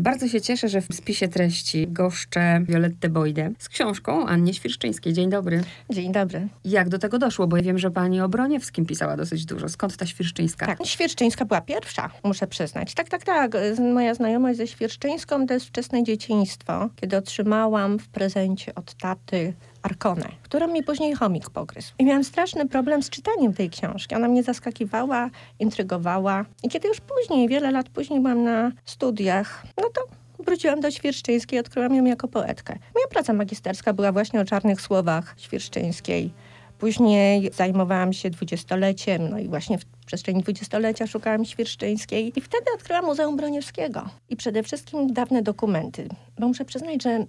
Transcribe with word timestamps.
Bardzo 0.00 0.28
się 0.28 0.40
cieszę, 0.40 0.68
że 0.68 0.80
w 0.80 0.94
spisie 0.94 1.28
treści 1.28 1.86
goszczę 1.88 2.60
Violettę 2.68 3.08
Bojdę 3.08 3.52
z 3.58 3.68
książką 3.68 4.26
Annie 4.26 4.54
Świerszczyńskiej. 4.54 5.12
Dzień 5.12 5.30
dobry. 5.30 5.62
Dzień 5.90 6.12
dobry. 6.12 6.48
Jak 6.64 6.88
do 6.88 6.98
tego 6.98 7.18
doszło? 7.18 7.46
Bo 7.46 7.56
ja 7.56 7.62
wiem, 7.62 7.78
że 7.78 7.90
pani 7.90 8.20
o 8.20 8.28
Broniewskim 8.28 8.86
pisała 8.86 9.16
dosyć 9.16 9.44
dużo. 9.44 9.68
Skąd 9.68 9.96
ta 9.96 10.06
Świerszczyńska? 10.06 10.66
Tak, 10.66 10.86
Świerszczyńska 10.86 11.44
była 11.44 11.60
pierwsza, 11.60 12.10
muszę 12.24 12.46
przyznać. 12.46 12.94
Tak, 12.94 13.08
tak, 13.08 13.24
tak. 13.24 13.52
Moja 13.94 14.14
znajomość 14.14 14.58
ze 14.58 14.66
Świerszczyńską 14.66 15.46
to 15.46 15.54
jest 15.54 15.66
wczesne 15.66 16.04
dzieciństwo, 16.04 16.88
kiedy 16.96 17.16
otrzymałam 17.16 17.98
w 17.98 18.08
prezencie 18.08 18.74
od 18.74 18.94
taty 18.94 19.54
Arkonę, 19.86 20.28
którą 20.42 20.66
mi 20.68 20.82
później 20.82 21.14
chomik 21.14 21.50
pogryzł. 21.50 21.92
I 21.98 22.04
miałam 22.04 22.24
straszny 22.24 22.68
problem 22.68 23.02
z 23.02 23.10
czytaniem 23.10 23.54
tej 23.54 23.70
książki. 23.70 24.14
Ona 24.14 24.28
mnie 24.28 24.42
zaskakiwała, 24.42 25.30
intrygowała. 25.58 26.44
I 26.62 26.68
kiedy 26.68 26.88
już 26.88 27.00
później, 27.00 27.48
wiele 27.48 27.70
lat 27.70 27.88
później 27.88 28.20
byłam 28.20 28.44
na 28.44 28.72
studiach, 28.84 29.66
no 29.76 29.88
to 29.94 30.00
wróciłam 30.44 30.80
do 30.80 30.90
Świerszczyńskiej, 30.90 31.58
odkryłam 31.58 31.94
ją 31.94 32.04
jako 32.04 32.28
poetkę. 32.28 32.78
Moja 32.94 33.06
praca 33.10 33.32
magisterska 33.32 33.92
była 33.92 34.12
właśnie 34.12 34.40
o 34.40 34.44
czarnych 34.44 34.80
słowach 34.80 35.34
Świerszczyńskiej. 35.38 36.32
Później 36.78 37.50
zajmowałam 37.52 38.12
się 38.12 38.30
dwudziestoleciem, 38.30 39.28
no 39.30 39.38
i 39.38 39.48
właśnie 39.48 39.78
w 39.78 39.84
przestrzeni 40.06 40.42
dwudziestolecia 40.42 41.06
szukałam 41.06 41.44
Świerszczyńskiej 41.44 42.32
i 42.38 42.40
wtedy 42.40 42.64
odkryłam 42.74 43.04
Muzeum 43.04 43.36
Broniewskiego. 43.36 44.08
I 44.28 44.36
przede 44.36 44.62
wszystkim 44.62 45.12
dawne 45.12 45.42
dokumenty, 45.42 46.08
bo 46.38 46.48
muszę 46.48 46.64
przyznać, 46.64 47.02
że 47.02 47.26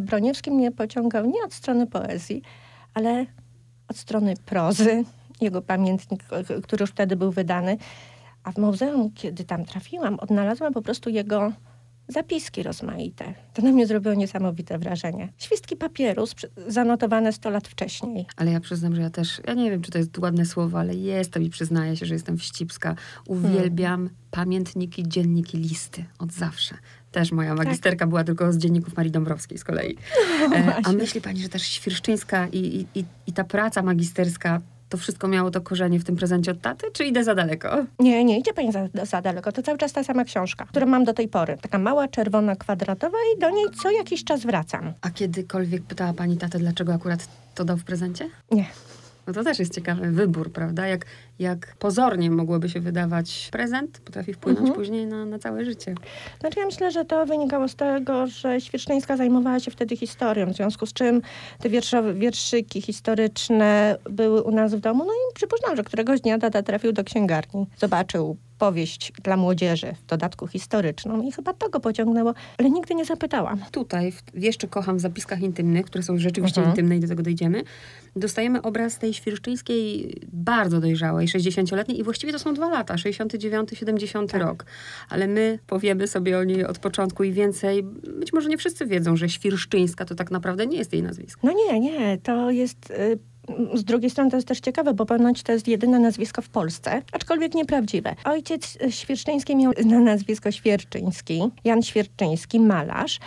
Broniewski 0.00 0.50
mnie 0.50 0.72
pociągał 0.72 1.26
nie 1.26 1.44
od 1.44 1.54
strony 1.54 1.86
poezji, 1.86 2.42
ale 2.94 3.26
od 3.88 3.96
strony 3.96 4.34
prozy. 4.46 5.04
Jego 5.40 5.62
pamiętnik, 5.62 6.24
który 6.62 6.82
już 6.82 6.90
wtedy 6.90 7.16
był 7.16 7.30
wydany. 7.30 7.78
A 8.44 8.52
w 8.52 8.58
muzeum, 8.58 9.10
kiedy 9.14 9.44
tam 9.44 9.64
trafiłam, 9.64 10.18
odnalazłam 10.20 10.72
po 10.72 10.82
prostu 10.82 11.10
jego 11.10 11.52
zapiski 12.08 12.62
rozmaite. 12.62 13.34
To 13.54 13.62
na 13.62 13.72
mnie 13.72 13.86
zrobiło 13.86 14.14
niesamowite 14.14 14.78
wrażenie. 14.78 15.32
Świstki 15.38 15.76
papieru 15.76 16.24
zanotowane 16.66 17.32
100 17.32 17.50
lat 17.50 17.68
wcześniej. 17.68 18.26
Ale 18.36 18.52
ja 18.52 18.60
przyznam, 18.60 18.94
że 18.94 19.02
ja 19.02 19.10
też, 19.10 19.40
ja 19.46 19.54
nie 19.54 19.70
wiem, 19.70 19.82
czy 19.82 19.90
to 19.90 19.98
jest 19.98 20.18
ładne 20.18 20.46
słowo, 20.46 20.78
ale 20.78 20.94
jestem 20.94 21.42
i 21.42 21.50
przyznaję 21.50 21.96
się, 21.96 22.06
że 22.06 22.14
jestem 22.14 22.38
wścibska. 22.38 22.94
Uwielbiam 23.26 24.00
hmm. 24.00 24.16
pamiętniki, 24.30 25.08
dzienniki, 25.08 25.58
listy 25.58 26.04
od 26.18 26.32
zawsze. 26.32 26.74
Też 27.12 27.32
moja 27.32 27.56
tak. 27.56 27.66
magisterka 27.66 27.98
tak. 27.98 28.08
była 28.08 28.24
tylko 28.24 28.52
z 28.52 28.58
dzienników 28.58 28.96
Marii 28.96 29.12
Dąbrowskiej 29.12 29.58
z 29.58 29.64
kolei. 29.64 29.96
No, 30.50 30.56
e, 30.56 30.76
a 30.84 30.92
myśli 30.92 31.20
pani, 31.20 31.40
że 31.42 31.48
też 31.48 31.62
Świerszczyńska 31.62 32.48
i, 32.48 32.86
i, 32.94 33.04
i 33.26 33.32
ta 33.32 33.44
praca 33.44 33.82
magisterska 33.82 34.60
to 34.88 34.98
wszystko 34.98 35.28
miało 35.28 35.50
to 35.50 35.60
korzenie 35.60 36.00
w 36.00 36.04
tym 36.04 36.16
prezencie 36.16 36.50
od 36.50 36.60
taty, 36.60 36.86
czy 36.92 37.04
idę 37.04 37.24
za 37.24 37.34
daleko? 37.34 37.84
Nie, 37.98 38.24
nie 38.24 38.38
idzie 38.38 38.52
pani 38.52 38.72
za, 38.72 38.88
za 39.02 39.22
daleko. 39.22 39.52
To 39.52 39.62
cały 39.62 39.78
czas 39.78 39.92
ta 39.92 40.04
sama 40.04 40.24
książka, 40.24 40.64
którą 40.64 40.86
mam 40.86 41.04
do 41.04 41.12
tej 41.12 41.28
pory. 41.28 41.58
Taka 41.60 41.78
mała, 41.78 42.08
czerwona, 42.08 42.56
kwadratowa 42.56 43.18
i 43.36 43.40
do 43.40 43.50
niej 43.50 43.66
co 43.82 43.90
jakiś 43.90 44.24
czas 44.24 44.42
wracam. 44.42 44.92
A 45.00 45.10
kiedykolwiek 45.10 45.82
pytała 45.82 46.12
pani 46.12 46.36
tatę, 46.36 46.58
dlaczego 46.58 46.94
akurat 46.94 47.28
to 47.54 47.64
dał 47.64 47.76
w 47.76 47.84
prezencie? 47.84 48.28
Nie. 48.50 48.66
No 49.26 49.32
to 49.32 49.44
też 49.44 49.58
jest 49.58 49.74
ciekawy 49.74 50.10
wybór, 50.10 50.52
prawda? 50.52 50.86
Jak, 50.86 51.06
jak 51.38 51.76
pozornie 51.78 52.30
mogłoby 52.30 52.68
się 52.68 52.80
wydawać 52.80 53.48
prezent, 53.52 54.00
potrafi 54.00 54.32
wpłynąć 54.34 54.60
mhm. 54.60 54.78
później 54.78 55.06
na, 55.06 55.24
na 55.24 55.38
całe 55.38 55.64
życie. 55.64 55.94
Znaczy 56.40 56.60
ja 56.60 56.66
myślę, 56.66 56.90
że 56.90 57.04
to 57.04 57.26
wynikało 57.26 57.68
z 57.68 57.74
tego, 57.74 58.26
że 58.26 58.60
Świecznyńska 58.60 59.16
zajmowała 59.16 59.60
się 59.60 59.70
wtedy 59.70 59.96
historią, 59.96 60.52
w 60.52 60.56
związku 60.56 60.86
z 60.86 60.92
czym 60.92 61.22
te 61.58 61.68
wierszowe, 61.68 62.14
wierszyki 62.14 62.82
historyczne 62.82 63.98
były 64.10 64.42
u 64.42 64.50
nas 64.50 64.74
w 64.74 64.80
domu. 64.80 65.04
No 65.04 65.12
i 65.12 65.34
przypuszczam, 65.34 65.76
że 65.76 65.84
któregoś 65.84 66.20
dnia 66.20 66.38
tata 66.38 66.62
trafił 66.62 66.92
do 66.92 67.04
księgarni, 67.04 67.66
zobaczył 67.76 68.36
powieść 68.58 69.12
dla 69.22 69.36
młodzieży, 69.36 69.94
w 70.02 70.06
dodatku 70.06 70.46
historyczną 70.46 71.22
i 71.22 71.32
chyba 71.32 71.52
to 71.52 71.70
go 71.70 71.80
pociągnęło, 71.80 72.34
ale 72.58 72.70
nigdy 72.70 72.94
nie 72.94 73.04
zapytałam. 73.04 73.60
Tutaj, 73.70 74.12
w, 74.12 74.22
jeszcze 74.34 74.68
kocham 74.68 74.96
w 74.96 75.00
zapiskach 75.00 75.40
intymnych, 75.40 75.86
które 75.86 76.04
są 76.04 76.18
rzeczywiście 76.18 76.60
mhm. 76.60 76.72
intymne 76.72 76.96
i 76.96 77.00
do 77.00 77.08
tego 77.08 77.22
dojdziemy, 77.22 77.64
dostajemy 78.16 78.62
obraz 78.62 78.98
tej 78.98 79.14
świerszczyńskiej 79.14 80.14
bardzo 80.32 80.80
dojrzałej, 80.80 81.28
60-letniej 81.28 82.00
i 82.00 82.02
właściwie 82.02 82.32
to 82.32 82.38
są 82.38 82.54
dwa 82.54 82.68
lata, 82.68 82.94
69-70 82.94 84.26
tak. 84.26 84.40
rok. 84.40 84.66
Ale 85.08 85.28
my 85.28 85.58
powiemy 85.66 86.06
sobie 86.06 86.38
o 86.38 86.44
niej 86.44 86.66
od 86.66 86.78
początku 86.78 87.24
i 87.24 87.32
więcej. 87.32 87.82
Być 88.18 88.32
może 88.32 88.48
nie 88.48 88.58
wszyscy 88.58 88.86
wiedzą, 88.86 89.16
że 89.16 89.28
Świerszczyńska 89.28 90.04
to 90.04 90.14
tak 90.14 90.30
naprawdę 90.30 90.66
nie 90.66 90.78
jest 90.78 90.92
jej 90.92 91.02
nazwisko. 91.02 91.40
No 91.44 91.52
nie, 91.52 91.80
nie, 91.80 92.18
to 92.18 92.50
jest... 92.50 92.90
Y 92.90 93.18
z 93.74 93.84
drugiej 93.84 94.10
strony 94.10 94.30
to 94.30 94.36
jest 94.36 94.48
też 94.48 94.60
ciekawe, 94.60 94.94
bo 94.94 95.06
ponoć 95.06 95.42
to 95.42 95.52
jest 95.52 95.68
jedyne 95.68 95.98
nazwisko 95.98 96.42
w 96.42 96.48
Polsce, 96.48 97.02
aczkolwiek 97.12 97.54
nieprawdziwe. 97.54 98.14
Ojciec 98.24 98.78
Świerszczyński 98.90 99.56
miał 99.56 99.72
na 99.84 100.00
nazwisko 100.00 100.50
Świerczyński, 100.50 101.42
Jan 101.64 101.82
Świerczyński, 101.82 102.60
malarz. 102.60 103.18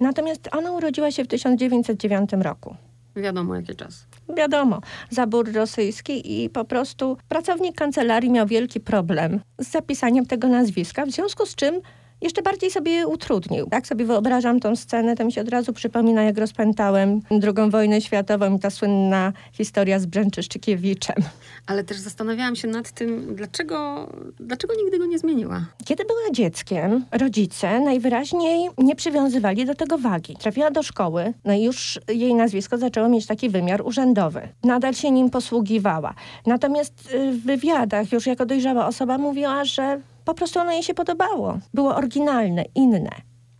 Natomiast 0.00 0.48
ona 0.52 0.72
urodziła 0.72 1.10
się 1.10 1.24
w 1.24 1.28
1909 1.28 2.30
roku. 2.32 2.76
Wiadomo, 3.16 3.54
jaki 3.54 3.76
czas. 3.76 4.06
Wiadomo, 4.36 4.80
zabór 5.10 5.52
rosyjski 5.52 6.42
i 6.42 6.50
po 6.50 6.64
prostu 6.64 7.16
pracownik 7.28 7.76
kancelarii 7.76 8.30
miał 8.30 8.46
wielki 8.46 8.80
problem 8.80 9.40
z 9.58 9.70
zapisaniem 9.70 10.26
tego 10.26 10.48
nazwiska, 10.48 11.06
w 11.06 11.10
związku 11.10 11.46
z 11.46 11.54
czym 11.54 11.80
jeszcze 12.20 12.42
bardziej 12.42 12.70
sobie 12.70 13.06
utrudnił. 13.06 13.68
Jak 13.72 13.86
sobie 13.86 14.04
wyobrażam 14.04 14.60
tą 14.60 14.76
scenę, 14.76 15.16
to 15.16 15.24
mi 15.24 15.32
się 15.32 15.40
od 15.40 15.48
razu 15.48 15.72
przypomina, 15.72 16.22
jak 16.22 16.38
rozpętałem 16.38 17.20
II 17.30 17.70
wojnę 17.70 18.00
światową 18.00 18.56
i 18.56 18.58
ta 18.58 18.70
słynna 18.70 19.32
historia 19.52 19.98
z 19.98 20.06
Brzęczyszczykiewiczem. 20.06 21.16
Ale 21.66 21.84
też 21.84 21.98
zastanawiałam 21.98 22.56
się 22.56 22.68
nad 22.68 22.90
tym, 22.90 23.34
dlaczego, 23.34 24.08
dlaczego 24.40 24.74
nigdy 24.74 24.98
go 24.98 25.06
nie 25.06 25.18
zmieniła. 25.18 25.64
Kiedy 25.84 26.04
była 26.04 26.30
dzieckiem, 26.32 27.04
rodzice 27.12 27.80
najwyraźniej 27.80 28.68
nie 28.78 28.96
przywiązywali 28.96 29.66
do 29.66 29.74
tego 29.74 29.98
wagi. 29.98 30.36
Trafiła 30.36 30.70
do 30.70 30.82
szkoły, 30.82 31.32
no 31.44 31.52
i 31.52 31.62
już 31.62 32.00
jej 32.08 32.34
nazwisko 32.34 32.78
zaczęło 32.78 33.08
mieć 33.08 33.26
taki 33.26 33.50
wymiar 33.50 33.82
urzędowy. 33.82 34.48
Nadal 34.64 34.94
się 34.94 35.10
nim 35.10 35.30
posługiwała. 35.30 36.14
Natomiast 36.46 37.14
y, 37.14 37.32
w 37.32 37.42
wywiadach 37.42 38.12
już 38.12 38.26
jako 38.26 38.46
dojrzała 38.46 38.86
osoba 38.86 39.18
mówiła, 39.18 39.64
że 39.64 40.00
po 40.28 40.34
prostu 40.34 40.60
ono 40.60 40.72
jej 40.72 40.82
się 40.82 40.94
podobało. 40.94 41.58
Było 41.74 41.96
oryginalne, 41.96 42.64
inne. 42.74 43.10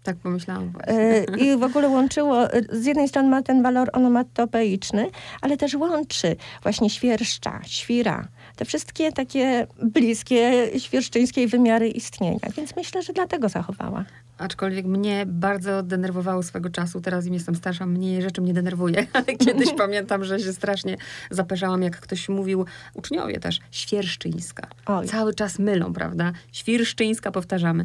Tak 0.02 0.16
pomyślałam 0.16 0.72
właśnie. 0.72 1.24
I 1.38 1.56
w 1.56 1.62
ogóle 1.62 1.88
łączyło, 1.88 2.36
z 2.72 2.86
jednej 2.86 3.08
strony 3.08 3.28
ma 3.28 3.42
ten 3.42 3.62
walor 3.62 3.90
onomatopeiczny, 3.92 5.10
ale 5.40 5.56
też 5.56 5.74
łączy 5.74 6.36
właśnie 6.62 6.90
świerszcza, 6.90 7.60
świra, 7.66 8.28
te 8.56 8.64
wszystkie 8.64 9.12
takie 9.12 9.66
bliskie 9.82 10.70
świerszczyńskiej 10.78 11.46
wymiary 11.46 11.88
istnienia. 11.88 12.48
Więc 12.56 12.76
myślę, 12.76 13.02
że 13.02 13.12
dlatego 13.12 13.48
zachowała. 13.48 14.04
Aczkolwiek 14.38 14.86
mnie 14.86 15.24
bardzo 15.26 15.82
denerwowało 15.82 16.42
swego 16.42 16.70
czasu, 16.70 17.00
teraz 17.00 17.26
im 17.26 17.34
jestem 17.34 17.54
starsza, 17.54 17.86
mniej 17.86 18.22
rzeczy 18.22 18.40
mnie 18.40 18.54
denerwuje, 18.54 19.06
ale 19.12 19.24
kiedyś 19.24 19.68
pamiętam, 19.78 20.24
że 20.24 20.40
się 20.40 20.52
strasznie 20.52 20.96
zaperzałam, 21.30 21.82
jak 21.82 22.00
ktoś 22.00 22.28
mówił, 22.28 22.66
uczniowie 22.94 23.40
też, 23.40 23.60
świerszczyńska. 23.70 24.66
Oj. 24.86 25.06
Cały 25.06 25.34
czas 25.34 25.58
mylą, 25.58 25.92
prawda? 25.92 26.32
Świerszczyńska 26.52 27.30
powtarzamy. 27.30 27.84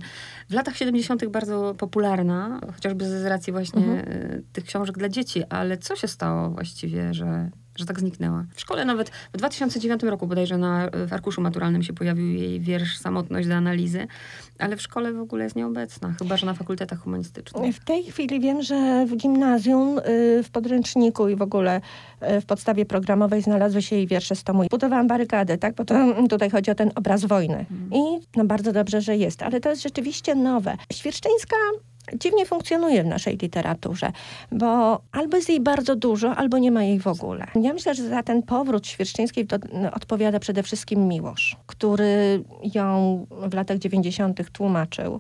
W 0.50 0.54
latach 0.54 0.78
70. 0.78 1.26
bardzo 1.26 1.76
popularna, 1.78 2.60
chociażby 2.76 3.06
z 3.06 3.26
racji 3.26 3.54
właśnie 3.54 3.84
mhm. 3.84 4.44
tych 4.54 4.64
książek 4.64 4.98
dla 4.98 5.10
dzieci, 5.10 5.44
ale 5.50 5.78
co 5.78 5.96
się 5.96 6.08
stało 6.08 6.50
właściwie, 6.50 7.14
że 7.14 7.50
że 7.76 7.86
tak 7.86 8.00
zniknęła. 8.00 8.46
W 8.56 8.62
szkole 8.62 8.86
nawet 8.86 9.10
w 9.10 9.38
2009 9.38 10.04
roku 10.04 10.28
bodajże 10.28 10.58
na, 10.58 10.90
w 11.08 11.14
arkuszu 11.14 11.42
maturalnym 11.42 11.84
się 11.84 11.94
pojawił 11.94 12.28
jej 12.28 12.60
wiersz 12.60 12.98
Samotność 12.98 13.48
do 13.48 13.56
analizy, 13.56 14.08
ale 14.60 14.78
w 14.78 14.82
szkole 14.82 15.14
w 15.14 15.20
ogóle 15.20 15.44
jest 15.44 15.56
nieobecna, 15.56 16.14
chyba 16.20 16.38
że 16.44 16.46
na 16.46 16.54
fakultetach 16.54 17.00
humanistycznych. 17.00 17.76
W 17.76 17.86
tej 17.86 18.04
chwili 18.04 18.40
wiem, 18.40 18.62
że 18.62 19.06
w 19.06 19.16
gimnazjum, 19.16 20.00
y, 20.00 20.44
w 20.44 20.50
podręczniku 20.52 21.30
i 21.30 21.36
w 21.36 21.42
ogóle 21.42 21.82
y, 22.22 22.42
w 22.42 22.46
podstawie 22.46 22.86
programowej 22.86 23.42
znalazły 23.42 23.82
się 23.82 23.96
jej 23.96 24.08
wiersze 24.08 24.36
z 24.36 24.44
tomu. 24.44 24.64
Budowałam 24.72 25.08
barykadę, 25.08 25.58
tak? 25.58 25.76
Bo 25.76 25.86
to, 25.86 25.96
tutaj 26.30 26.50
chodzi 26.50 26.72
o 26.72 26.76
ten 26.76 26.92
obraz 26.96 27.26
wojny. 27.26 27.66
Hmm. 27.70 27.90
I 27.94 28.22
no 28.36 28.46
bardzo 28.46 28.72
dobrze, 28.74 29.02
że 29.02 29.18
jest, 29.18 29.44
ale 29.44 29.60
to 29.60 29.70
jest 29.70 29.84
rzeczywiście 29.84 30.36
nowe. 30.36 30.78
Świerszczyńska 30.94 31.56
dziwnie 32.20 32.46
funkcjonuje 32.46 33.04
w 33.04 33.06
naszej 33.08 33.38
literaturze, 33.38 34.12
bo 34.52 35.02
albo 35.12 35.38
jest 35.38 35.50
jej 35.50 35.60
bardzo 35.60 35.96
dużo, 35.96 36.36
albo 36.36 36.58
nie 36.58 36.72
ma 36.72 36.84
jej 36.84 37.00
w 37.00 37.08
ogóle. 37.08 37.48
Ja 37.62 37.74
myślę, 37.74 37.96
że 37.96 38.10
za 38.10 38.24
ten 38.24 38.44
powrót 38.44 38.88
Świerszczyńskiej 38.88 39.48
no, 39.74 39.92
odpowiada 39.92 40.40
przede 40.40 40.64
wszystkim 40.64 41.08
Miłosz, 41.08 41.58
który 41.68 42.44
ją 42.76 43.26
w 43.30 43.54
latach 43.54 43.78
90. 43.78 44.52
tłumaczył. 44.52 45.20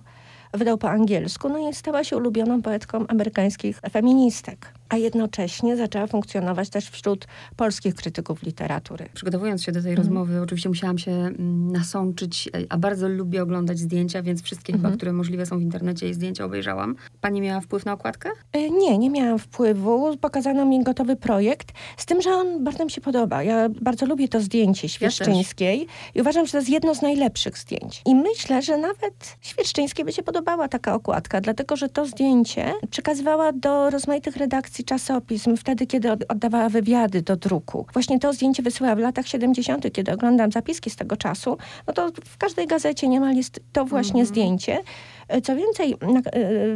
Wydał 0.53 0.77
po 0.77 0.89
angielsku, 0.89 1.49
no 1.49 1.69
i 1.69 1.73
stała 1.73 2.03
się 2.03 2.17
ulubioną 2.17 2.61
poetką 2.61 3.07
amerykańskich 3.07 3.81
feministek. 3.91 4.72
A 4.89 4.97
jednocześnie 4.97 5.77
zaczęła 5.77 6.07
funkcjonować 6.07 6.69
też 6.69 6.89
wśród 6.89 7.27
polskich 7.55 7.95
krytyków 7.95 8.43
literatury. 8.43 9.09
Przygotowując 9.13 9.63
się 9.63 9.71
do 9.71 9.81
tej 9.81 9.91
mhm. 9.91 10.07
rozmowy, 10.07 10.41
oczywiście 10.41 10.69
musiałam 10.69 10.97
się 10.97 11.11
mm, 11.11 11.71
nasączyć, 11.71 12.49
a 12.69 12.77
bardzo 12.77 13.09
lubię 13.09 13.43
oglądać 13.43 13.79
zdjęcia, 13.79 14.21
więc 14.21 14.43
wszystkie 14.43 14.73
mhm. 14.73 14.91
chyba, 14.91 14.97
które 14.97 15.13
możliwe 15.13 15.45
są 15.45 15.59
w 15.59 15.61
internecie 15.61 16.09
i 16.09 16.13
zdjęcia 16.13 16.45
obejrzałam. 16.45 16.95
Pani 17.21 17.41
miała 17.41 17.61
wpływ 17.61 17.85
na 17.85 17.93
okładkę? 17.93 18.29
E, 18.53 18.69
nie, 18.69 18.97
nie 18.97 19.09
miałam 19.09 19.39
wpływu. 19.39 20.17
Pokazano 20.17 20.65
mi 20.65 20.83
gotowy 20.83 21.15
projekt, 21.15 21.71
z 21.97 22.05
tym, 22.05 22.21
że 22.21 22.29
on 22.29 22.63
bardzo 22.63 22.85
mi 22.85 22.91
się 22.91 23.01
podoba. 23.01 23.43
Ja 23.43 23.69
bardzo 23.69 24.05
lubię 24.05 24.27
to 24.27 24.39
zdjęcie 24.41 24.89
Świerszczyńskiej 24.89 25.79
ja 25.79 25.85
i 26.15 26.21
uważam, 26.21 26.45
że 26.45 26.51
to 26.51 26.57
jest 26.57 26.69
jedno 26.69 26.95
z 26.95 27.01
najlepszych 27.01 27.57
zdjęć. 27.57 28.01
I 28.05 28.15
myślę, 28.15 28.61
że 28.61 28.77
nawet 28.77 29.37
Świerszczyńskiej 29.41 30.05
by 30.05 30.11
się 30.11 30.23
podobała 30.23 30.67
taka 30.67 30.95
okładka, 30.95 31.41
dlatego, 31.41 31.75
że 31.75 31.89
to 31.89 32.05
zdjęcie 32.05 32.73
przekazywała 32.89 33.51
do 33.51 33.89
rozmaitych 33.89 34.37
redakcji 34.37 34.82
czasopism 34.83 35.57
wtedy, 35.57 35.87
kiedy 35.87 36.11
oddawała 36.11 36.69
wywiady 36.69 37.21
do 37.21 37.35
druku. 37.35 37.85
Właśnie 37.93 38.19
to 38.19 38.33
zdjęcie 38.33 38.63
wysyłała 38.63 38.95
w 38.95 38.99
latach 38.99 39.27
70., 39.27 39.93
kiedy 39.93 40.11
oglądam 40.11 40.51
zapiski 40.51 40.89
z 40.89 40.95
tego 40.95 41.17
czasu, 41.17 41.57
no 41.87 41.93
to 41.93 42.11
w 42.25 42.37
każdej 42.37 42.67
gazecie 42.67 43.07
niemal 43.07 43.35
jest 43.35 43.59
to 43.73 43.85
właśnie 43.85 44.21
mm 44.21 44.25
-hmm. 44.25 44.29
zdjęcie. 44.29 44.83
E, 45.27 45.41
co 45.41 45.55
więcej, 45.55 45.95
na, 46.01 46.19
e, 46.19 46.23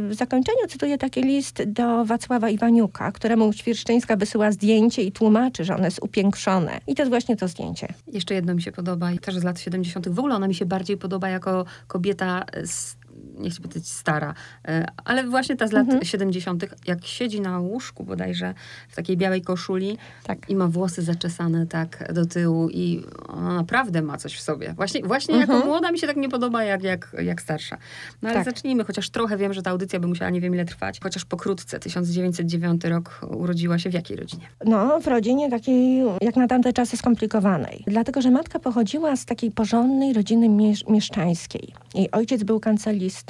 w 0.08 0.14
zakończeniu 0.14 0.66
cytuję 0.68 0.98
taki 0.98 1.22
list 1.22 1.62
do 1.62 2.04
Wacława 2.04 2.50
Iwaniuka, 2.50 3.12
któremu 3.12 3.52
Świerszczyńska 3.52 4.16
wysyła 4.16 4.52
zdjęcie 4.52 5.02
i 5.02 5.12
tłumaczy, 5.12 5.64
że 5.64 5.74
ono 5.74 5.84
jest 5.84 6.02
upiększone. 6.02 6.80
I 6.86 6.94
to 6.94 7.02
jest 7.02 7.10
właśnie 7.10 7.36
to 7.36 7.48
zdjęcie. 7.48 7.88
Jeszcze 8.12 8.34
jedno 8.34 8.54
mi 8.54 8.62
się 8.62 8.72
podoba 8.72 9.12
i 9.12 9.18
też 9.18 9.38
z 9.38 9.44
lat 9.44 9.60
70. 9.60 10.08
W 10.08 10.18
ogóle 10.18 10.34
ona 10.34 10.48
mi 10.48 10.54
się 10.54 10.66
bardziej 10.66 10.96
podoba 10.96 11.28
jako 11.28 11.64
kobieta 11.86 12.44
z 12.64 12.96
nie 13.38 13.50
chcę 13.50 13.60
powiedzieć 13.60 13.88
stara, 13.88 14.34
e, 14.68 14.86
ale 15.04 15.24
właśnie 15.24 15.56
ta 15.56 15.66
z 15.66 15.72
lat 15.72 15.84
mhm. 15.84 16.04
70., 16.04 16.64
jak 16.86 17.06
siedzi 17.06 17.40
na 17.40 17.60
łóżku 17.60 18.04
bodajże 18.04 18.54
w 18.88 18.96
takiej 18.96 19.16
białej 19.16 19.42
koszuli 19.42 19.98
tak. 20.24 20.50
i 20.50 20.56
ma 20.56 20.68
włosy 20.68 21.02
zaczesane 21.02 21.66
tak 21.66 22.12
do 22.12 22.26
tyłu 22.26 22.68
i 22.68 23.04
ona 23.28 23.54
naprawdę 23.54 24.02
ma 24.02 24.18
coś 24.18 24.34
w 24.34 24.40
sobie. 24.40 24.72
Właśnie, 24.72 25.02
właśnie 25.02 25.34
mhm. 25.34 25.52
jako 25.58 25.66
młoda 25.66 25.92
mi 25.92 25.98
się 25.98 26.06
tak 26.06 26.16
nie 26.16 26.28
podoba 26.28 26.64
jak, 26.64 26.82
jak, 26.82 27.16
jak 27.22 27.42
starsza. 27.42 27.78
No 28.22 28.28
ale 28.28 28.38
tak. 28.38 28.44
zacznijmy, 28.44 28.84
chociaż 28.84 29.10
trochę 29.10 29.36
wiem, 29.36 29.52
że 29.52 29.62
ta 29.62 29.70
audycja 29.70 30.00
by 30.00 30.06
musiała 30.06 30.30
nie 30.30 30.40
wiem 30.40 30.54
ile 30.54 30.64
trwać, 30.64 31.00
chociaż 31.02 31.24
pokrótce, 31.24 31.78
1909 31.80 32.84
rok 32.84 33.20
urodziła 33.30 33.78
się 33.78 33.90
w 33.90 33.94
jakiej 33.94 34.16
rodzinie? 34.16 34.46
No, 34.64 35.00
w 35.00 35.06
rodzinie 35.06 35.50
takiej, 35.50 36.04
jak 36.20 36.36
na 36.36 36.46
tamte 36.46 36.72
czasy, 36.72 36.96
skomplikowanej. 36.96 37.84
Dlatego, 37.86 38.22
że 38.22 38.30
matka 38.30 38.58
pochodziła 38.58 39.16
z 39.16 39.24
takiej 39.24 39.50
porządnej 39.50 40.12
rodziny 40.12 40.48
mieszczańskiej. 40.88 41.74
Jej 41.94 42.10
ojciec 42.10 42.42
był 42.42 42.60
kancelistą 42.60 43.27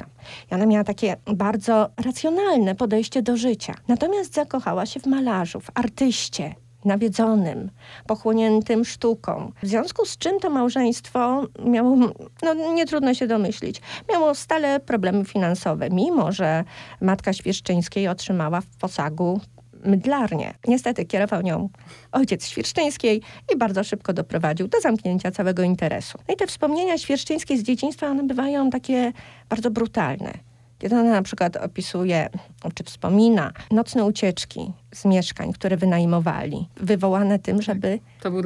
i 0.51 0.55
ona 0.55 0.65
miała 0.65 0.83
takie 0.83 1.15
bardzo 1.25 1.89
racjonalne 1.97 2.75
podejście 2.75 3.21
do 3.21 3.37
życia. 3.37 3.73
Natomiast 3.87 4.33
zakochała 4.33 4.85
się 4.85 4.99
w 4.99 5.05
malarzu, 5.05 5.59
w 5.59 5.71
artyście, 5.73 6.55
nawiedzonym, 6.85 7.69
pochłoniętym 8.07 8.85
sztuką. 8.85 9.51
W 9.63 9.67
związku 9.67 10.05
z 10.05 10.17
czym 10.17 10.39
to 10.39 10.49
małżeństwo 10.49 11.43
miało, 11.65 11.97
no 12.43 12.53
nie 12.53 12.85
trudno 12.85 13.13
się 13.13 13.27
domyślić, 13.27 13.81
miało 14.09 14.35
stale 14.35 14.79
problemy 14.79 15.25
finansowe, 15.25 15.89
mimo 15.89 16.31
że 16.31 16.63
matka 17.01 17.33
Świerszczyńskiej 17.33 18.07
otrzymała 18.07 18.61
w 18.61 18.67
posagu 18.67 19.41
mydlarnię. 19.85 20.53
Niestety 20.67 21.05
kierował 21.05 21.41
nią 21.41 21.69
ojciec 22.11 22.47
Świerszczyńskiej 22.47 23.21
i 23.53 23.57
bardzo 23.57 23.83
szybko 23.83 24.13
doprowadził 24.13 24.67
do 24.67 24.81
zamknięcia 24.81 25.31
całego 25.31 25.63
interesu. 25.63 26.17
No 26.27 26.33
i 26.33 26.37
te 26.37 26.47
wspomnienia 26.47 26.97
Świerszczyńskiej 26.97 27.57
z 27.57 27.63
dzieciństwa, 27.63 28.07
one 28.07 28.23
bywają 28.23 28.69
takie 28.69 29.13
bardzo 29.49 29.71
brutalne. 29.71 30.33
Kiedy 30.79 30.95
ona 30.95 31.11
na 31.11 31.21
przykład 31.21 31.57
opisuje, 31.57 32.29
czy 32.73 32.83
wspomina 32.83 33.51
nocne 33.71 34.05
ucieczki 34.05 34.71
z 34.95 35.05
mieszkań, 35.05 35.53
które 35.53 35.77
wynajmowali, 35.77 36.69
wywołane 36.77 37.39
tym, 37.39 37.55
tak, 37.55 37.65
żeby 37.65 37.99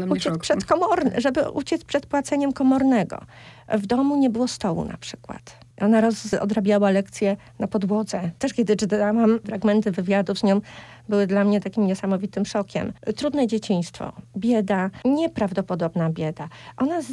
uciec 0.09 0.37
przed 0.37 0.65
komorny, 0.65 1.11
żeby 1.17 1.49
uciec 1.49 1.83
przed 1.83 2.05
płaceniem 2.05 2.53
komornego. 2.53 3.25
W 3.73 3.85
domu 3.85 4.17
nie 4.17 4.29
było 4.29 4.47
stołu 4.47 4.85
na 4.85 4.97
przykład. 4.97 5.62
Ona 5.83 6.01
roz, 6.01 6.33
odrabiała 6.33 6.89
lekcje 6.89 7.37
na 7.59 7.67
podłodze. 7.67 8.31
Też 8.39 8.53
kiedy 8.53 8.75
czytałam 8.75 9.39
fragmenty 9.45 9.91
wywiadów 9.91 10.39
z 10.39 10.43
nią, 10.43 10.61
były 11.09 11.27
dla 11.27 11.43
mnie 11.43 11.61
takim 11.61 11.87
niesamowitym 11.87 12.45
szokiem. 12.45 12.93
Trudne 13.15 13.47
dzieciństwo, 13.47 14.13
bieda, 14.37 14.89
nieprawdopodobna 15.05 16.09
bieda. 16.09 16.49
Ona 16.77 17.01
z, 17.01 17.07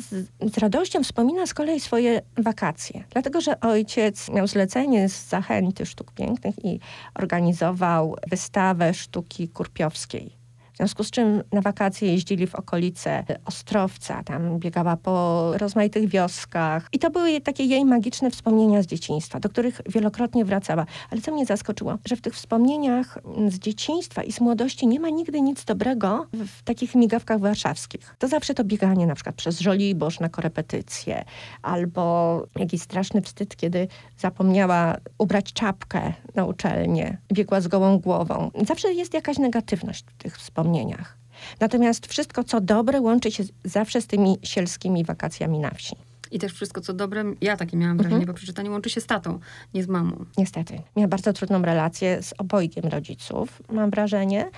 z 0.53 0.59
radością 0.59 1.05
wspomina 1.05 1.47
z 1.47 1.55
kolei 1.55 1.81
swoje 1.81 2.23
wakacje, 2.39 3.05
dlatego 3.11 3.41
że 3.41 3.61
ojciec 3.61 4.29
miał 4.29 4.47
zlecenie 4.47 5.09
z 5.09 5.29
zachęty 5.29 5.87
sztuk 5.87 6.13
pięknych 6.13 6.65
i 6.65 6.81
organizował 7.15 8.17
wystawę 8.31 8.95
sztuki 8.95 9.49
kurpiowskiej 9.49 10.40
związku 10.81 11.05
z 11.05 11.11
czym 11.11 11.43
na 11.53 11.61
wakacje 11.61 12.13
jeździli 12.13 12.47
w 12.47 12.55
okolice 12.55 13.25
Ostrowca, 13.45 14.23
tam 14.23 14.59
biegała 14.59 14.97
po 14.97 15.53
rozmaitych 15.59 16.09
wioskach. 16.09 16.89
I 16.93 16.99
to 16.99 17.11
były 17.11 17.41
takie 17.41 17.65
jej 17.65 17.85
magiczne 17.85 18.31
wspomnienia 18.31 18.83
z 18.83 18.87
dzieciństwa, 18.87 19.41
do 19.41 19.49
których 19.49 19.81
wielokrotnie 19.89 20.45
wracała. 20.45 20.87
Ale 21.11 21.21
co 21.21 21.33
mnie 21.33 21.47
zaskoczyło, 21.47 21.99
że 22.09 22.17
w 22.17 22.21
tych 22.21 22.35
wspomnieniach 22.35 23.19
z 23.49 23.59
dzieciństwa 23.59 24.23
i 24.23 24.33
z 24.33 24.41
młodości 24.41 24.87
nie 24.87 25.01
ma 25.01 25.09
nigdy 25.09 25.41
nic 25.41 25.65
dobrego 25.65 26.27
w 26.33 26.63
takich 26.63 26.95
migawkach 26.95 27.41
warszawskich. 27.41 28.15
To 28.19 28.29
zawsze 28.29 28.55
to 28.55 28.65
bieganie 28.65 29.07
na 29.07 29.15
przykład 29.15 29.35
przez 29.35 29.61
Żoliborz 29.61 30.21
na 30.21 30.29
korepetycje, 30.29 31.25
albo 31.63 32.47
jakiś 32.57 32.83
straszny 32.83 33.23
wstyd, 33.23 33.57
kiedy 33.57 33.89
zapomniała 34.19 34.97
ubrać 35.19 35.53
czapkę 35.53 36.13
na 36.35 36.45
uczelnię, 36.45 37.19
biegła 37.33 37.61
z 37.61 37.69
gołą 37.69 37.99
głową. 37.99 38.51
Zawsze 38.67 38.93
jest 38.93 39.15
jakaś 39.15 39.39
negatywność 39.39 40.05
w 40.07 40.23
tych 40.23 40.39
wspomnieniach 40.39 40.70
wspomnieniach. 40.71 41.17
Natomiast 41.61 42.07
wszystko, 42.07 42.45
co 42.45 42.61
dobre, 42.61 43.01
łączy 43.01 43.31
się 43.31 43.45
zawsze 43.65 44.01
z 44.01 44.07
tymi 44.07 44.39
sielskimi 44.43 45.05
wakacjami 45.05 45.59
na 45.59 45.71
wsi. 45.71 45.97
I 46.31 46.39
też 46.39 46.53
wszystko, 46.53 46.81
co 46.81 46.93
dobre, 46.93 47.25
ja 47.41 47.57
takie 47.57 47.77
miałam 47.77 47.97
wrażenie 47.97 48.17
mhm. 48.17 48.35
po 48.35 48.35
przeczytaniu, 48.35 48.73
łączy 48.73 48.91
się 48.91 49.01
z 49.01 49.07
tatą, 49.07 49.39
nie 49.75 49.83
z 49.83 49.89
mamą. 49.89 50.25
Niestety. 50.39 50.83
Miała 50.97 51.09
bardzo 51.09 51.33
trudną 51.33 51.63
relację 51.63 52.23
z 52.23 52.35
obojgiem 52.39 52.85
rodziców, 52.85 53.63
mam 53.73 53.91
wrażenie. 53.91 54.51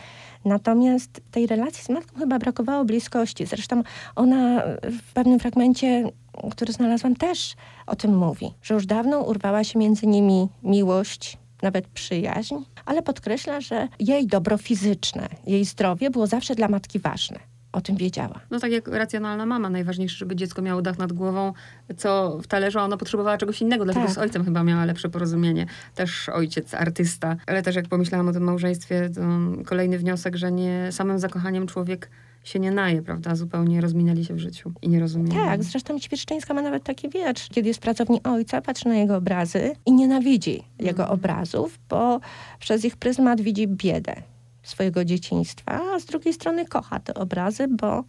Natomiast 0.44 1.20
tej 1.30 1.46
relacji 1.46 1.84
z 1.84 1.88
matką 1.88 2.18
chyba 2.18 2.38
brakowało 2.38 2.84
bliskości. 2.84 3.46
Zresztą 3.46 3.82
ona 4.16 4.62
w 4.82 5.12
pewnym 5.12 5.40
fragmencie, 5.40 6.10
który 6.50 6.72
znalazłam, 6.72 7.16
też 7.16 7.54
o 7.86 7.96
tym 7.96 8.16
mówi, 8.16 8.50
że 8.62 8.74
już 8.74 8.86
dawno 8.86 9.20
urwała 9.20 9.64
się 9.64 9.78
między 9.78 10.06
nimi 10.06 10.48
miłość, 10.62 11.38
nawet 11.62 11.88
przyjaźń, 11.88 12.54
ale 12.86 13.02
podkreśla, 13.02 13.60
że 13.60 13.88
jej 14.00 14.26
dobro 14.26 14.58
fizyczne, 14.58 15.28
jej 15.46 15.64
zdrowie 15.64 16.10
było 16.10 16.26
zawsze 16.26 16.54
dla 16.54 16.68
matki 16.68 16.98
ważne 16.98 17.52
o 17.72 17.80
tym 17.80 17.96
wiedziała. 17.96 18.40
No 18.50 18.60
tak 18.60 18.72
jak 18.72 18.88
racjonalna 18.88 19.46
mama, 19.46 19.70
najważniejsze, 19.70 20.16
żeby 20.16 20.36
dziecko 20.36 20.62
miało 20.62 20.82
dach 20.82 20.98
nad 20.98 21.12
głową, 21.12 21.52
co 21.96 22.38
w 22.42 22.46
talerzu, 22.46 22.78
ona 22.78 22.96
potrzebowała 22.96 23.38
czegoś 23.38 23.60
innego, 23.60 23.84
dlatego 23.84 24.06
tak. 24.06 24.14
z 24.14 24.18
ojcem 24.18 24.44
chyba 24.44 24.64
miała 24.64 24.84
lepsze 24.84 25.08
porozumienie. 25.08 25.66
Też 25.94 26.28
ojciec, 26.28 26.74
artysta. 26.74 27.36
Ale 27.46 27.62
też 27.62 27.76
jak 27.76 27.88
pomyślałam 27.88 28.28
o 28.28 28.32
tym 28.32 28.42
małżeństwie, 28.42 29.10
to 29.14 29.20
kolejny 29.64 29.98
wniosek, 29.98 30.36
że 30.36 30.52
nie 30.52 30.88
samym 30.90 31.18
zakochaniem 31.18 31.66
człowiek 31.66 32.10
się 32.44 32.58
nie 32.58 32.70
naje, 32.70 33.02
prawda? 33.02 33.34
Zupełnie 33.34 33.80
rozminęli 33.80 34.24
się 34.24 34.34
w 34.34 34.38
życiu 34.38 34.72
i 34.82 34.88
nie 34.88 35.00
rozumieją. 35.00 35.44
Tak, 35.44 35.64
zresztą 35.64 35.98
Świerszczyńska 35.98 36.54
ma 36.54 36.62
nawet 36.62 36.84
taki 36.84 37.08
wiersz, 37.08 37.48
kiedy 37.48 37.68
jest 37.68 37.80
pracowni 37.80 38.22
ojca, 38.22 38.60
patrzy 38.60 38.88
na 38.88 38.96
jego 38.96 39.16
obrazy 39.16 39.76
i 39.86 39.92
nienawidzi 39.92 40.64
jego 40.78 41.02
mhm. 41.02 41.10
obrazów, 41.10 41.78
bo 41.88 42.20
przez 42.58 42.84
ich 42.84 42.96
pryzmat 42.96 43.40
widzi 43.40 43.68
biedę 43.68 44.14
swojego 44.62 45.04
dzieciństwa, 45.04 45.80
a 45.94 46.00
z 46.00 46.04
drugiej 46.04 46.34
strony 46.34 46.66
kocha 46.66 47.00
te 47.00 47.14
obrazy, 47.14 47.68
bo 47.68 48.04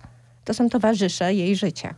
to 0.46 0.54
są 0.54 0.70
towarzysze 0.70 1.34
jej 1.34 1.56
życia. 1.56 1.96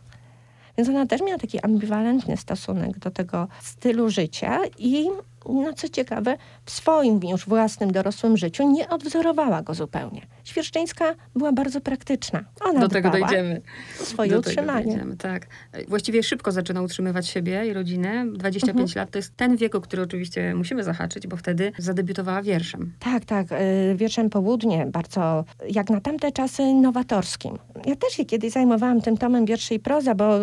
Więc 0.76 0.88
ona 0.88 1.06
też 1.06 1.20
miała 1.22 1.38
taki 1.38 1.60
ambiwalentny 1.60 2.36
stosunek 2.36 2.98
do 2.98 3.10
tego 3.10 3.48
stylu 3.62 4.10
życia 4.10 4.60
i 4.78 5.08
no 5.48 5.72
co 5.72 5.88
ciekawe, 5.88 6.36
w 6.64 6.70
swoim 6.70 7.20
już 7.30 7.46
własnym 7.46 7.92
dorosłym 7.92 8.36
życiu 8.36 8.70
nie 8.70 8.88
odwzorowała 8.88 9.62
go 9.62 9.74
zupełnie. 9.74 10.26
Świerszczyńska 10.44 11.14
była 11.36 11.52
bardzo 11.52 11.80
praktyczna. 11.80 12.44
Ona 12.60 12.80
Do 12.80 12.88
tego 12.88 13.10
dojdziemy. 13.10 13.60
Swoje 13.94 14.30
Do 14.30 14.38
utrzymanie. 14.38 14.86
Dojdziemy, 14.86 15.16
tak. 15.16 15.46
Właściwie 15.88 16.22
szybko 16.22 16.52
zaczyna 16.52 16.82
utrzymywać 16.82 17.28
siebie 17.28 17.66
i 17.66 17.72
rodzinę. 17.72 18.26
25 18.32 18.80
mhm. 18.80 18.88
lat 18.96 19.10
to 19.10 19.18
jest 19.18 19.36
ten 19.36 19.56
wiek, 19.56 19.74
o 19.74 19.80
który 19.80 20.02
oczywiście 20.02 20.54
musimy 20.54 20.84
zahaczyć, 20.84 21.26
bo 21.26 21.36
wtedy 21.36 21.72
zadebiutowała 21.78 22.42
wierszem. 22.42 22.92
Tak, 22.98 23.24
tak. 23.24 23.46
Y, 23.52 23.94
wierszem 23.96 24.30
Południe, 24.30 24.86
bardzo 24.86 25.44
jak 25.70 25.90
na 25.90 26.00
tamte 26.00 26.32
czasy 26.32 26.74
nowatorskim. 26.74 27.58
Ja 27.86 27.96
też 27.96 28.12
się 28.12 28.24
kiedyś 28.24 28.52
zajmowałam 28.52 29.00
tym 29.00 29.16
tomem 29.16 29.46
wierszy 29.46 29.74
i 29.74 29.78
proza, 29.78 30.14
bo 30.14 30.38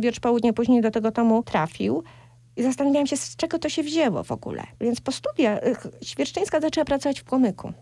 wiersz 0.00 0.20
Południe 0.20 0.52
później 0.52 0.82
do 0.82 0.90
tego 0.90 1.12
tomu 1.12 1.42
trafił. 1.42 2.02
I 2.60 2.62
zastanawiałam 2.62 3.06
się, 3.06 3.16
z 3.16 3.36
czego 3.36 3.58
to 3.58 3.68
się 3.68 3.82
wzięło 3.82 4.24
w 4.24 4.32
ogóle. 4.32 4.62
Więc 4.80 5.00
po 5.00 5.12
studiach 5.12 5.60
Świerszczyńska 6.02 6.60
zaczęła 6.60 6.84
pracować 6.84 7.20
w 7.20 7.24
Płomyku. 7.24 7.72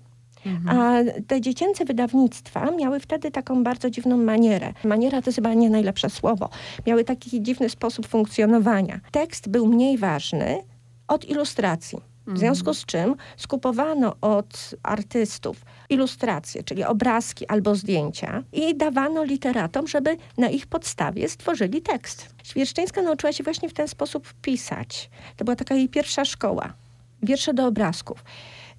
Mhm. 0.47 0.79
A 0.79 0.99
te 1.27 1.41
dziecięce 1.41 1.85
wydawnictwa 1.85 2.71
miały 2.71 3.01
wtedy 3.01 3.31
taką 3.31 3.65
bardzo 3.65 3.91
dziwną 3.91 4.17
manierę. 4.17 4.73
Maniera 4.85 5.23
to 5.23 5.33
chyba 5.33 5.55
nie 5.55 5.71
najlepsze 5.71 6.11
słowo. 6.11 6.49
Miały 6.87 7.05
taki 7.05 7.43
dziwny 7.43 7.69
sposób 7.69 8.07
funkcjonowania. 8.07 9.01
Tekst 9.11 9.49
był 9.49 9.67
mniej 9.67 9.99
ważny 9.99 10.59
od 11.09 11.25
ilustracji. 11.25 11.99
W 12.29 12.39
związku 12.39 12.75
z 12.75 12.87
czym 12.87 13.17
skupowano 13.37 14.17
od 14.21 14.75
artystów 14.83 15.65
ilustracje, 15.89 16.63
czyli 16.63 16.85
obrazki 16.85 17.47
albo 17.47 17.75
zdjęcia 17.75 18.43
i 18.53 18.77
dawano 18.77 19.25
literatom, 19.25 19.87
żeby 19.87 20.17
na 20.39 20.49
ich 20.49 20.67
podstawie 20.67 21.29
stworzyli 21.29 21.83
tekst. 21.83 22.29
Świerszczyńska 22.43 23.03
nauczyła 23.03 23.33
się 23.33 23.45
właśnie 23.45 23.69
w 23.69 23.75
ten 23.75 23.89
sposób 23.89 24.33
pisać. 24.43 25.11
To 25.37 25.45
była 25.45 25.57
taka 25.57 25.75
jej 25.75 25.89
pierwsza 25.89 26.25
szkoła. 26.25 26.73
Wiersze 27.23 27.55
do 27.55 27.67
obrazków. 27.67 28.25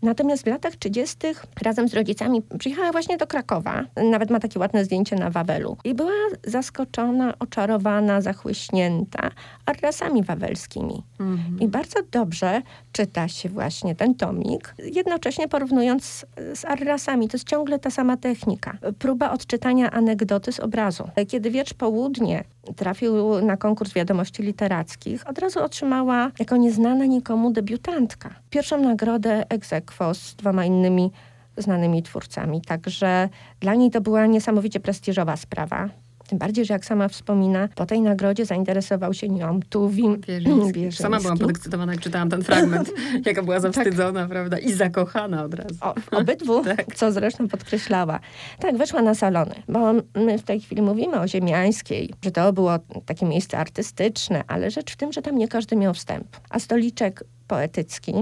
Natomiast 0.04 0.44
w 0.44 0.48
latach 0.48 0.76
30. 0.76 1.18
razem 1.62 1.88
z 1.88 1.94
rodzicami 1.94 2.42
przyjechała 2.60 2.92
właśnie 2.92 3.18
do 3.18 3.28
Krakowa. 3.28 3.84
Nawet 4.12 4.30
ma 4.30 4.40
takie 4.40 4.60
ładne 4.60 4.86
zdjęcie 4.86 5.16
na 5.16 5.30
Wawelu. 5.30 5.78
I 5.84 5.94
była 5.94 6.12
zaskoczona, 6.44 7.34
oczarowana, 7.40 8.22
zachłyśnięta 8.22 9.32
arrasami 9.66 10.24
wawelskimi. 10.24 11.04
Mhm. 11.20 11.60
I 11.60 11.68
bardzo 11.68 12.00
dobrze 12.12 12.62
czyta 12.92 13.28
się 13.28 13.50
właśnie 13.50 13.96
ten 13.96 14.16
tomik, 14.16 14.76
jednocześnie 14.78 15.48
porównując 15.48 16.04
z, 16.04 16.26
z 16.60 16.66
arrasami. 16.66 17.28
To 17.28 17.38
jest 17.38 17.48
ciągle 17.48 17.80
ta 17.80 17.90
sama 17.90 18.18
technika. 18.18 18.78
Próba 19.00 19.32
odczytania 19.32 19.92
anegdoty 19.92 20.52
z 20.52 20.60
obrazu. 20.60 21.10
Kiedy 21.28 21.52
wiersz 21.52 21.74
Południe 21.74 22.44
trafił 22.76 23.42
na 23.42 23.58
konkurs 23.58 23.94
wiadomości 23.94 24.44
literackich, 24.44 25.30
od 25.30 25.40
razu 25.40 25.60
otrzymała 25.60 26.32
jako 26.40 26.58
nieznana 26.58 27.06
nikomu 27.06 27.52
debiutantka. 27.52 28.36
Pierwszą 28.50 28.82
nagrodę 28.82 29.46
egzekwo 29.50 30.14
z 30.14 30.36
dwoma 30.36 30.66
innymi 30.66 31.12
znanymi 31.58 32.04
twórcami. 32.04 32.62
Także 32.62 33.30
dla 33.60 33.76
niej 33.76 33.92
to 33.92 34.02
była 34.02 34.26
niesamowicie 34.26 34.80
prestiżowa 34.80 35.38
sprawa. 35.38 35.90
Tym 36.30 36.38
bardziej, 36.38 36.66
że 36.66 36.74
jak 36.74 36.86
sama 36.86 37.08
wspomina, 37.08 37.70
po 37.76 37.86
tej 37.86 38.02
nagrodzie 38.02 38.46
zainteresował 38.46 39.14
się 39.14 39.30
nią 39.30 39.60
Tuwim 39.70 40.22
Wierzyński. 40.22 40.92
Sama 40.92 41.20
byłam 41.20 41.38
podekscytowana, 41.38 41.92
jak 41.92 42.02
czytałam 42.02 42.30
ten 42.30 42.44
fragment, 42.44 42.92
jaka 43.26 43.44
była 43.44 43.60
zawstydzona, 43.60 44.20
tak. 44.20 44.30
prawda? 44.30 44.58
I 44.60 44.74
zakochana 44.74 45.44
od 45.44 45.54
razu. 45.54 45.76
O, 45.82 45.96
obydwu, 46.12 46.64
tak. 46.78 46.96
co 46.96 47.12
zresztą 47.12 47.48
podkreślała. 47.48 48.20
Tak, 48.60 48.78
weszła 48.78 49.02
na 49.02 49.16
salony, 49.16 49.56
bo 49.68 49.94
my 50.16 50.38
w 50.38 50.44
tej 50.44 50.62
chwili 50.62 50.82
mówimy 50.82 51.20
o 51.20 51.28
Ziemiańskiej, 51.28 52.14
że 52.26 52.32
to 52.32 52.54
było 52.54 52.80
takie 53.06 53.26
miejsce 53.26 53.58
artystyczne, 53.58 54.44
ale 54.48 54.72
rzecz 54.72 54.94
w 54.94 54.96
tym, 54.96 55.14
że 55.14 55.22
tam 55.22 55.38
nie 55.38 55.48
każdy 55.48 55.76
miał 55.76 55.94
wstęp. 55.94 56.28
A 56.50 56.60
stoliczek 56.60 57.24
poetycki, 57.48 58.14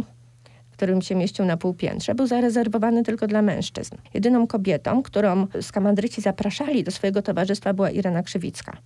którym 0.78 1.02
się 1.02 1.16
mieścił 1.16 1.46
na 1.46 1.58
półpiętrze, 1.58 2.16
był 2.16 2.28
zarezerwowany 2.28 3.04
tylko 3.04 3.28
dla 3.28 3.42
mężczyzn. 3.42 3.96
Jedyną 4.14 4.48
kobietą, 4.48 5.04
którą 5.04 5.48
skamadryci 5.62 6.22
zapraszali 6.22 6.84
do 6.84 6.92
swojego 6.92 7.22
towarzystwa 7.22 7.74
była 7.74 7.90
Irena 7.90 8.24
Krzywicka. 8.24 8.78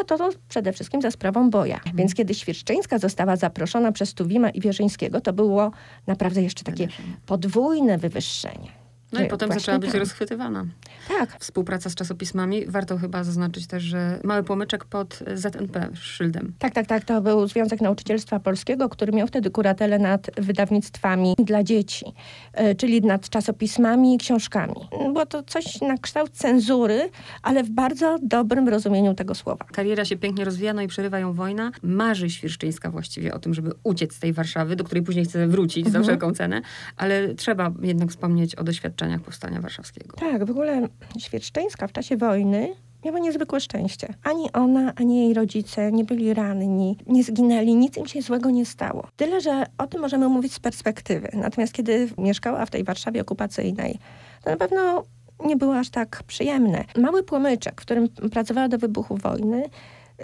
A 0.00 0.04
to, 0.04 0.18
to 0.18 0.30
przede 0.48 0.72
wszystkim 0.72 1.02
za 1.02 1.10
sprawą 1.10 1.50
boja. 1.50 1.76
Mhm. 1.76 1.96
Więc 1.96 2.14
kiedy 2.14 2.34
Świerszczyńska 2.34 2.98
została 2.98 3.36
zaproszona 3.36 3.92
przez 3.92 4.14
Tuwima 4.14 4.50
i 4.50 4.60
Wierzyńskiego, 4.60 5.20
to 5.20 5.32
było 5.32 5.70
naprawdę 6.06 6.42
jeszcze 6.42 6.64
takie 6.64 6.88
podwójne 7.26 7.98
wywyższenie. 7.98 8.83
No 9.14 9.26
i 9.26 9.28
potem 9.28 9.52
zaczęła 9.52 9.78
być 9.78 9.90
tak. 9.90 10.00
rozchwytywana. 10.00 10.66
Tak. 11.08 11.36
Współpraca 11.40 11.90
z 11.90 11.94
czasopismami. 11.94 12.66
Warto 12.66 12.98
chyba 12.98 13.24
zaznaczyć 13.24 13.66
też, 13.66 13.82
że 13.82 14.20
mały 14.24 14.42
pomyczek 14.42 14.84
pod 14.84 15.18
ZNP 15.34 15.88
szyldem. 15.94 16.52
Tak, 16.58 16.74
tak, 16.74 16.86
tak. 16.86 17.04
To 17.04 17.20
był 17.20 17.48
Związek 17.48 17.80
Nauczycielstwa 17.80 18.40
Polskiego, 18.40 18.88
który 18.88 19.12
miał 19.12 19.26
wtedy 19.26 19.50
kuratelę 19.50 19.98
nad 19.98 20.30
wydawnictwami 20.36 21.34
dla 21.38 21.62
dzieci, 21.62 22.06
e, 22.52 22.74
czyli 22.74 23.00
nad 23.00 23.28
czasopismami 23.28 24.14
i 24.14 24.18
książkami. 24.18 24.74
Było 24.90 25.26
to 25.26 25.42
coś 25.42 25.80
na 25.80 25.98
kształt 25.98 26.30
cenzury, 26.30 27.10
ale 27.42 27.64
w 27.64 27.70
bardzo 27.70 28.18
dobrym 28.22 28.68
rozumieniu 28.68 29.14
tego 29.14 29.34
słowa. 29.34 29.64
Kariera 29.64 30.04
się 30.04 30.16
pięknie 30.16 30.44
rozwija, 30.44 30.74
no 30.74 30.82
i 30.82 30.88
przerywa 30.88 31.18
ją 31.18 31.32
wojna. 31.32 31.72
Marzy 31.82 32.30
Świerszczyńska 32.30 32.90
właściwie 32.90 33.34
o 33.34 33.38
tym, 33.38 33.54
żeby 33.54 33.72
uciec 33.82 34.14
z 34.14 34.18
tej 34.20 34.32
Warszawy, 34.32 34.76
do 34.76 34.84
której 34.84 35.04
później 35.04 35.24
chce 35.24 35.46
wrócić 35.46 35.86
mhm. 35.86 35.92
za 35.92 36.08
wszelką 36.08 36.32
cenę, 36.32 36.62
ale 36.96 37.34
trzeba 37.34 37.72
jednak 37.82 38.10
wspomnieć 38.10 38.54
o 38.54 38.64
doświadczeniu 38.64 39.03
doświadczeniach 39.04 39.20
Powstania 39.20 39.60
Warszawskiego. 39.60 40.16
Tak, 40.16 40.44
w 40.44 40.50
ogóle 40.50 40.88
Świerszczyńska 41.18 41.88
w 41.88 41.92
czasie 41.92 42.16
wojny 42.16 42.74
miała 43.04 43.18
niezwykłe 43.18 43.60
szczęście. 43.60 44.14
Ani 44.22 44.52
ona, 44.52 44.92
ani 44.96 45.24
jej 45.24 45.34
rodzice 45.34 45.92
nie 45.92 46.04
byli 46.04 46.34
ranni, 46.34 46.98
nie 47.06 47.24
zginęli, 47.24 47.74
nic 47.74 47.96
im 47.96 48.06
się 48.06 48.22
złego 48.22 48.50
nie 48.50 48.66
stało. 48.66 49.08
Tyle, 49.16 49.40
że 49.40 49.66
o 49.78 49.86
tym 49.86 50.00
możemy 50.00 50.28
mówić 50.28 50.52
z 50.52 50.60
perspektywy. 50.60 51.28
Natomiast 51.32 51.72
kiedy 51.72 52.08
mieszkała 52.18 52.66
w 52.66 52.70
tej 52.70 52.84
Warszawie 52.84 53.20
okupacyjnej, 53.20 53.98
to 54.44 54.50
na 54.50 54.56
pewno 54.56 55.04
nie 55.44 55.56
było 55.56 55.78
aż 55.78 55.90
tak 55.90 56.22
przyjemne. 56.26 56.84
Mały 56.98 57.22
płomyczek, 57.22 57.80
w 57.80 57.84
którym 57.84 58.08
pracowała 58.08 58.68
do 58.68 58.78
wybuchu 58.78 59.16
wojny, 59.16 59.64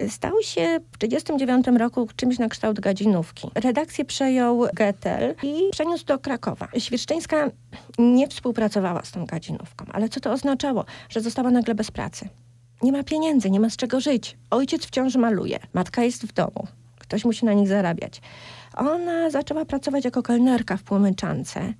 stał 0.08 0.42
się 0.42 0.80
w 0.92 0.98
1939 0.98 1.78
roku 1.78 2.08
czymś 2.16 2.38
na 2.38 2.48
kształt 2.48 2.80
gadzinówki. 2.80 3.50
Redakcję 3.54 4.04
przejął 4.04 4.66
Getel 4.74 5.34
i 5.42 5.70
przeniósł 5.72 6.04
do 6.04 6.18
Krakowa. 6.18 6.68
Świerszczyńska 6.78 7.50
nie 7.98 8.28
współpracowała 8.28 9.04
z 9.04 9.10
tą 9.10 9.26
gadzinówką, 9.26 9.84
ale 9.92 10.08
co 10.08 10.20
to 10.20 10.32
oznaczało? 10.32 10.84
Że 11.08 11.20
została 11.20 11.50
nagle 11.50 11.74
bez 11.74 11.90
pracy. 11.90 12.28
Nie 12.82 12.92
ma 12.92 13.02
pieniędzy, 13.02 13.50
nie 13.50 13.60
ma 13.60 13.70
z 13.70 13.76
czego 13.76 14.00
żyć. 14.00 14.36
Ojciec 14.50 14.86
wciąż 14.86 15.16
maluje, 15.16 15.58
matka 15.72 16.02
jest 16.04 16.26
w 16.26 16.32
domu. 16.32 16.66
Ktoś 16.98 17.24
musi 17.24 17.44
na 17.44 17.52
nich 17.52 17.68
zarabiać. 17.68 18.20
Ona 18.76 19.30
zaczęła 19.30 19.64
pracować 19.64 20.04
jako 20.04 20.22
kelnerka 20.22 20.76
w 20.76 20.82
Płomyczance. 20.82 21.74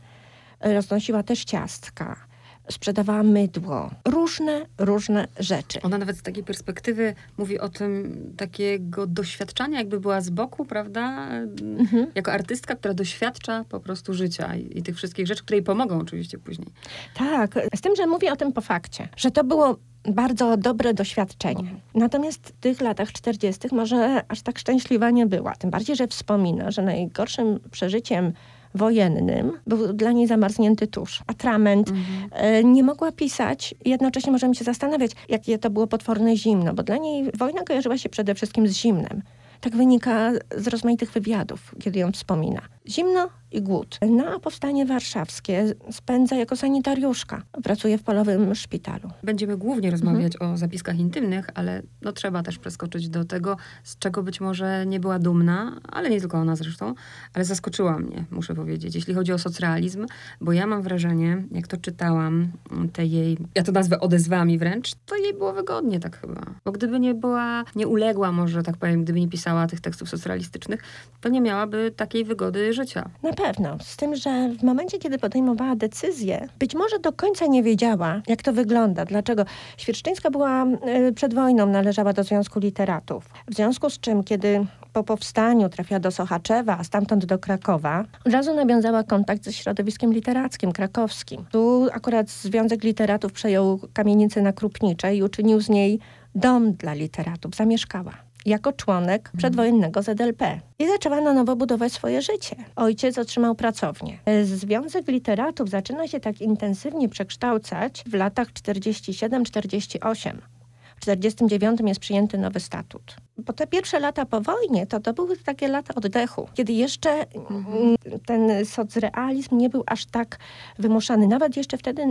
Roznosiła 0.61 1.23
też 1.23 1.45
ciastka 1.45 2.30
sprzedawała 2.71 3.23
mydło. 3.23 3.91
Różne, 4.05 4.67
różne 4.79 5.29
rzeczy. 5.39 5.83
Ona 5.83 5.99
nawet 5.99 6.17
z 6.17 6.23
takiej 6.23 6.45
perspektywy 6.45 7.15
mówi 7.39 7.59
o 7.59 7.69
tym 7.69 8.17
takiego 8.37 9.07
doświadczania, 9.07 9.79
jakby 9.79 10.01
była 10.01 10.21
z 10.21 10.31
boku, 10.31 10.65
prawda? 10.65 11.29
Mhm. 11.63 12.07
Jako 12.15 12.33
artystka, 12.33 12.77
która 12.77 12.95
doświadcza 12.95 13.65
po 13.69 13.81
prostu 13.81 14.15
życia 14.15 14.57
i, 14.57 14.79
i 14.79 14.83
tych 14.83 14.97
wszystkich 14.97 15.27
rzeczy, 15.27 15.43
które 15.43 15.57
jej 15.57 15.65
pomogą 15.65 15.99
oczywiście 15.99 16.39
później. 16.39 16.69
Tak, 17.15 17.59
z 17.75 17.81
tym, 17.81 17.97
że 17.97 18.07
mówi 18.07 18.29
o 18.29 18.37
tym 18.37 18.53
po 18.53 18.61
fakcie, 18.61 19.09
że 19.17 19.31
to 19.31 19.45
było 19.45 19.77
bardzo 20.05 20.57
dobre 20.57 20.95
doświadczenie. 20.95 21.75
Natomiast 21.95 22.49
w 22.49 22.53
tych 22.53 22.81
latach 22.81 23.13
40. 23.13 23.69
może 23.73 24.23
aż 24.29 24.43
tak 24.43 24.59
szczęśliwa 24.59 25.11
nie 25.11 25.27
była. 25.27 25.57
Tym 25.57 25.71
bardziej, 25.71 25.97
że 25.97 26.07
wspomina, 26.07 26.71
że 26.71 26.83
najgorszym 26.83 27.61
przeżyciem 27.71 28.33
wojennym 28.75 29.53
był 29.67 29.93
dla 29.93 30.13
niej 30.13 30.27
zamarznięty 30.27 30.87
tusz, 30.87 31.23
atrament. 31.27 31.89
Mhm. 31.89 32.31
E, 32.33 32.65
nie 32.65 32.83
mogła 32.83 33.13
pisać 33.13 33.75
i 33.85 33.91
jednocześnie 33.91 34.33
możemy 34.33 34.55
się 34.55 34.65
zastanawiać, 34.65 35.11
jakie 35.29 35.59
to 35.59 35.71
było 35.71 35.87
potworne 35.87 36.37
zimno, 36.37 36.75
bo 36.75 36.83
dla 36.83 36.97
niej 36.97 37.31
wojna 37.39 37.63
kojarzyła 37.63 37.99
się 37.99 38.09
przede 38.09 38.35
wszystkim 38.35 38.69
z 38.69 38.77
zimnem. 38.77 39.23
Tak 39.61 39.77
wynika 39.77 40.33
z 40.57 40.69
rozmaitych 40.69 41.13
wywiadów, 41.13 41.75
kiedy 41.81 41.99
ją 41.99 42.13
wspomina. 42.13 42.61
Zimno 42.89 43.29
i 43.53 43.63
głód. 43.63 43.99
Na 44.11 44.39
powstanie 44.39 44.87
warszawskie 44.87 45.75
spędza 45.91 46.37
jako 46.37 46.57
sanitariuszka. 46.57 47.43
Pracuje 47.63 47.99
w 47.99 48.03
polowym 48.03 48.55
szpitalu. 48.55 49.11
Będziemy 49.23 49.57
głównie 49.57 49.91
rozmawiać 49.91 50.33
mhm. 50.35 50.53
o 50.53 50.57
zapiskach 50.57 50.99
intymnych, 50.99 51.47
ale 51.55 51.83
no, 52.03 52.13
trzeba 52.13 52.43
też 52.43 52.59
przeskoczyć 52.59 53.09
do 53.09 53.25
tego, 53.25 53.57
z 53.85 53.99
czego 53.99 54.23
być 54.23 54.41
może 54.41 54.87
nie 54.87 55.01
była 55.01 55.19
dumna, 55.19 55.81
ale 55.89 56.11
nie 56.11 56.21
tylko 56.21 56.39
ona 56.39 56.57
zresztą, 56.57 56.95
ale 57.35 57.45
zaskoczyła 57.45 57.99
mnie, 57.99 58.25
muszę 58.31 58.55
powiedzieć, 58.55 58.95
jeśli 58.95 59.15
chodzi 59.15 59.33
o 59.33 59.39
socrealizm, 59.39 60.07
bo 60.41 60.53
ja 60.53 60.67
mam 60.67 60.83
wrażenie, 60.83 61.45
jak 61.53 61.67
to 61.67 61.77
czytałam, 61.77 62.53
te 62.93 63.07
jej, 63.07 63.39
ja 63.55 63.63
to 63.63 63.73
nazwę 63.73 64.01
odezwami 64.01 64.59
wręcz, 64.59 64.95
to 65.07 65.17
jej 65.17 65.35
było 65.35 65.53
wygodnie 65.53 66.01
tak 66.01 66.21
chyba. 66.21 66.41
Bo 66.65 66.73
gdyby 66.73 67.01
nie 67.01 67.15
była, 67.15 67.65
nie 67.77 67.89
uległa 67.89 68.33
może, 68.33 68.63
tak 68.63 68.77
powiem, 68.77 69.05
gdyby 69.05 69.21
nie 69.21 69.29
pisała 69.29 69.67
tych 69.67 69.81
tekstów 69.81 70.09
socrealistycznych, 70.09 70.83
to 71.21 71.29
nie 71.29 71.41
miałaby 71.41 71.93
takiej 71.97 72.25
wygody 72.25 72.73
życia. 72.73 73.11
Na 73.23 73.33
pewno. 73.43 73.77
Z 73.83 73.97
tym, 73.97 74.17
że 74.17 74.49
w 74.49 74.63
momencie, 74.63 74.99
kiedy 74.99 75.19
podejmowała 75.19 75.77
decyzję, 75.77 76.49
być 76.59 76.75
może 76.75 76.99
do 76.99 77.13
końca 77.13 77.47
nie 77.47 77.63
wiedziała, 77.63 78.23
jak 78.27 78.43
to 78.43 78.53
wygląda. 78.53 79.05
Dlaczego? 79.05 79.45
Świerszczyńska 79.77 80.31
była 80.31 80.67
y, 81.09 81.13
przed 81.13 81.35
wojną, 81.35 81.67
należała 81.67 82.13
do 82.13 82.25
Związku 82.25 82.61
Literatów. 82.61 83.25
W 83.51 83.55
związku 83.55 83.91
z 83.91 84.01
czym, 84.01 84.25
kiedy 84.25 84.67
po 84.93 85.05
powstaniu 85.05 85.69
trafiła 85.69 86.01
do 86.01 86.11
Sochaczewa, 86.11 86.79
a 86.79 86.85
stamtąd 86.85 87.25
do 87.25 87.39
Krakowa, 87.39 88.05
od 88.27 88.33
razu 88.33 88.55
nawiązała 88.55 89.03
kontakt 89.03 89.45
ze 89.45 89.53
środowiskiem 89.53 90.13
literackim, 90.13 90.73
krakowskim. 90.73 91.45
Tu 91.51 91.89
akurat 91.93 92.31
Związek 92.31 92.85
Literatów 92.85 93.33
przejął 93.33 93.81
kamienicę 93.93 94.43
na 94.43 94.53
Krupniczej 94.53 95.19
i 95.19 95.23
uczynił 95.23 95.61
z 95.61 95.69
niej 95.69 95.99
dom 96.35 96.73
dla 96.73 96.95
literatów. 96.95 97.55
Zamieszkała 97.55 98.30
jako 98.47 98.73
członek 98.73 99.31
przedwojennego 99.39 100.03
ZLP. 100.03 100.61
I 100.79 100.89
zaczęła 100.89 101.21
na 101.21 101.33
nowo 101.33 101.57
budować 101.57 101.93
swoje 101.93 102.23
życie. 102.23 102.57
Ojciec 102.77 103.19
otrzymał 103.19 103.55
pracownię. 103.55 104.19
Związek 104.45 105.09
Literatów 105.09 105.71
zaczyna 105.71 106.09
się 106.09 106.21
tak 106.21 106.41
intensywnie 106.41 107.09
przekształcać 107.09 108.05
w 108.07 108.15
latach 108.15 108.49
47-48. 108.49 110.60
W 111.01 111.03
1949 111.03 111.81
jest 111.89 112.01
przyjęty 112.01 112.39
nowy 112.39 112.61
statut. 112.61 113.17
Bo 113.39 113.53
te 113.53 113.67
pierwsze 113.67 114.01
lata 114.01 114.27
po 114.27 114.41
wojnie 114.41 114.87
to, 114.87 115.01
to 115.01 115.13
były 115.13 115.37
takie 115.37 115.69
lata 115.69 115.95
oddechu, 115.95 116.49
kiedy 116.55 116.73
jeszcze 116.73 117.11
mhm. 117.35 117.97
ten 118.27 118.67
socrealizm 118.67 119.57
nie 119.57 119.69
był 119.69 119.85
aż 119.87 120.07
tak 120.07 120.39
wymuszany. 120.79 121.27
Nawet 121.27 121.57
jeszcze 121.57 121.79
wtedy, 121.79 122.03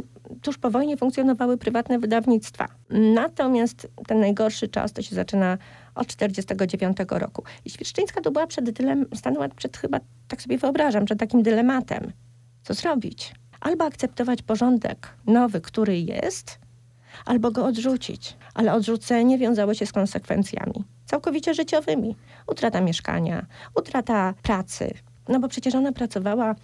tuż 0.42 0.58
po 0.58 0.70
wojnie, 0.70 0.98
funkcjonowały 0.98 1.58
prywatne 1.58 2.00
wydawnictwa. 2.00 2.68
Natomiast 2.90 3.88
ten 4.08 4.20
najgorszy 4.20 4.68
czas 4.68 4.94
to 4.94 5.02
się 5.02 5.16
zaczyna 5.16 5.58
od 5.96 6.08
1949 6.08 6.98
roku. 7.10 7.44
I 7.66 7.70
Świerszczyńska 7.70 8.22
to 8.22 8.32
była 8.32 8.48
przed 8.48 8.70
dylem, 8.70 9.06
stanęła 9.16 9.50
przed 9.50 9.78
chyba, 9.78 10.00
tak 10.28 10.42
sobie 10.42 10.58
wyobrażam, 10.58 11.06
przed 11.06 11.20
takim 11.20 11.44
dylematem. 11.44 12.12
Co 12.64 12.74
zrobić? 12.74 13.34
Albo 13.60 13.86
akceptować 13.86 14.42
porządek 14.42 15.14
nowy, 15.26 15.62
który 15.62 16.00
jest, 16.00 16.60
albo 17.26 17.52
go 17.52 17.66
odrzucić. 17.66 18.38
Ale 18.54 18.74
odrzucenie 18.74 19.38
wiązało 19.38 19.74
się 19.74 19.86
z 19.86 19.92
konsekwencjami 19.92 20.84
całkowicie 21.10 21.54
życiowymi. 21.54 22.16
Utrata 22.48 22.82
mieszkania, 22.82 23.46
utrata 23.76 24.34
pracy. 24.44 24.94
No 25.30 25.40
bo 25.40 25.48
przecież 25.48 25.76
ona 25.76 25.92
pracowała 25.92 26.56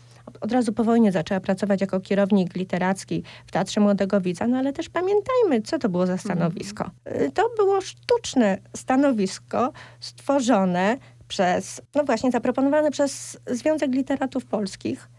od 0.42 0.52
razu 0.52 0.74
po 0.74 0.84
wojnie 0.84 1.12
zaczęła 1.12 1.40
pracować 1.40 1.82
jako 1.82 2.00
kierownik 2.00 2.56
literacki 2.56 3.24
w 3.46 3.52
Teatrze 3.52 3.82
Młodego 3.82 4.22
Widza, 4.22 4.48
no 4.48 4.58
ale 4.58 4.74
też 4.74 4.90
pamiętajmy, 4.90 5.62
co 5.62 5.80
to 5.80 5.90
było 5.90 6.08
za 6.08 6.18
stanowisko. 6.18 6.92
Mm. 7.06 7.32
To 7.32 7.50
było 7.58 7.82
sztuczne 7.82 8.58
stanowisko 8.76 9.72
stworzone 10.00 10.98
przez, 11.28 11.82
no 11.96 12.04
właśnie, 12.04 12.32
zaproponowane 12.32 12.92
przez 12.92 13.38
Związek 13.48 13.92
Literatów 13.92 14.46
Polskich 14.46 15.10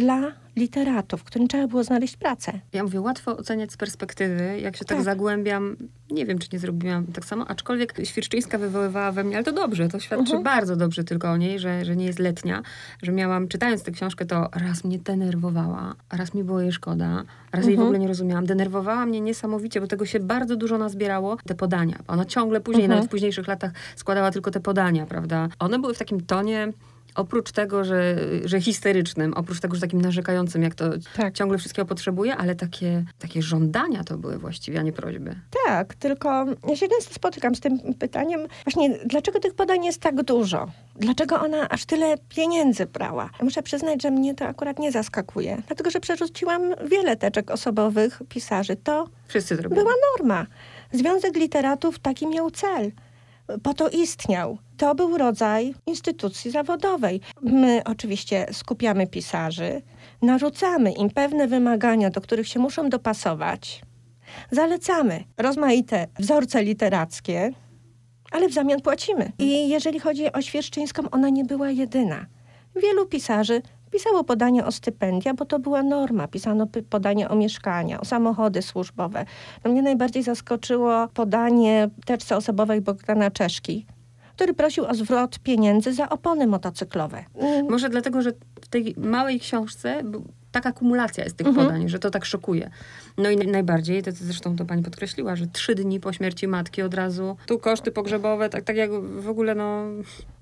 dla 0.00 0.32
literatów, 0.56 1.24
którym 1.24 1.48
trzeba 1.48 1.66
było 1.66 1.84
znaleźć 1.84 2.16
pracę. 2.16 2.52
Ja 2.72 2.82
mówię, 2.82 3.00
łatwo 3.00 3.36
oceniać 3.36 3.72
z 3.72 3.76
perspektywy. 3.76 4.60
Jak 4.60 4.76
się 4.76 4.84
tak, 4.84 4.96
tak 4.96 5.04
zagłębiam, 5.04 5.76
nie 6.10 6.26
wiem, 6.26 6.38
czy 6.38 6.48
nie 6.52 6.58
zrobiłam 6.58 7.06
tak 7.06 7.24
samo, 7.24 7.48
aczkolwiek 7.48 7.94
Świerczyńska 8.04 8.58
wywoływała 8.58 9.12
we 9.12 9.24
mnie, 9.24 9.36
ale 9.36 9.44
to 9.44 9.52
dobrze, 9.52 9.88
to 9.88 10.00
świadczy 10.00 10.32
uh-huh. 10.32 10.42
bardzo 10.42 10.76
dobrze 10.76 11.04
tylko 11.04 11.30
o 11.30 11.36
niej, 11.36 11.58
że, 11.58 11.84
że 11.84 11.96
nie 11.96 12.06
jest 12.06 12.18
letnia, 12.18 12.62
że 13.02 13.12
miałam, 13.12 13.48
czytając 13.48 13.82
tę 13.82 13.90
książkę, 13.90 14.26
to 14.26 14.48
raz 14.52 14.84
mnie 14.84 14.98
denerwowała, 14.98 15.94
raz 16.12 16.34
mi 16.34 16.44
było 16.44 16.60
jej 16.60 16.72
szkoda, 16.72 17.24
raz 17.52 17.64
uh-huh. 17.64 17.68
jej 17.68 17.76
w 17.76 17.78
mhm. 17.78 17.86
ogóle 17.86 17.98
nie 17.98 18.08
rozumiałam. 18.08 18.46
Denerwowała 18.46 19.06
mnie 19.06 19.20
niesamowicie, 19.20 19.80
bo 19.80 19.86
tego 19.86 20.06
się 20.06 20.20
bardzo 20.20 20.56
dużo 20.56 20.78
nazbierało, 20.78 21.36
te 21.46 21.54
podania. 21.54 21.98
Ona 22.08 22.24
ciągle 22.24 22.60
później, 22.60 22.86
uh-huh. 22.86 22.88
nawet 22.88 23.04
w 23.04 23.08
późniejszych 23.08 23.48
latach 23.48 23.72
składała 23.96 24.30
tylko 24.30 24.50
te 24.50 24.60
podania, 24.60 25.06
prawda? 25.06 25.48
One 25.58 25.78
były 25.78 25.94
w 25.94 25.98
takim 25.98 26.20
tonie 26.20 26.72
oprócz 27.14 27.52
tego, 27.52 27.84
że, 27.84 28.16
że 28.44 28.60
histerycznym, 28.60 29.34
oprócz 29.34 29.60
tego, 29.60 29.74
że 29.74 29.80
takim 29.80 30.00
narzekającym, 30.00 30.62
jak 30.62 30.74
to 30.74 30.84
tak. 31.16 31.34
ciągle 31.34 31.58
wszystkiego 31.58 31.86
potrzebuje, 31.86 32.36
ale 32.36 32.54
takie, 32.54 33.04
takie 33.18 33.42
żądania 33.42 34.04
to 34.04 34.18
były 34.18 34.38
właściwie, 34.38 34.78
a 34.78 34.82
nie 34.82 34.92
prośby. 34.92 35.34
Tak, 35.66 35.94
tylko 35.94 36.46
ja 36.68 36.76
się 36.76 36.88
często 36.88 37.14
spotykam 37.14 37.54
z 37.54 37.60
tym 37.60 37.94
pytaniem, 37.98 38.40
właśnie 38.64 38.98
dlaczego 39.06 39.40
tych 39.40 39.54
podań 39.54 39.84
jest 39.84 40.00
tak 40.00 40.22
dużo? 40.22 40.70
Dlaczego 40.96 41.40
ona 41.40 41.68
aż 41.68 41.84
tyle 41.84 42.14
pieniędzy 42.28 42.86
brała? 42.86 43.30
Muszę 43.42 43.62
przyznać, 43.62 44.02
że 44.02 44.10
mnie 44.10 44.34
to 44.34 44.44
akurat 44.44 44.78
nie 44.78 44.92
zaskakuje, 44.92 45.62
dlatego 45.66 45.90
że 45.90 46.00
przerzuciłam 46.00 46.62
wiele 46.90 47.16
teczek 47.16 47.50
osobowych 47.50 48.22
pisarzy. 48.28 48.76
To 48.76 49.08
Wszyscy 49.28 49.56
była 49.56 49.92
norma. 50.18 50.46
Związek 50.92 51.36
Literatów 51.36 51.98
taki 51.98 52.26
miał 52.26 52.50
cel 52.50 52.92
po 53.62 53.74
to 53.74 53.88
istniał. 53.88 54.58
To 54.76 54.94
był 54.94 55.18
rodzaj 55.18 55.74
instytucji 55.86 56.50
zawodowej. 56.50 57.20
My 57.42 57.82
oczywiście 57.84 58.46
skupiamy 58.52 59.06
pisarzy, 59.06 59.82
narzucamy 60.22 60.92
im 60.92 61.10
pewne 61.10 61.48
wymagania, 61.48 62.10
do 62.10 62.20
których 62.20 62.48
się 62.48 62.60
muszą 62.60 62.88
dopasować. 62.88 63.82
Zalecamy 64.50 65.24
rozmaite 65.36 66.06
wzorce 66.18 66.64
literackie, 66.64 67.52
ale 68.30 68.48
w 68.48 68.52
zamian 68.52 68.80
płacimy. 68.80 69.32
I 69.38 69.68
jeżeli 69.68 70.00
chodzi 70.00 70.32
o 70.32 70.42
Świerszczyńską, 70.42 71.10
ona 71.10 71.28
nie 71.28 71.44
była 71.44 71.70
jedyna. 71.70 72.26
Wielu 72.82 73.06
pisarzy 73.06 73.62
pisało 73.94 74.24
podanie 74.24 74.64
o 74.64 74.72
stypendia, 74.72 75.34
bo 75.34 75.44
to 75.44 75.58
była 75.58 75.82
norma. 75.82 76.28
Pisano 76.28 76.66
podanie 76.90 77.28
o 77.28 77.36
mieszkania, 77.36 78.00
o 78.00 78.04
samochody 78.04 78.62
służbowe. 78.62 79.24
No 79.64 79.70
mnie 79.70 79.82
najbardziej 79.82 80.22
zaskoczyło 80.22 81.08
podanie 81.08 81.90
teczce 82.06 82.36
osobowej 82.36 82.80
Bogdana 82.80 83.30
Czeszki, 83.30 83.86
który 84.36 84.54
prosił 84.54 84.84
o 84.84 84.94
zwrot 84.94 85.38
pieniędzy 85.38 85.92
za 85.92 86.08
opony 86.08 86.46
motocyklowe. 86.46 87.24
Może 87.70 87.88
dlatego, 87.88 88.22
że 88.22 88.30
w 88.60 88.68
tej 88.68 88.94
małej 88.98 89.40
książce 89.40 90.02
taka 90.54 90.72
kumulacja 90.72 91.24
jest 91.24 91.36
tych 91.36 91.46
mhm. 91.46 91.66
podań, 91.66 91.88
że 91.88 91.98
to 91.98 92.10
tak 92.10 92.24
szokuje. 92.24 92.70
No 93.18 93.30
i 93.30 93.36
najbardziej, 93.36 94.02
to, 94.02 94.10
zresztą 94.12 94.56
to 94.56 94.64
pani 94.64 94.82
podkreśliła, 94.82 95.36
że 95.36 95.46
trzy 95.46 95.74
dni 95.74 96.00
po 96.00 96.12
śmierci 96.12 96.48
matki 96.48 96.82
od 96.82 96.94
razu, 96.94 97.36
tu 97.46 97.58
koszty 97.58 97.90
pogrzebowe, 97.92 98.48
tak, 98.48 98.64
tak 98.64 98.76
jak 98.76 98.90
w 99.20 99.28
ogóle 99.28 99.54
no... 99.54 99.84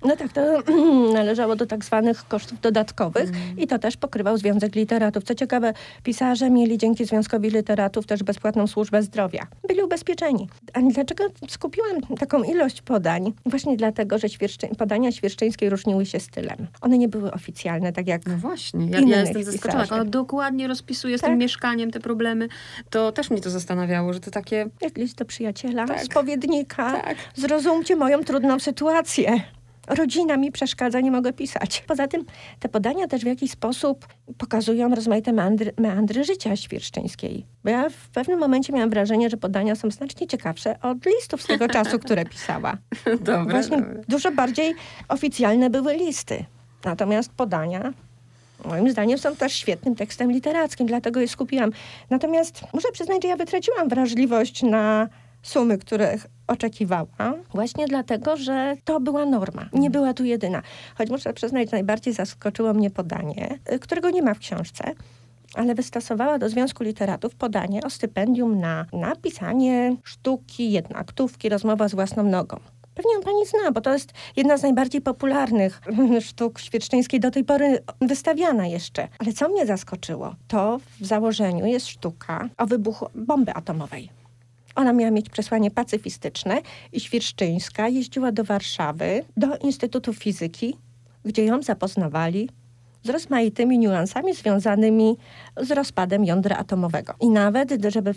No 0.05 0.15
tak, 0.15 0.33
to 0.33 0.41
należało 1.19 1.55
do 1.55 1.65
tak 1.65 1.85
zwanych 1.85 2.27
kosztów 2.27 2.61
dodatkowych 2.61 3.29
mm. 3.29 3.57
i 3.57 3.67
to 3.67 3.79
też 3.79 3.97
pokrywał 3.97 4.37
Związek 4.37 4.75
Literatów. 4.75 5.23
Co 5.23 5.35
ciekawe, 5.35 5.73
pisarze 6.03 6.49
mieli 6.49 6.77
dzięki 6.77 7.05
Związkowi 7.05 7.49
Literatów 7.49 8.05
też 8.05 8.23
bezpłatną 8.23 8.67
służbę 8.67 9.03
zdrowia. 9.03 9.47
Byli 9.67 9.83
ubezpieczeni. 9.83 10.49
A 10.73 10.79
dlaczego 10.81 11.23
skupiłam 11.49 12.01
taką 12.19 12.43
ilość 12.43 12.81
podań? 12.81 13.33
Właśnie 13.45 13.77
dlatego, 13.77 14.17
że 14.17 14.29
świerszczy... 14.29 14.67
podania 14.77 15.11
świerszczyńskiej 15.11 15.69
różniły 15.69 16.05
się 16.05 16.19
stylem. 16.19 16.67
One 16.81 16.97
nie 16.97 17.07
były 17.07 17.31
oficjalne, 17.31 17.93
tak 17.93 18.07
jak 18.07 18.25
No 18.25 18.37
właśnie, 18.37 18.87
ja, 18.89 18.99
ja 18.99 19.21
jestem 19.21 19.43
zaskoczona. 19.43 20.02
Ona 20.03 20.11
dokładnie 20.11 20.67
rozpisuje 20.67 21.17
z 21.17 21.21
tak. 21.21 21.29
tym 21.29 21.39
mieszkaniem 21.39 21.91
te 21.91 21.99
problemy 21.99 22.47
to 22.89 23.11
też 23.11 23.29
mnie 23.29 23.41
to 23.41 23.49
zastanawiało, 23.49 24.13
że 24.13 24.19
to 24.19 24.31
takie... 24.31 24.69
Jak 24.81 24.97
list 24.97 25.17
do 25.17 25.25
przyjaciela, 25.25 25.87
tak. 25.87 26.03
spowiednika. 26.03 27.01
Tak. 27.01 27.17
Zrozumcie 27.35 27.95
moją 27.95 28.23
trudną 28.23 28.59
sytuację. 28.59 29.41
Rodzina 29.87 30.37
mi 30.37 30.51
przeszkadza, 30.51 30.99
nie 30.99 31.11
mogę 31.11 31.33
pisać. 31.33 31.83
Poza 31.87 32.07
tym 32.07 32.25
te 32.59 32.69
podania 32.69 33.07
też 33.07 33.23
w 33.23 33.25
jakiś 33.25 33.51
sposób 33.51 34.07
pokazują 34.37 34.95
rozmaite 34.95 35.33
meandry, 35.33 35.73
meandry 35.77 36.23
życia 36.23 36.55
świerszczyńskiej. 36.55 37.45
Bo 37.63 37.69
ja 37.69 37.89
w 37.89 38.09
pewnym 38.09 38.39
momencie 38.39 38.73
miałam 38.73 38.89
wrażenie, 38.89 39.29
że 39.29 39.37
podania 39.37 39.75
są 39.75 39.91
znacznie 39.91 40.27
ciekawsze 40.27 40.79
od 40.81 41.05
listów 41.05 41.41
z 41.41 41.47
tego 41.47 41.67
czasu, 41.67 41.99
które 41.99 42.25
pisała. 42.25 42.77
Dobre, 43.19 43.53
Właśnie 43.53 43.77
dobre. 43.77 44.01
dużo 44.07 44.31
bardziej 44.31 44.75
oficjalne 45.07 45.69
były 45.69 45.93
listy. 45.93 46.45
Natomiast 46.85 47.31
podania 47.31 47.93
moim 48.65 48.91
zdaniem 48.91 49.17
są 49.17 49.35
też 49.35 49.53
świetnym 49.53 49.95
tekstem 49.95 50.31
literackim, 50.31 50.87
dlatego 50.87 51.19
je 51.19 51.27
skupiłam. 51.27 51.71
Natomiast 52.09 52.61
muszę 52.73 52.91
przyznać, 52.91 53.23
że 53.23 53.27
ja 53.27 53.35
wytraciłam 53.35 53.89
wrażliwość 53.89 54.63
na 54.63 55.09
sumy, 55.43 55.77
których 55.77 56.27
oczekiwałam, 56.47 57.35
właśnie 57.53 57.85
dlatego, 57.87 58.37
że 58.37 58.75
to 58.83 58.99
była 58.99 59.25
norma. 59.25 59.69
Nie 59.73 59.89
była 59.89 60.13
tu 60.13 60.23
jedyna. 60.23 60.61
Choć 60.97 61.09
muszę 61.09 61.33
przyznać, 61.33 61.71
najbardziej 61.71 62.13
zaskoczyło 62.13 62.73
mnie 62.73 62.89
podanie, 62.89 63.59
y, 63.73 63.79
którego 63.79 64.09
nie 64.09 64.21
ma 64.21 64.33
w 64.33 64.39
książce, 64.39 64.83
ale 65.53 65.75
wystosowała 65.75 66.39
do 66.39 66.49
Związku 66.49 66.83
Literatów 66.83 67.35
podanie 67.35 67.81
o 67.83 67.89
stypendium 67.89 68.59
na 68.59 68.85
napisanie 68.93 69.95
sztuki, 70.03 70.71
jednoaktówki, 70.71 71.49
rozmowa 71.49 71.87
z 71.87 71.95
własną 71.95 72.23
nogą. 72.23 72.59
Pewnie 72.95 73.13
ją 73.13 73.21
pani 73.21 73.45
zna, 73.45 73.71
bo 73.71 73.81
to 73.81 73.93
jest 73.93 74.13
jedna 74.35 74.57
z 74.57 74.63
najbardziej 74.63 75.01
popularnych 75.01 75.81
sztuk 76.27 76.59
świeczczyńskiej 76.59 77.19
do 77.19 77.31
tej 77.31 77.43
pory 77.43 77.79
wystawiana 78.01 78.67
jeszcze. 78.67 79.07
Ale 79.19 79.33
co 79.33 79.49
mnie 79.49 79.65
zaskoczyło, 79.65 80.35
to 80.47 80.79
w 80.99 81.05
założeniu 81.05 81.65
jest 81.65 81.87
sztuka 81.87 82.49
o 82.57 82.65
wybuchu 82.65 83.07
bomby 83.15 83.53
atomowej. 83.53 84.09
Ona 84.75 84.93
miała 84.93 85.11
mieć 85.11 85.29
przesłanie 85.29 85.71
pacyfistyczne 85.71 86.61
i 86.91 86.99
Świerszczyńska 86.99 87.87
jeździła 87.87 88.31
do 88.31 88.43
Warszawy, 88.43 89.25
do 89.37 89.57
Instytutu 89.57 90.13
Fizyki, 90.13 90.77
gdzie 91.25 91.45
ją 91.45 91.61
zapoznawali 91.61 92.49
z 93.03 93.09
rozmaitymi 93.09 93.79
niuansami 93.79 94.33
związanymi 94.33 95.17
z 95.57 95.71
rozpadem 95.71 96.25
jądra 96.25 96.57
atomowego. 96.57 97.13
I 97.19 97.29
nawet, 97.29 97.85
żeby, 97.89 98.13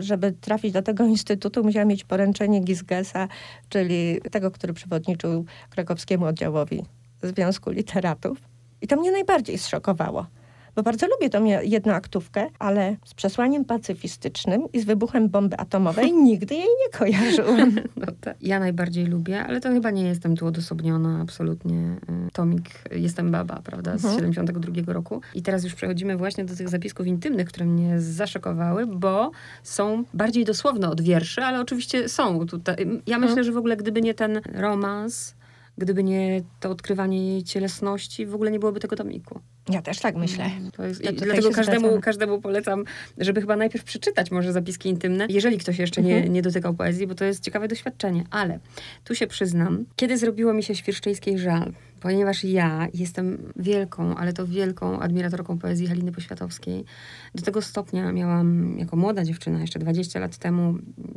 żeby 0.00 0.32
trafić 0.32 0.72
do 0.72 0.82
tego 0.82 1.04
instytutu, 1.04 1.64
musiała 1.64 1.84
mieć 1.84 2.04
poręczenie 2.04 2.60
Gizgesa, 2.60 3.28
czyli 3.68 4.20
tego, 4.30 4.50
który 4.50 4.72
przewodniczył 4.72 5.44
krakowskiemu 5.70 6.24
oddziałowi 6.24 6.84
Związku 7.22 7.70
Literatów. 7.70 8.38
I 8.82 8.86
to 8.86 8.96
mnie 8.96 9.12
najbardziej 9.12 9.58
zszokowało 9.58 10.26
bo 10.78 10.82
bardzo 10.82 11.06
lubię 11.06 11.30
tą 11.30 11.44
jednoaktówkę, 11.62 12.46
ale 12.58 12.96
z 13.04 13.14
przesłaniem 13.14 13.64
pacyfistycznym 13.64 14.72
i 14.72 14.80
z 14.80 14.84
wybuchem 14.84 15.28
bomby 15.28 15.56
atomowej 15.56 16.12
nigdy 16.30 16.54
jej 16.54 16.64
nie 16.64 16.98
kojarzyłam. 16.98 17.72
No 17.96 18.06
tak. 18.20 18.36
Ja 18.40 18.58
najbardziej 18.58 19.06
lubię, 19.06 19.44
ale 19.44 19.60
to 19.60 19.68
chyba 19.68 19.90
nie 19.90 20.02
jestem 20.02 20.36
tu 20.36 20.46
odosobniona 20.46 21.20
absolutnie. 21.20 21.96
Y, 22.26 22.30
tomik 22.32 22.70
Jestem 22.90 23.30
Baba, 23.30 23.60
prawda, 23.64 23.98
z 23.98 24.04
mhm. 24.04 24.32
72 24.32 24.92
roku. 24.92 25.20
I 25.34 25.42
teraz 25.42 25.64
już 25.64 25.74
przechodzimy 25.74 26.16
właśnie 26.16 26.44
do 26.44 26.56
tych 26.56 26.68
zapisków 26.68 27.06
intymnych, 27.06 27.48
które 27.48 27.66
mnie 27.66 28.00
zaszokowały, 28.00 28.86
bo 28.86 29.30
są 29.62 30.04
bardziej 30.14 30.44
dosłowne 30.44 30.90
od 30.90 31.00
wierszy, 31.00 31.42
ale 31.42 31.60
oczywiście 31.60 32.08
są 32.08 32.46
tutaj. 32.46 32.76
Ja 33.06 33.16
mhm. 33.16 33.22
myślę, 33.22 33.44
że 33.44 33.52
w 33.52 33.56
ogóle 33.56 33.76
gdyby 33.76 34.02
nie 34.02 34.14
ten 34.14 34.40
romans, 34.54 35.34
gdyby 35.78 36.04
nie 36.04 36.42
to 36.60 36.70
odkrywanie 36.70 37.32
jej 37.32 37.42
cielesności, 37.42 38.26
w 38.26 38.34
ogóle 38.34 38.50
nie 38.50 38.58
byłoby 38.58 38.80
tego 38.80 38.96
tomiku. 38.96 39.40
Ja 39.72 39.82
też 39.82 39.98
tak 39.98 40.16
myślę. 40.16 40.44
Mm, 40.44 40.70
to 40.70 40.84
jest, 40.84 41.02
dlatego 41.02 41.50
każdemu, 41.50 42.00
każdemu 42.00 42.40
polecam, 42.40 42.84
żeby 43.18 43.40
chyba 43.40 43.56
najpierw 43.56 43.84
przeczytać 43.84 44.30
może 44.30 44.52
zapiski 44.52 44.88
intymne, 44.88 45.26
jeżeli 45.30 45.58
ktoś 45.58 45.78
jeszcze 45.78 46.02
nie, 46.02 46.14
mhm. 46.14 46.32
nie 46.32 46.42
dotykał 46.42 46.74
poezji, 46.74 47.06
bo 47.06 47.14
to 47.14 47.24
jest 47.24 47.44
ciekawe 47.44 47.68
doświadczenie. 47.68 48.24
Ale 48.30 48.58
tu 49.04 49.14
się 49.14 49.26
przyznam, 49.26 49.84
kiedy 49.96 50.18
zrobiło 50.18 50.52
mi 50.52 50.62
się 50.62 50.74
Świerszczyńskiej 50.74 51.38
żal, 51.38 51.72
ponieważ 52.00 52.44
ja 52.44 52.88
jestem 52.94 53.52
wielką, 53.56 54.16
ale 54.16 54.32
to 54.32 54.46
wielką 54.46 54.98
admiratorką 55.00 55.58
poezji 55.58 55.86
Haliny 55.86 56.12
Poświatowskiej. 56.12 56.84
Do 57.34 57.42
tego 57.42 57.62
stopnia 57.62 58.12
miałam 58.12 58.78
jako 58.78 58.96
młoda 58.96 59.24
dziewczyna, 59.24 59.60
jeszcze 59.60 59.78
20 59.78 60.20
lat 60.20 60.36
temu, 60.36 60.74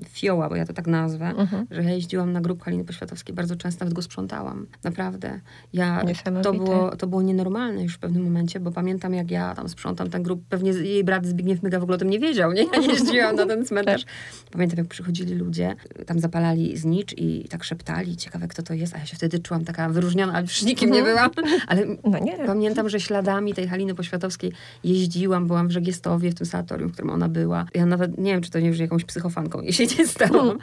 fioła, 0.09 0.49
bo 0.49 0.55
ja 0.55 0.65
to 0.65 0.73
tak 0.73 0.87
nazwę, 0.87 1.33
uh-huh. 1.37 1.65
że 1.71 1.83
ja 1.83 1.89
jeździłam 1.89 2.33
na 2.33 2.41
grup 2.41 2.63
Haliny 2.63 2.83
Poświatowskiej 2.83 3.35
bardzo 3.35 3.55
często, 3.55 3.85
nawet 3.85 3.93
go 3.93 4.01
sprzątałam. 4.01 4.67
Naprawdę. 4.83 5.39
Ja, 5.73 6.03
to, 6.43 6.53
było, 6.53 6.95
to 6.95 7.07
było 7.07 7.21
nienormalne 7.21 7.83
już 7.83 7.95
w 7.95 7.99
pewnym 7.99 8.23
momencie, 8.23 8.40
bo 8.59 8.71
pamiętam, 8.71 9.13
jak 9.13 9.31
ja 9.31 9.55
tam 9.55 9.69
sprzątam 9.69 10.09
ten 10.09 10.23
grup, 10.23 10.43
pewnie 10.49 10.71
jej 10.71 11.03
brat 11.03 11.25
Zbigniew 11.25 11.63
Myga 11.63 11.79
w 11.79 11.83
ogóle 11.83 11.95
o 11.95 11.99
tym 11.99 12.09
nie 12.09 12.19
wiedział, 12.19 12.51
nie? 12.51 12.63
Ja 12.63 12.79
jeździłam 12.79 13.35
na 13.35 13.45
ten 13.45 13.65
cmentarz. 13.65 14.05
Pamiętam, 14.51 14.77
jak 14.77 14.87
przychodzili 14.87 15.35
ludzie, 15.35 15.75
tam 16.05 16.19
zapalali 16.19 16.77
znicz 16.77 17.13
i 17.17 17.47
tak 17.49 17.63
szeptali, 17.63 18.17
ciekawe 18.17 18.47
kto 18.47 18.63
to 18.63 18.73
jest, 18.73 18.95
a 18.95 18.99
ja 18.99 19.05
się 19.05 19.15
wtedy 19.15 19.39
czułam 19.39 19.65
taka 19.65 19.89
wyróżniona, 19.89 20.33
ale 20.33 20.47
nikim 20.65 20.91
nie 20.91 21.03
byłam, 21.03 21.29
ale 21.67 21.85
no 22.03 22.19
nie. 22.19 22.37
pamiętam, 22.37 22.89
że 22.89 22.99
śladami 22.99 23.53
tej 23.53 23.67
Haliny 23.67 23.95
Poświatowskiej 23.95 24.51
jeździłam, 24.83 25.47
byłam 25.47 25.67
w 25.67 25.71
Żegiestowie, 25.71 26.31
w 26.31 26.35
tym 26.35 26.45
sanatorium, 26.45 26.89
w 26.89 26.93
którym 26.93 27.11
ona 27.11 27.29
była. 27.29 27.65
Ja 27.73 27.85
nawet 27.85 28.17
nie 28.17 28.31
wiem, 28.31 28.41
czy 28.41 28.51
to 28.51 28.59
nie 28.59 28.67
już 28.67 28.79
jakąś 28.79 29.05
psychofanką, 29.05 29.61
jeśli 29.61 29.87
nie 29.97 30.07
stałam. 30.07 30.57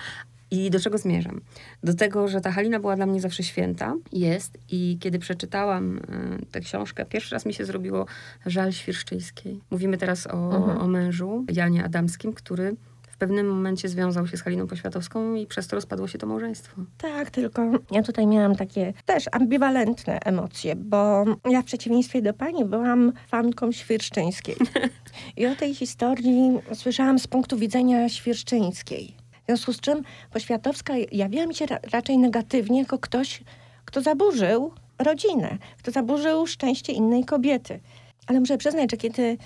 I 0.50 0.70
do 0.70 0.80
czego 0.80 0.98
zmierzam? 0.98 1.40
Do 1.82 1.94
tego, 1.94 2.28
że 2.28 2.40
ta 2.40 2.52
Halina 2.52 2.80
była 2.80 2.96
dla 2.96 3.06
mnie 3.06 3.20
zawsze 3.20 3.42
święta, 3.42 3.94
jest 4.12 4.58
i 4.70 4.98
kiedy 5.00 5.18
przeczytałam 5.18 5.98
y, 5.98 6.46
tę 6.50 6.60
książkę, 6.60 7.04
pierwszy 7.04 7.34
raz 7.34 7.46
mi 7.46 7.54
się 7.54 7.64
zrobiło 7.64 8.06
żal 8.46 8.72
Świerszczyńskiej. 8.72 9.60
Mówimy 9.70 9.98
teraz 9.98 10.26
o, 10.26 10.56
mhm. 10.56 10.78
o 10.78 10.86
mężu, 10.86 11.44
Janie 11.52 11.84
Adamskim, 11.84 12.32
który 12.32 12.76
w 13.18 13.20
pewnym 13.20 13.48
momencie 13.48 13.88
związał 13.88 14.26
się 14.26 14.36
z 14.36 14.42
Haliną 14.42 14.66
Poświatowską 14.66 15.34
i 15.34 15.46
przez 15.46 15.68
to 15.68 15.76
rozpadło 15.76 16.08
się 16.08 16.18
to 16.18 16.26
małżeństwo. 16.26 16.82
Tak, 16.98 17.30
tylko 17.30 17.62
ja 17.90 18.02
tutaj 18.02 18.26
miałam 18.26 18.56
takie 18.56 18.92
też 19.04 19.24
ambiwalentne 19.32 20.20
emocje, 20.20 20.76
bo 20.76 21.24
ja 21.50 21.62
w 21.62 21.64
przeciwieństwie 21.64 22.22
do 22.22 22.34
pani 22.34 22.64
byłam 22.64 23.12
fanką 23.28 23.72
Świerszczyńskiej. 23.72 24.56
I 25.36 25.46
o 25.46 25.56
tej 25.56 25.74
historii 25.74 26.58
słyszałam 26.72 27.18
z 27.18 27.26
punktu 27.26 27.56
widzenia 27.56 28.08
Świerszczyńskiej. 28.08 29.17
W 29.48 29.50
związku 29.50 29.72
z 29.72 29.80
czym 29.80 30.02
Poświatowska 30.30 30.94
jawiła 31.12 31.46
mi 31.46 31.54
się 31.54 31.66
ra 31.66 31.78
raczej 31.92 32.18
negatywnie 32.18 32.78
jako 32.78 32.98
ktoś, 32.98 33.42
kto 33.84 34.00
zaburzył 34.00 34.72
rodzinę, 34.98 35.58
kto 35.78 35.90
zaburzył 35.90 36.46
szczęście 36.46 36.92
innej 36.92 37.24
kobiety. 37.24 37.80
Ale 38.26 38.40
muszę 38.40 38.58
przyznać, 38.58 38.90
że 38.90 38.96
kiedy 38.96 39.36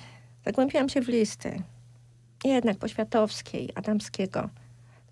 zagłębiłam 0.45 0.89
się 0.89 1.01
w 1.01 1.09
listy, 1.09 1.63
jednak 2.45 2.79
Poświatowskiej, 2.79 3.71
Adamskiego. 3.75 4.49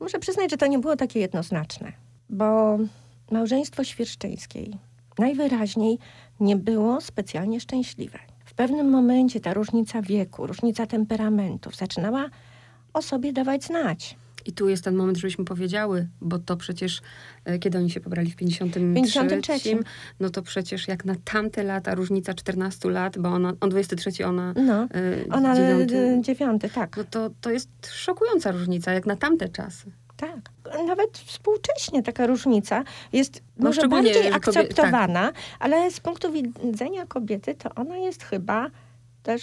Muszę 0.01 0.19
przyznać, 0.19 0.51
że 0.51 0.57
to 0.57 0.67
nie 0.67 0.79
było 0.79 0.97
takie 0.97 1.21
jednoznaczne, 1.21 1.93
bo 2.31 2.79
małżeństwo 3.31 3.85
Świerszczyńskiej 3.85 4.73
najwyraźniej 5.19 5.99
nie 6.41 6.57
było 6.57 7.01
specjalnie 7.01 7.61
szczęśliwe. 7.61 8.19
W 8.45 8.55
pewnym 8.55 8.91
momencie 8.91 9.41
ta 9.41 9.55
różnica 9.55 10.03
wieku, 10.03 10.47
różnica 10.47 10.87
temperamentów 10.87 11.77
zaczynała 11.77 12.31
o 12.93 13.03
sobie 13.03 13.33
dawać 13.33 13.65
znać. 13.65 14.20
I 14.47 14.53
tu 14.53 14.69
jest 14.69 14.85
ten 14.85 14.95
moment, 14.95 15.19
żebyśmy 15.19 15.45
powiedziały, 15.45 16.09
bo 16.21 16.39
to 16.39 16.57
przecież, 16.57 17.01
e, 17.45 17.59
kiedy 17.59 17.79
oni 17.79 17.91
się 17.91 18.01
pobrali 18.01 18.31
w 18.31 18.37
53, 18.37 18.95
53. 18.95 19.79
no 20.21 20.31
to 20.31 20.43
przecież 20.43 20.89
jak 20.89 21.05
na 21.05 21.15
tamte 21.25 21.63
lata, 21.63 21.95
różnica 21.95 22.35
14 22.35 22.91
lat, 22.91 23.19
bo 23.19 23.29
ona, 23.29 23.53
on 23.61 23.71
23, 23.71 24.27
ona 24.27 24.53
no, 24.53 24.85
y, 24.85 25.27
ona 25.33 25.57
9, 25.57 26.27
9, 26.27 26.63
tak. 26.75 26.97
No 26.97 27.05
to, 27.11 27.31
to 27.41 27.51
jest 27.51 27.69
szokująca 27.93 28.51
różnica, 28.51 28.93
jak 28.93 29.07
na 29.07 29.17
tamte 29.17 29.49
czasy. 29.49 29.91
Tak. 30.17 30.51
Nawet 30.87 31.19
współcześnie 31.19 32.03
taka 32.03 32.27
różnica 32.27 32.85
jest 33.13 33.43
no, 33.59 33.65
może 33.65 33.89
bardziej 33.89 34.33
akceptowana, 34.33 35.27
tak. 35.27 35.35
ale 35.59 35.91
z 35.91 36.01
punktu 36.01 36.33
widzenia 36.33 37.07
kobiety 37.07 37.55
to 37.55 37.71
ona 37.75 37.97
jest 37.97 38.23
chyba 38.23 38.71
też 39.23 39.43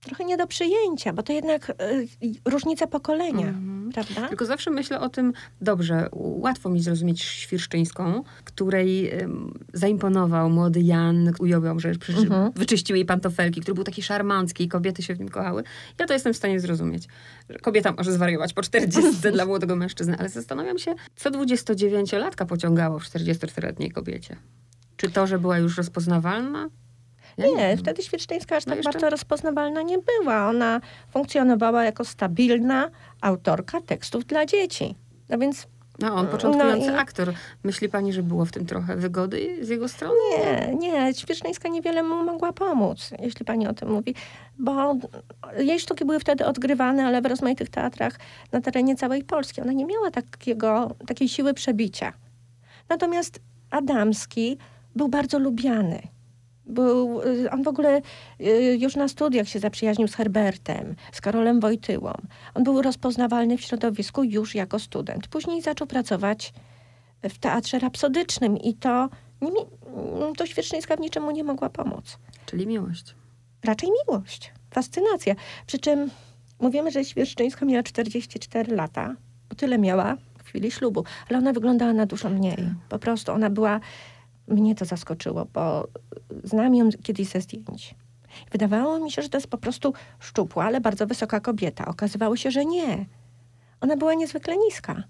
trochę 0.00 0.24
nie 0.24 0.36
do 0.36 0.46
przyjęcia, 0.46 1.12
bo 1.12 1.22
to 1.22 1.32
jednak 1.32 1.70
y, 1.70 2.06
różnica 2.44 2.86
pokolenia, 2.86 3.48
mm. 3.48 3.75
Prawda? 3.92 4.28
Tylko 4.28 4.46
zawsze 4.46 4.70
myślę 4.70 5.00
o 5.00 5.08
tym, 5.08 5.32
dobrze, 5.60 6.08
łatwo 6.12 6.70
mi 6.70 6.80
zrozumieć 6.80 7.22
Świerszczyńską, 7.22 8.22
której 8.44 9.14
y, 9.14 9.28
zaimponował 9.72 10.50
młody 10.50 10.80
Jan, 10.80 11.32
ujął 11.38 11.64
ją, 11.64 11.78
że 11.78 11.88
mm 11.88 12.00
-hmm. 12.00 12.50
wyczyścił 12.54 12.96
jej 12.96 13.04
pantofelki, 13.04 13.60
który 13.60 13.74
był 13.74 13.84
taki 13.84 14.02
szarmancki 14.02 14.64
i 14.64 14.68
kobiety 14.68 15.02
się 15.02 15.14
w 15.14 15.18
nim 15.18 15.28
kochały. 15.28 15.62
Ja 15.98 16.06
to 16.06 16.12
jestem 16.12 16.32
w 16.32 16.36
stanie 16.36 16.60
zrozumieć. 16.60 17.08
Kobieta 17.62 17.92
może 17.92 18.12
zwariować 18.12 18.52
po 18.52 18.62
40 18.62 19.02
dla 19.32 19.46
młodego 19.46 19.76
mężczyzny, 19.76 20.16
ale 20.18 20.28
zastanawiam 20.28 20.78
się, 20.78 20.94
co 21.16 21.30
29-latka 21.30 22.46
pociągało 22.46 22.98
w 22.98 23.04
44-letniej 23.04 23.90
kobiecie. 23.90 24.36
Czy 24.96 25.10
to, 25.10 25.26
że 25.26 25.38
była 25.38 25.58
już 25.58 25.76
rozpoznawalna? 25.76 26.68
Nie, 27.38 27.52
nie 27.52 27.76
wtedy 27.76 28.02
Świecztyńska 28.02 28.56
aż 28.56 28.64
tak 28.64 28.76
no 28.76 28.82
bardzo 28.82 29.10
rozpoznawalna 29.10 29.82
nie 29.82 29.98
była. 29.98 30.48
Ona 30.48 30.80
funkcjonowała 31.10 31.84
jako 31.84 32.04
stabilna 32.04 32.90
autorka 33.20 33.80
tekstów 33.80 34.24
dla 34.24 34.46
dzieci. 34.46 34.94
No 35.28 35.38
więc 35.38 35.66
no, 35.98 36.14
on 36.14 36.26
początkujący 36.26 36.86
no 36.86 36.96
i... 36.96 36.98
aktor. 36.98 37.32
Myśli 37.64 37.88
pani, 37.88 38.12
że 38.12 38.22
było 38.22 38.44
w 38.44 38.52
tym 38.52 38.66
trochę 38.66 38.96
wygody 38.96 39.58
z 39.60 39.68
jego 39.68 39.88
strony? 39.88 40.14
Nie, 40.38 40.74
nie. 40.74 41.14
Świecznyńska 41.14 41.68
niewiele 41.68 42.02
mu 42.02 42.24
mogła 42.24 42.52
pomóc, 42.52 43.10
jeśli 43.18 43.44
pani 43.44 43.66
o 43.66 43.74
tym 43.74 43.90
mówi. 43.90 44.14
Bo 44.58 44.96
jej 45.58 45.80
sztuki 45.80 46.04
były 46.04 46.20
wtedy 46.20 46.46
odgrywane, 46.46 47.06
ale 47.06 47.22
w 47.22 47.26
rozmaitych 47.26 47.68
teatrach 47.68 48.18
na 48.52 48.60
terenie 48.60 48.96
całej 48.96 49.24
Polski. 49.24 49.60
Ona 49.60 49.72
nie 49.72 49.86
miała 49.86 50.10
takiego, 50.10 50.94
takiej 51.06 51.28
siły 51.28 51.54
przebicia. 51.54 52.12
Natomiast 52.88 53.40
Adamski 53.70 54.58
był 54.96 55.08
bardzo 55.08 55.38
lubiany. 55.38 56.15
Był, 56.66 57.22
y, 57.22 57.50
on 57.50 57.62
w 57.62 57.68
ogóle 57.68 58.02
y, 58.40 58.76
już 58.80 58.96
na 58.96 59.08
studiach 59.08 59.48
się 59.48 59.58
zaprzyjaźnił 59.58 60.08
z 60.08 60.14
Herbertem, 60.14 60.94
z 61.12 61.20
Karolem 61.20 61.60
Wojtyłą. 61.60 62.12
On 62.54 62.64
był 62.64 62.82
rozpoznawalny 62.82 63.58
w 63.58 63.60
środowisku 63.60 64.24
już 64.24 64.54
jako 64.54 64.78
student. 64.78 65.28
Później 65.28 65.62
zaczął 65.62 65.86
pracować 65.86 66.52
w 67.22 67.38
teatrze 67.38 67.78
rapsodycznym 67.78 68.58
i 68.58 68.74
to, 68.74 69.08
to 70.36 70.46
Świecznyńska 70.46 70.96
w 70.96 71.00
niczemu 71.00 71.30
nie 71.30 71.44
mogła 71.44 71.70
pomóc. 71.70 72.18
Czyli 72.46 72.66
miłość. 72.66 73.14
Raczej 73.64 73.90
miłość, 74.06 74.52
fascynacja. 74.70 75.34
Przy 75.66 75.78
czym 75.78 76.10
mówimy, 76.60 76.90
że 76.90 77.04
Świecznyńska 77.04 77.66
miała 77.66 77.82
44 77.82 78.76
lata, 78.76 79.16
bo 79.48 79.56
tyle 79.56 79.78
miała 79.78 80.16
w 80.38 80.48
chwili 80.48 80.70
ślubu, 80.70 81.04
ale 81.28 81.38
ona 81.38 81.52
wyglądała 81.52 81.92
na 81.92 82.06
dużo 82.06 82.30
mniej. 82.30 82.56
Tak. 82.56 82.64
Po 82.88 82.98
prostu 82.98 83.32
ona 83.32 83.50
była 83.50 83.80
mnie 84.48 84.74
to 84.74 84.84
zaskoczyło, 84.84 85.46
bo 85.52 85.88
znam 86.44 86.74
ją 86.74 86.88
kiedyś 87.02 87.28
ze 87.28 87.40
zdjęć. 87.40 87.94
Wydawało 88.52 88.98
mi 88.98 89.10
się, 89.10 89.22
że 89.22 89.28
to 89.28 89.36
jest 89.36 89.46
po 89.46 89.58
prostu 89.58 89.92
szczupła, 90.18 90.64
ale 90.64 90.80
bardzo 90.80 91.06
wysoka 91.06 91.40
kobieta. 91.40 91.86
Okazywało 91.86 92.36
się, 92.36 92.50
że 92.50 92.64
nie. 92.64 93.06
Ona 93.80 93.96
była 93.96 94.14
niezwykle 94.14 94.56
niska. 94.56 95.02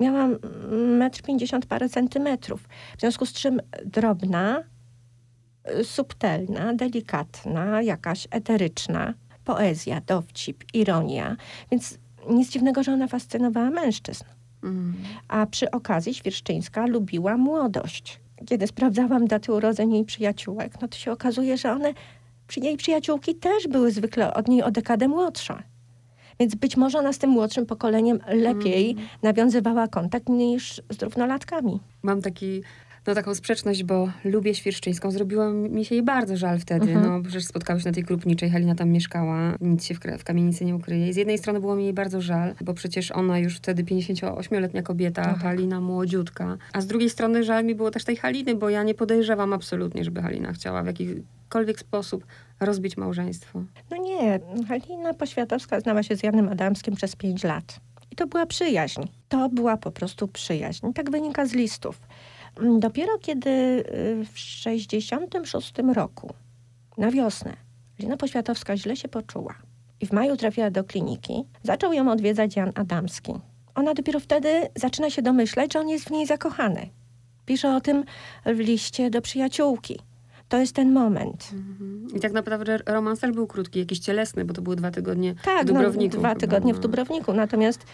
Miałam 0.00 0.38
metr 0.98 1.22
pięćdziesiąt 1.22 1.66
parę 1.66 1.88
centymetrów. 1.88 2.68
W 2.96 3.00
związku 3.00 3.26
z 3.26 3.32
czym 3.32 3.60
drobna, 3.84 4.62
subtelna, 5.82 6.74
delikatna, 6.74 7.82
jakaś 7.82 8.28
eteryczna, 8.30 9.14
poezja, 9.44 10.00
dowcip, 10.00 10.64
ironia. 10.74 11.36
Więc 11.70 11.98
nic 12.30 12.50
dziwnego, 12.50 12.82
że 12.82 12.92
ona 12.92 13.08
fascynowała 13.08 13.70
mężczyzn. 13.70 14.24
Mm. 14.62 14.96
A 15.28 15.46
przy 15.46 15.70
okazji 15.70 16.14
Świerszczyńska 16.14 16.86
lubiła 16.86 17.36
młodość 17.36 18.20
kiedy 18.46 18.66
sprawdzałam 18.66 19.26
daty 19.26 19.52
urodzeń 19.52 19.92
jej 19.92 20.04
przyjaciółek, 20.04 20.72
no 20.82 20.88
to 20.88 20.98
się 20.98 21.12
okazuje, 21.12 21.56
że 21.56 21.72
one, 21.72 21.94
jej 22.56 22.76
przyjaciółki 22.76 23.34
też 23.34 23.68
były 23.68 23.90
zwykle 23.90 24.34
od 24.34 24.48
niej 24.48 24.62
o 24.62 24.70
dekadę 24.70 25.08
młodsze. 25.08 25.62
Więc 26.40 26.54
być 26.54 26.76
może 26.76 26.98
ona 26.98 27.12
z 27.12 27.18
tym 27.18 27.30
młodszym 27.30 27.66
pokoleniem 27.66 28.18
lepiej 28.28 28.90
mm. 28.90 29.04
nawiązywała 29.22 29.88
kontakt 29.88 30.28
niż 30.28 30.82
z 30.90 31.02
równolatkami. 31.02 31.80
Mam 32.02 32.22
taki 32.22 32.62
no, 33.06 33.14
taką 33.14 33.34
sprzeczność, 33.34 33.84
bo 33.84 34.08
lubię 34.24 34.54
Świerszczyńską. 34.54 35.10
Zrobiło 35.10 35.50
mi 35.50 35.84
się 35.84 35.94
jej 35.94 36.04
bardzo 36.04 36.36
żal 36.36 36.58
wtedy. 36.58 36.92
Mhm. 36.92 37.06
No, 37.06 37.22
przecież 37.22 37.44
spotkały 37.44 37.80
się 37.80 37.88
na 37.88 37.92
tej 37.92 38.04
Krupniczej, 38.04 38.50
Halina 38.50 38.74
tam 38.74 38.90
mieszkała, 38.90 39.54
nic 39.60 39.84
się 39.84 39.94
w, 39.94 39.98
w 40.18 40.24
kamienicy 40.24 40.64
nie 40.64 40.76
ukryje. 40.76 41.08
I 41.08 41.12
z 41.12 41.16
jednej 41.16 41.38
strony 41.38 41.60
było 41.60 41.76
mi 41.76 41.84
jej 41.84 41.92
bardzo 41.92 42.20
żal, 42.20 42.54
bo 42.60 42.74
przecież 42.74 43.10
ona 43.10 43.38
już 43.38 43.56
wtedy 43.56 43.84
58-letnia 43.84 44.82
kobieta, 44.82 45.24
tak. 45.24 45.38
Halina 45.38 45.80
młodziutka. 45.80 46.58
A 46.72 46.80
z 46.80 46.86
drugiej 46.86 47.10
strony 47.10 47.44
żal 47.44 47.64
mi 47.64 47.74
było 47.74 47.90
też 47.90 48.04
tej 48.04 48.16
Haliny, 48.16 48.54
bo 48.54 48.68
ja 48.68 48.82
nie 48.82 48.94
podejrzewam 48.94 49.52
absolutnie, 49.52 50.04
żeby 50.04 50.22
Halina 50.22 50.52
chciała 50.52 50.82
w 50.82 50.86
jakikolwiek 50.86 51.80
sposób 51.80 52.26
rozbić 52.60 52.96
małżeństwo. 52.96 53.62
No 53.90 53.96
nie, 53.96 54.40
Halina 54.68 55.14
Poświatowska 55.14 55.80
znała 55.80 56.02
się 56.02 56.16
z 56.16 56.22
Janem 56.22 56.48
Adamskim 56.48 56.94
przez 56.94 57.16
pięć 57.16 57.44
lat. 57.44 57.80
I 58.10 58.16
to 58.16 58.26
była 58.26 58.46
przyjaźń. 58.46 59.00
To 59.28 59.48
była 59.48 59.76
po 59.76 59.90
prostu 59.90 60.28
przyjaźń. 60.28 60.92
Tak 60.92 61.10
wynika 61.10 61.46
z 61.46 61.52
listów. 61.52 62.00
Dopiero 62.78 63.18
kiedy 63.18 63.50
y, 63.50 63.84
w 64.24 64.34
1966 64.34 65.72
roku 65.94 66.34
na 66.98 67.10
wiosnę 67.10 67.56
Lina 67.98 68.16
Poświatowska 68.16 68.76
źle 68.76 68.96
się 68.96 69.08
poczuła 69.08 69.54
i 70.00 70.06
w 70.06 70.12
maju 70.12 70.36
trafiła 70.36 70.70
do 70.70 70.84
kliniki, 70.84 71.44
zaczął 71.62 71.92
ją 71.92 72.10
odwiedzać 72.10 72.56
Jan 72.56 72.72
Adamski. 72.74 73.32
Ona 73.74 73.94
dopiero 73.94 74.20
wtedy 74.20 74.68
zaczyna 74.76 75.10
się 75.10 75.22
domyślać, 75.22 75.72
że 75.72 75.80
on 75.80 75.88
jest 75.88 76.04
w 76.04 76.10
niej 76.10 76.26
zakochany. 76.26 76.88
Pisze 77.46 77.76
o 77.76 77.80
tym 77.80 78.04
w 78.46 78.58
liście 78.58 79.10
do 79.10 79.22
przyjaciółki. 79.22 79.98
To 80.48 80.58
jest 80.58 80.74
ten 80.74 80.92
moment. 80.92 81.50
Mhm. 81.52 82.06
I 82.16 82.20
tak 82.20 82.32
naprawdę 82.32 82.78
romans 82.86 83.20
też 83.20 83.32
był 83.32 83.46
krótki, 83.46 83.78
jakiś 83.78 83.98
cielesny, 83.98 84.44
bo 84.44 84.54
to 84.54 84.62
były 84.62 84.76
dwa 84.76 84.90
tygodnie 84.90 85.34
tak, 85.44 85.66
w 85.66 85.68
no, 85.68 85.74
Dubrowniku. 85.74 86.16
No, 86.16 86.20
dwa 86.20 86.34
tygodnie 86.34 86.74
w 86.74 86.76
no. 86.76 86.82
Dubrowniku. 86.82 87.32
Natomiast 87.32 87.84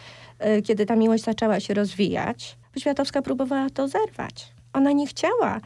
kiedy 0.64 0.86
ta 0.86 0.96
miłość 0.96 1.24
zaczęła 1.24 1.60
się 1.60 1.74
rozwijać, 1.74 2.58
Poświatowska 2.74 3.22
próbowała 3.22 3.70
to 3.70 3.88
zerwać. 3.88 4.52
Ona 4.72 4.92
nie 4.92 5.06
chciała 5.06 5.60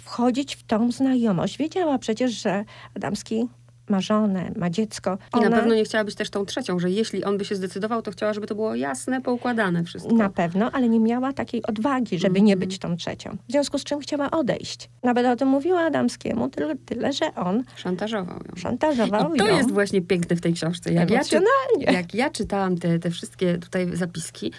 wchodzić 0.00 0.56
w 0.56 0.62
tą 0.62 0.92
znajomość. 0.92 1.58
Wiedziała 1.58 1.98
przecież, 1.98 2.42
że 2.42 2.64
Adamski 2.96 3.48
ma 3.88 4.00
żonę, 4.00 4.52
ma 4.56 4.70
dziecko. 4.70 5.18
Ona... 5.32 5.46
I 5.46 5.50
na 5.50 5.56
pewno 5.56 5.74
nie 5.74 5.84
chciała 5.84 6.04
być 6.04 6.14
też 6.14 6.30
tą 6.30 6.44
trzecią, 6.44 6.78
że 6.78 6.90
jeśli 6.90 7.24
on 7.24 7.38
by 7.38 7.44
się 7.44 7.54
zdecydował, 7.54 8.02
to 8.02 8.10
chciała, 8.10 8.32
żeby 8.32 8.46
to 8.46 8.54
było 8.54 8.74
jasne, 8.74 9.20
poukładane 9.20 9.84
wszystko. 9.84 10.14
Na 10.14 10.30
pewno, 10.30 10.70
ale 10.70 10.88
nie 10.88 11.00
miała 11.00 11.32
takiej 11.32 11.62
odwagi, 11.62 12.18
żeby 12.18 12.38
mm 12.38 12.42
-hmm. 12.42 12.46
nie 12.46 12.56
być 12.56 12.78
tą 12.78 12.96
trzecią. 12.96 13.36
W 13.48 13.52
związku 13.52 13.78
z 13.78 13.84
czym 13.84 14.00
chciała 14.00 14.30
odejść. 14.30 14.90
Nawet 15.02 15.26
o 15.26 15.36
tym 15.36 15.48
mówiła 15.48 15.80
Adamskiemu, 15.80 16.48
tyle, 16.48 16.76
tyle 16.76 17.12
że 17.12 17.34
on... 17.34 17.64
Szantażował 17.76 18.36
ją. 18.36 18.56
Szantażował 18.56 19.34
I 19.34 19.38
to 19.38 19.48
ją. 19.48 19.56
jest 19.56 19.70
właśnie 19.70 20.02
piękne 20.02 20.36
w 20.36 20.40
tej 20.40 20.52
książce. 20.52 20.92
Jak, 20.92 21.10
ja, 21.10 21.24
czy, 21.24 21.40
jak 21.78 22.14
ja 22.14 22.30
czytałam 22.30 22.78
te, 22.78 22.98
te 22.98 23.10
wszystkie 23.10 23.58
tutaj 23.58 23.96
zapiski, 23.96 24.52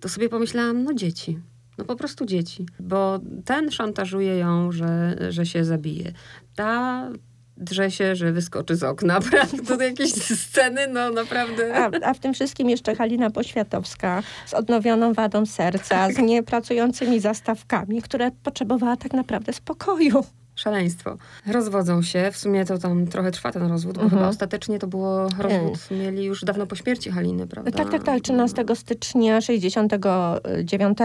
to 0.00 0.08
sobie 0.08 0.28
pomyślałam, 0.28 0.84
no 0.84 0.94
dzieci. 0.94 1.38
No 1.78 1.84
po 1.84 1.96
prostu 1.96 2.26
dzieci. 2.26 2.66
Bo 2.80 3.20
ten 3.44 3.70
szantażuje 3.70 4.38
ją, 4.38 4.72
że, 4.72 5.16
że 5.28 5.46
się 5.46 5.64
zabije. 5.64 6.12
Ta 6.54 7.08
drze 7.56 7.90
się, 7.90 8.16
że 8.16 8.32
wyskoczy 8.32 8.76
z 8.76 8.82
okna, 8.82 9.20
prawda? 9.30 9.84
Jakieś 9.84 10.12
sceny, 10.12 10.86
no 10.86 11.10
naprawdę. 11.10 11.74
A, 11.74 11.90
a, 12.08 12.14
w 12.14 12.18
tym 12.18 12.34
wszystkim 12.34 12.70
jeszcze 12.70 12.94
Halina 12.94 13.30
Poświatowska 13.30 14.22
z 14.46 14.54
odnowioną 14.54 15.12
wadą 15.12 15.46
serca, 15.46 15.88
tak. 15.88 16.14
z 16.14 16.18
niepracującymi 16.18 17.20
zastawkami, 17.20 18.02
które 18.02 18.30
potrzebowała 18.42 18.96
tak 18.96 19.12
naprawdę 19.12 19.52
spokoju 19.52 20.24
szaleństwo. 20.56 21.16
Rozwodzą 21.46 22.02
się, 22.02 22.30
w 22.32 22.36
sumie 22.36 22.64
to 22.64 22.78
tam 22.78 23.06
trochę 23.06 23.30
trwa 23.30 23.52
ten 23.52 23.68
rozwód, 23.68 23.94
bo 23.96 24.02
mhm. 24.02 24.20
chyba 24.20 24.28
ostatecznie 24.28 24.78
to 24.78 24.86
było 24.86 25.28
rozwód, 25.38 25.90
mieli 25.90 26.24
już 26.24 26.44
dawno 26.44 26.66
po 26.66 26.76
śmierci 26.76 27.10
Haliny, 27.10 27.46
prawda? 27.46 27.70
Tak, 27.70 27.90
tak, 27.90 28.02
tak, 28.02 28.20
13 28.20 28.64
stycznia 28.74 29.40
69 29.40 30.98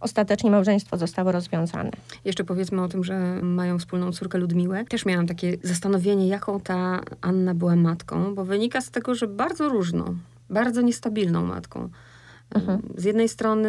ostatecznie 0.00 0.50
małżeństwo 0.50 0.96
zostało 0.96 1.32
rozwiązane. 1.32 1.90
Jeszcze 2.24 2.44
powiedzmy 2.44 2.82
o 2.82 2.88
tym, 2.88 3.04
że 3.04 3.42
mają 3.42 3.78
wspólną 3.78 4.12
córkę 4.12 4.38
Ludmiłę. 4.38 4.84
Też 4.84 5.06
miałam 5.06 5.26
takie 5.26 5.56
zastanowienie, 5.62 6.28
jaką 6.28 6.60
ta 6.60 7.00
Anna 7.20 7.54
była 7.54 7.76
matką, 7.76 8.34
bo 8.34 8.44
wynika 8.44 8.80
z 8.80 8.90
tego, 8.90 9.14
że 9.14 9.26
bardzo 9.26 9.68
różną, 9.68 10.16
bardzo 10.50 10.80
niestabilną 10.80 11.46
matką. 11.46 11.88
Mhm. 12.54 12.82
Z 12.96 13.04
jednej 13.04 13.28
strony 13.28 13.68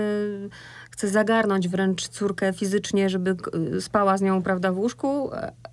chce 0.91 1.07
zagarnąć 1.07 1.67
wręcz 1.67 2.07
córkę 2.07 2.53
fizycznie, 2.53 3.09
żeby 3.09 3.35
spała 3.79 4.17
z 4.17 4.21
nią, 4.21 4.43
prawda, 4.43 4.71
w 4.71 4.77
łóżku, 4.77 5.29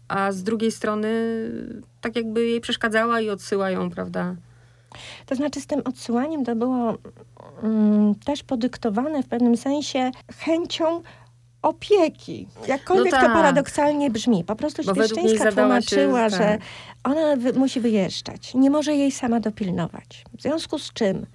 a 0.08 0.32
z 0.32 0.42
drugiej 0.42 0.72
strony 0.72 1.10
tak 2.00 2.16
jakby 2.16 2.46
jej 2.46 2.60
przeszkadzała 2.60 3.20
i 3.20 3.30
odsyła 3.30 3.70
ją, 3.70 3.90
prawda. 3.90 4.34
To 5.26 5.34
znaczy 5.34 5.60
z 5.60 5.66
tym 5.66 5.80
odsyłaniem 5.84 6.44
to 6.44 6.56
było 6.56 6.98
mm, 7.62 8.14
też 8.14 8.42
podyktowane 8.42 9.22
w 9.22 9.28
pewnym 9.28 9.56
sensie 9.56 10.10
chęcią 10.38 11.02
opieki. 11.62 12.48
Jakkolwiek 12.68 13.12
no 13.12 13.20
tak. 13.20 13.28
to 13.28 13.34
paradoksalnie 13.34 14.10
brzmi. 14.10 14.44
Po 14.44 14.56
prostu 14.56 14.82
Świeszczyńska 14.82 15.52
tłumaczyła, 15.52 16.30
się, 16.30 16.36
że 16.36 16.38
tak. 16.38 16.60
ona 17.04 17.36
wy, 17.36 17.52
musi 17.52 17.80
wyjeżdżać. 17.80 18.54
Nie 18.54 18.70
może 18.70 18.94
jej 18.94 19.12
sama 19.12 19.40
dopilnować. 19.40 20.24
W 20.38 20.42
związku 20.42 20.78
z 20.78 20.92
czym, 20.92 21.26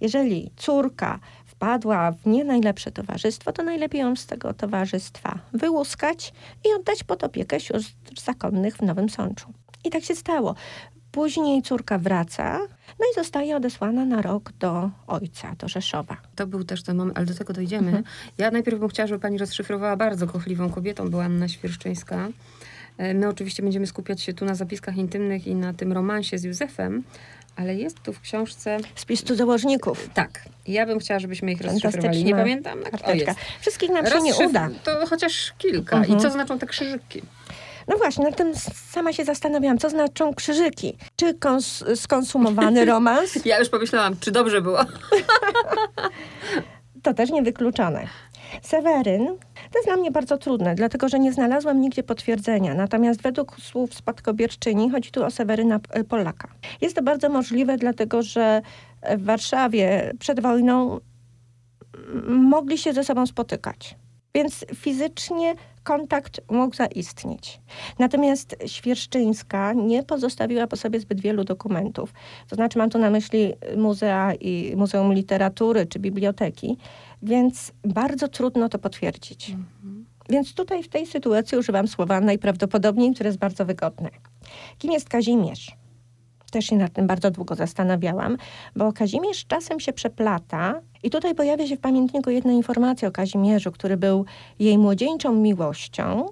jeżeli 0.00 0.50
córka 0.56 1.18
wpadła 1.46 2.12
w 2.12 2.26
nie 2.26 2.44
najlepsze 2.44 2.92
towarzystwo, 2.92 3.52
to 3.52 3.62
najlepiej 3.62 4.00
ją 4.00 4.16
z 4.16 4.26
tego 4.26 4.54
towarzystwa 4.54 5.38
wyłuskać 5.52 6.32
i 6.68 6.72
oddać 6.74 7.04
pod 7.04 7.24
opiekę 7.24 7.60
sióstr 7.60 8.20
zakonnych 8.24 8.76
w 8.76 8.82
Nowym 8.82 9.08
Sączu. 9.08 9.48
I 9.84 9.90
tak 9.90 10.02
się 10.02 10.14
stało. 10.14 10.54
Później 11.12 11.62
córka 11.62 11.98
wraca, 11.98 12.58
no 13.00 13.06
i 13.12 13.14
zostaje 13.14 13.56
odesłana 13.56 14.04
na 14.04 14.22
rok 14.22 14.52
do 14.52 14.90
ojca, 15.06 15.54
do 15.58 15.68
Rzeszowa. 15.68 16.16
To 16.36 16.46
był 16.46 16.64
też 16.64 16.82
ten 16.82 16.96
moment, 16.96 17.18
ale 17.18 17.26
do 17.26 17.34
tego 17.34 17.52
dojdziemy. 17.52 17.86
Mhm. 17.86 18.04
Ja 18.38 18.50
najpierw 18.50 18.80
bym 18.80 18.88
chciała, 18.88 19.06
żeby 19.06 19.20
pani 19.20 19.38
rozszyfrowała 19.38 19.96
bardzo 19.96 20.26
kochliwą 20.26 20.70
kobietą, 20.70 21.10
była 21.10 21.24
Anna 21.24 21.48
Świerszczyńska. 21.48 22.28
E, 22.98 23.14
my 23.14 23.28
oczywiście 23.28 23.62
będziemy 23.62 23.86
skupiać 23.86 24.22
się 24.22 24.34
tu 24.34 24.44
na 24.44 24.54
zapiskach 24.54 24.96
intymnych 24.96 25.46
i 25.46 25.54
na 25.54 25.74
tym 25.74 25.92
romansie 25.92 26.38
z 26.38 26.44
Józefem, 26.44 27.02
ale 27.56 27.74
jest 27.74 28.02
tu 28.02 28.12
w 28.12 28.20
książce... 28.20 28.78
Spis 28.94 29.22
cudzołożników. 29.24 30.10
Tak. 30.14 30.42
Ja 30.66 30.86
bym 30.86 30.98
chciała, 30.98 31.20
żebyśmy 31.20 31.52
ich 31.52 31.60
rozszyfrowali. 31.60 32.24
Nie 32.24 32.34
pamiętam. 32.34 32.78
O, 33.04 33.12
jest. 33.12 33.38
Wszystkich 33.60 33.90
nam 33.90 34.06
się 34.06 34.20
nie 34.20 34.34
uda. 34.34 34.68
To 34.84 35.06
chociaż 35.06 35.52
kilka. 35.58 35.96
Mhm. 35.96 36.18
I 36.18 36.22
co 36.22 36.30
znaczą 36.30 36.58
te 36.58 36.66
krzyżyki? 36.66 37.22
No 37.88 37.96
właśnie, 37.96 38.24
nad 38.24 38.36
tym 38.36 38.52
sama 38.90 39.12
się 39.12 39.24
zastanawiałam, 39.24 39.78
co 39.78 39.90
znaczą 39.90 40.34
krzyżyki. 40.34 40.96
Czy 41.16 41.34
kons 41.34 41.84
skonsumowany 41.94 42.84
romans? 42.94 43.44
Ja 43.44 43.58
już 43.58 43.68
pomyślałam, 43.68 44.16
czy 44.20 44.30
dobrze 44.30 44.62
było. 44.62 44.80
to 47.02 47.14
też 47.14 47.30
niewykluczone. 47.30 48.06
Seweryn 48.62 49.36
to 49.70 49.78
jest 49.78 49.88
dla 49.88 49.96
mnie 49.96 50.10
bardzo 50.10 50.38
trudne, 50.38 50.74
dlatego 50.74 51.08
że 51.08 51.18
nie 51.18 51.32
znalazłam 51.32 51.80
nigdzie 51.80 52.02
potwierdzenia. 52.02 52.74
Natomiast 52.74 53.22
według 53.22 53.60
słów 53.60 53.94
spadkobierczyni 53.94 54.90
chodzi 54.90 55.10
tu 55.10 55.24
o 55.24 55.30
Seweryna 55.30 55.80
e, 55.90 56.04
Polaka. 56.04 56.48
Jest 56.80 56.96
to 56.96 57.02
bardzo 57.02 57.28
możliwe, 57.28 57.76
dlatego 57.76 58.22
że 58.22 58.62
w 59.18 59.24
Warszawie 59.24 60.12
przed 60.18 60.40
wojną 60.40 61.00
mogli 62.26 62.78
się 62.78 62.92
ze 62.92 63.04
sobą 63.04 63.26
spotykać. 63.26 63.96
Więc 64.34 64.64
fizycznie 64.74 65.54
kontakt 65.82 66.40
mógł 66.50 66.76
zaistnieć. 66.76 67.60
Natomiast 67.98 68.56
Świerszczyńska 68.66 69.72
nie 69.72 70.02
pozostawiła 70.02 70.66
po 70.66 70.76
sobie 70.76 71.00
zbyt 71.00 71.20
wielu 71.20 71.44
dokumentów. 71.44 72.12
To 72.48 72.56
znaczy 72.56 72.78
mam 72.78 72.90
tu 72.90 72.98
na 72.98 73.10
myśli 73.10 73.52
muzea 73.76 74.34
i 74.34 74.76
Muzeum 74.76 75.12
Literatury 75.12 75.86
czy 75.86 75.98
biblioteki, 75.98 76.76
więc 77.22 77.72
bardzo 77.84 78.28
trudno 78.28 78.68
to 78.68 78.78
potwierdzić. 78.78 79.50
Mhm. 79.50 80.06
Więc 80.28 80.54
tutaj 80.54 80.82
w 80.82 80.88
tej 80.88 81.06
sytuacji 81.06 81.58
używam 81.58 81.88
słowa 81.88 82.20
najprawdopodobniej, 82.20 83.14
które 83.14 83.28
jest 83.28 83.38
bardzo 83.38 83.64
wygodne. 83.64 84.10
Kim 84.78 84.92
jest 84.92 85.08
Kazimierz? 85.08 85.79
Też 86.50 86.64
się 86.64 86.76
nad 86.76 86.92
tym 86.92 87.06
bardzo 87.06 87.30
długo 87.30 87.54
zastanawiałam, 87.54 88.36
bo 88.76 88.92
Kazimierz 88.92 89.46
czasem 89.46 89.80
się 89.80 89.92
przeplata 89.92 90.80
i 91.02 91.10
tutaj 91.10 91.34
pojawia 91.34 91.66
się 91.66 91.76
w 91.76 91.80
pamiętniku 91.80 92.30
jedna 92.30 92.52
informacja 92.52 93.08
o 93.08 93.10
Kazimierzu, 93.10 93.72
który 93.72 93.96
był 93.96 94.24
jej 94.58 94.78
młodzieńczą 94.78 95.32
miłością, 95.34 96.26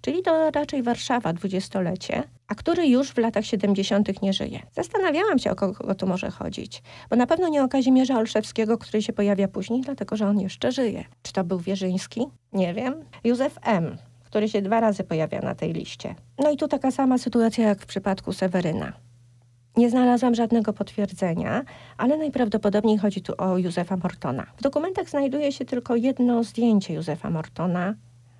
czyli 0.00 0.22
to 0.22 0.50
raczej 0.50 0.82
Warszawa, 0.82 1.32
dwudziestolecie, 1.32 2.22
a 2.48 2.54
który 2.54 2.86
już 2.86 3.10
w 3.10 3.18
latach 3.18 3.44
70. 3.44 4.22
nie 4.22 4.32
żyje. 4.32 4.60
Zastanawiałam 4.72 5.38
się, 5.38 5.50
o 5.50 5.54
kogo 5.54 5.94
tu 5.94 6.06
może 6.06 6.30
chodzić, 6.30 6.82
bo 7.10 7.16
na 7.16 7.26
pewno 7.26 7.48
nie 7.48 7.64
o 7.64 7.68
Kazimierza 7.68 8.18
Olszewskiego, 8.18 8.78
który 8.78 9.02
się 9.02 9.12
pojawia 9.12 9.48
później, 9.48 9.80
dlatego 9.80 10.16
że 10.16 10.28
on 10.28 10.40
jeszcze 10.40 10.72
żyje. 10.72 11.04
Czy 11.22 11.32
to 11.32 11.44
był 11.44 11.58
Wierzyński? 11.58 12.26
Nie 12.52 12.74
wiem. 12.74 12.94
Józef 13.24 13.58
M., 13.62 13.96
który 14.24 14.48
się 14.48 14.62
dwa 14.62 14.80
razy 14.80 15.04
pojawia 15.04 15.40
na 15.40 15.54
tej 15.54 15.72
liście. 15.72 16.14
No 16.38 16.50
i 16.50 16.56
tu 16.56 16.68
taka 16.68 16.90
sama 16.90 17.18
sytuacja 17.18 17.68
jak 17.68 17.82
w 17.82 17.86
przypadku 17.86 18.32
Seweryna. 18.32 18.92
Nie 19.76 19.90
znalazłam 19.90 20.34
żadnego 20.34 20.72
potwierdzenia, 20.72 21.64
ale 21.98 22.16
najprawdopodobniej 22.16 22.98
chodzi 22.98 23.22
tu 23.22 23.32
o 23.38 23.58
Józefa 23.58 23.96
Mortona. 23.96 24.46
W 24.56 24.62
dokumentach 24.62 25.10
znajduje 25.10 25.52
się 25.52 25.64
tylko 25.64 25.96
jedno 25.96 26.44
zdjęcie 26.44 26.94
Józefa 26.94 27.30
Mortona, 27.30 27.94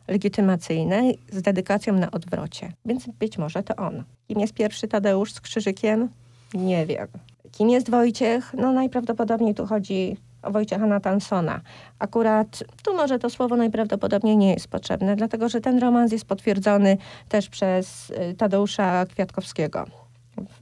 legitymacyjne, 0.09 1.03
z 1.33 1.43
dedykacją 1.43 1.95
na 1.95 2.11
odwrocie. 2.11 2.73
Więc 2.87 3.09
być 3.19 3.39
może 3.39 3.63
to 3.63 3.77
on. 3.77 4.05
Kim 4.29 4.41
jest 4.41 4.55
pierwszy 4.55 4.89
Tadeusz 4.89 5.33
z 5.33 5.41
krzyżykiem? 5.41 6.09
Nie 6.55 6.87
wiem. 6.87 7.09
Kim 7.53 7.71
jest 7.71 7.91
Wojciech? 7.91 8.55
No 8.55 8.73
najprawdopodobniej 8.73 9.55
tu 9.55 9.67
chodzi 9.67 10.17
o 10.43 10.51
Wojciecha 10.51 10.87
Natansona. 10.87 11.61
Akurat 11.99 12.65
tu 12.85 12.95
może 12.97 13.19
to 13.19 13.31
słowo 13.31 13.57
najprawdopodobniej 13.57 14.37
nie 14.37 14.53
jest 14.53 14.69
potrzebne, 14.69 15.17
dlatego 15.17 15.49
że 15.49 15.61
ten 15.61 15.79
romans 15.79 16.13
jest 16.13 16.25
potwierdzony 16.25 16.97
też 17.29 17.49
przez 17.49 18.11
y, 18.11 18.35
Tadeusza 18.35 19.07
Kwiatkowskiego 19.07 20.04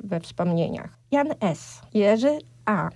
we 0.05 0.21
wspomnieniach. 0.21 0.99
Jan 1.11 1.29
S., 1.41 1.83
Jerzy 1.95 2.39
A., 2.65 2.91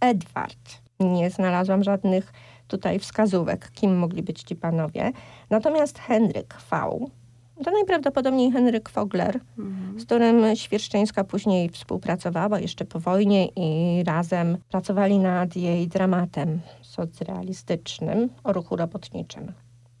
Edward. 0.00 0.82
Nie 1.00 1.30
znalazłam 1.30 1.84
żadnych 1.84 2.32
tutaj 2.68 2.98
wskazówek, 2.98 3.70
kim 3.70 3.96
mogli 3.96 4.22
być 4.22 4.42
ci 4.42 4.56
panowie. 4.56 5.12
Natomiast 5.50 5.98
Henryk 5.98 6.54
V., 6.70 6.98
to 7.64 7.70
najprawdopodobniej 7.70 8.50
Henryk 8.50 8.88
Fogler, 8.88 9.40
mhm. 9.58 10.00
z 10.00 10.04
którym 10.04 10.56
Świerszczyńska 10.56 11.24
później 11.24 11.68
współpracowała 11.68 12.60
jeszcze 12.60 12.84
po 12.84 13.00
wojnie 13.00 13.46
i 13.46 14.02
razem 14.04 14.58
pracowali 14.68 15.18
nad 15.18 15.56
jej 15.56 15.88
dramatem 15.88 16.60
socrealistycznym 16.82 18.30
o 18.44 18.52
ruchu 18.52 18.76
robotniczym. 18.76 19.52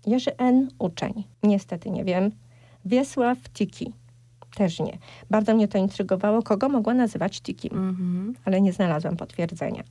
Jerzy 0.06 0.36
N. 0.36 0.68
Uczeń. 0.78 1.24
Niestety 1.42 1.90
nie 1.90 2.04
wiem. 2.04 2.30
Wiesław 2.84 3.38
Tiki 3.38 3.92
Też 4.54 4.80
nie. 4.80 4.98
Bardzo 5.30 5.54
mnie 5.54 5.68
to 5.68 5.78
intrygowało, 5.78 6.42
kogo 6.42 6.68
mogła 6.68 6.94
nazywać 6.94 7.40
Tikim, 7.40 7.72
mhm. 7.72 8.34
ale 8.44 8.60
nie 8.60 8.72
znalazłam 8.72 9.16
potwierdzenia. 9.16 9.82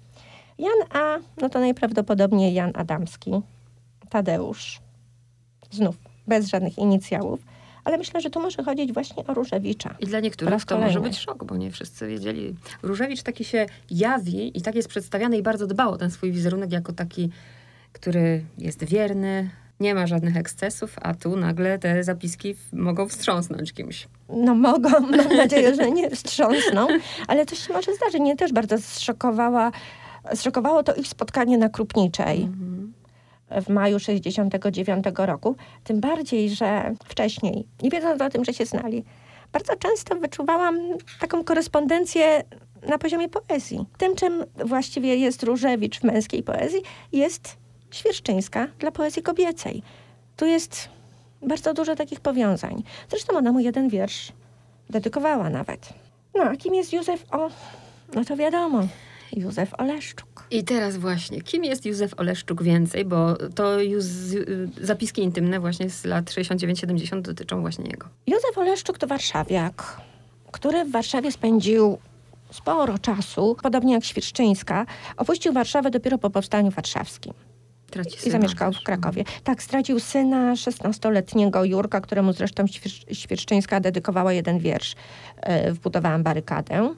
Jan 0.58 0.98
A, 1.02 1.18
no 1.42 1.50
to 1.50 1.60
najprawdopodobniej 1.60 2.54
Jan 2.54 2.72
Adamski, 2.76 3.32
Tadeusz, 4.10 4.80
znów 5.72 5.98
bez 6.28 6.48
żadnych 6.48 6.78
inicjałów, 6.78 7.40
ale 7.84 7.98
myślę, 7.98 8.22
że 8.22 8.30
tu 8.30 8.40
może 8.40 8.64
chodzić 8.64 8.94
właśnie 8.94 9.28
o 9.28 9.34
Różewicza. 9.34 9.96
I 10.00 10.06
dla 10.06 10.20
niektórych 10.20 10.66
to 10.66 10.78
może 10.78 11.00
być 11.00 11.20
szok, 11.20 11.44
bo 11.44 11.58
nie 11.58 11.72
wszyscy 11.72 12.08
wiedzieli. 12.08 12.56
Różewicz 12.84 13.24
taki 13.24 13.46
się 13.46 13.66
jawi 13.90 14.58
i 14.58 14.62
tak 14.62 14.76
jest 14.76 14.88
przedstawiany 14.88 15.38
i 15.38 15.44
bardzo 15.44 15.68
dbał 15.68 15.92
o 15.92 15.98
ten 15.98 16.12
swój 16.12 16.32
wizerunek 16.32 16.72
jako 16.72 16.94
taki, 16.94 17.30
który 17.94 18.44
jest 18.58 18.84
wierny, 18.84 19.50
nie 19.84 19.96
ma 19.96 20.08
żadnych 20.08 20.38
ekscesów, 20.38 20.96
a 21.02 21.14
tu 21.14 21.36
nagle 21.36 21.80
te 21.80 22.04
zapiski 22.04 22.56
mogą 22.74 23.08
wstrząsnąć 23.08 23.74
kimś. 23.74 24.08
No 24.30 24.56
mogą, 24.56 24.90
mam 25.18 25.38
nadzieję, 25.38 25.76
że 25.76 25.92
nie 25.92 26.10
wstrząsną, 26.10 26.88
ale 27.28 27.46
to 27.46 27.56
się 27.56 27.74
może 27.74 27.96
zdarzyć. 27.96 28.22
Mnie 28.22 28.36
też 28.36 28.54
bardzo 28.54 28.78
zszokowała, 28.78 29.72
zszokowało 30.34 30.84
to 30.84 30.96
ich 30.96 31.08
spotkanie 31.08 31.58
na 31.58 31.70
Krupniczej. 31.70 32.42
Mhm 32.42 32.94
w 33.62 33.70
maju 33.70 34.00
69 34.00 35.06
roku. 35.18 35.56
Tym 35.84 36.00
bardziej, 36.00 36.50
że 36.50 36.94
wcześniej, 37.06 37.68
nie 37.84 37.90
wiedząc 37.90 38.22
o 38.22 38.30
tym, 38.30 38.46
że 38.46 38.54
się 38.54 38.66
znali, 38.66 39.04
bardzo 39.52 39.76
często 39.76 40.16
wyczuwałam 40.16 40.78
taką 41.20 41.44
korespondencję 41.44 42.44
na 42.88 42.98
poziomie 42.98 43.30
poezji. 43.30 43.86
Tym, 43.98 44.16
czym 44.16 44.44
właściwie 44.66 45.16
jest 45.16 45.44
Różewicz 45.44 46.00
w 46.00 46.04
męskiej 46.04 46.44
poezji, 46.44 46.82
jest 47.12 47.63
Świerszczyńska 47.94 48.68
dla 48.80 48.92
poezji 48.92 49.24
kobiecej. 49.24 49.84
Tu 50.38 50.46
jest 50.46 50.90
bardzo 51.42 51.74
dużo 51.74 51.96
takich 51.96 52.20
powiązań. 52.20 52.84
Zresztą 53.10 53.38
ona 53.38 53.52
mu 53.52 53.60
jeden 53.60 53.90
wiersz 53.90 54.32
dedykowała 54.90 55.50
nawet. 55.50 55.94
No, 56.36 56.44
a 56.44 56.56
kim 56.56 56.76
jest 56.76 56.94
Józef? 56.94 57.26
O, 57.32 57.50
no 58.16 58.26
to 58.26 58.38
wiadomo. 58.38 58.88
Józef 59.34 59.74
Oleszczuk. 59.80 60.48
I 60.52 60.64
teraz 60.64 60.98
właśnie, 60.98 61.42
kim 61.42 61.64
jest 61.64 61.86
Józef 61.86 62.20
Oleszczuk 62.20 62.64
więcej, 62.64 63.06
bo 63.06 63.36
to 63.56 63.80
już 63.80 64.04
zapiski 64.82 65.22
intymne 65.22 65.60
właśnie 65.60 65.90
z 65.90 66.06
lat 66.06 66.26
69-70 66.26 67.22
dotyczą 67.22 67.62
właśnie 67.62 67.86
jego. 67.86 68.08
Józef 68.28 68.58
Oleszczuk 68.58 68.98
to 68.98 69.08
warszawiak, 69.08 70.02
który 70.52 70.86
w 70.86 70.92
Warszawie 70.92 71.32
spędził 71.32 71.98
sporo 72.52 73.00
czasu, 73.00 73.56
podobnie 73.64 73.94
jak 73.94 74.04
Świerszczyńska. 74.06 74.86
Opuścił 75.18 75.54
Warszawę 75.54 75.92
dopiero 75.92 76.18
po 76.18 76.30
powstaniu 76.30 76.72
warszawskim. 76.72 77.34
I 78.26 78.30
zamieszkał 78.30 78.74
w 78.74 78.84
Krakowie. 78.84 79.24
Tak, 79.44 79.64
stracił 79.64 80.00
syna 80.00 80.54
16-letniego 80.54 81.66
Jurka, 81.66 82.02
któremu 82.02 82.34
zresztą 82.34 82.66
Świerszczyńska 83.12 83.80
dedykowała 83.80 84.34
jeden 84.34 84.60
wiersz. 84.60 84.96
E, 85.42 85.72
wbudowałam 85.72 86.24
barykadę, 86.24 86.96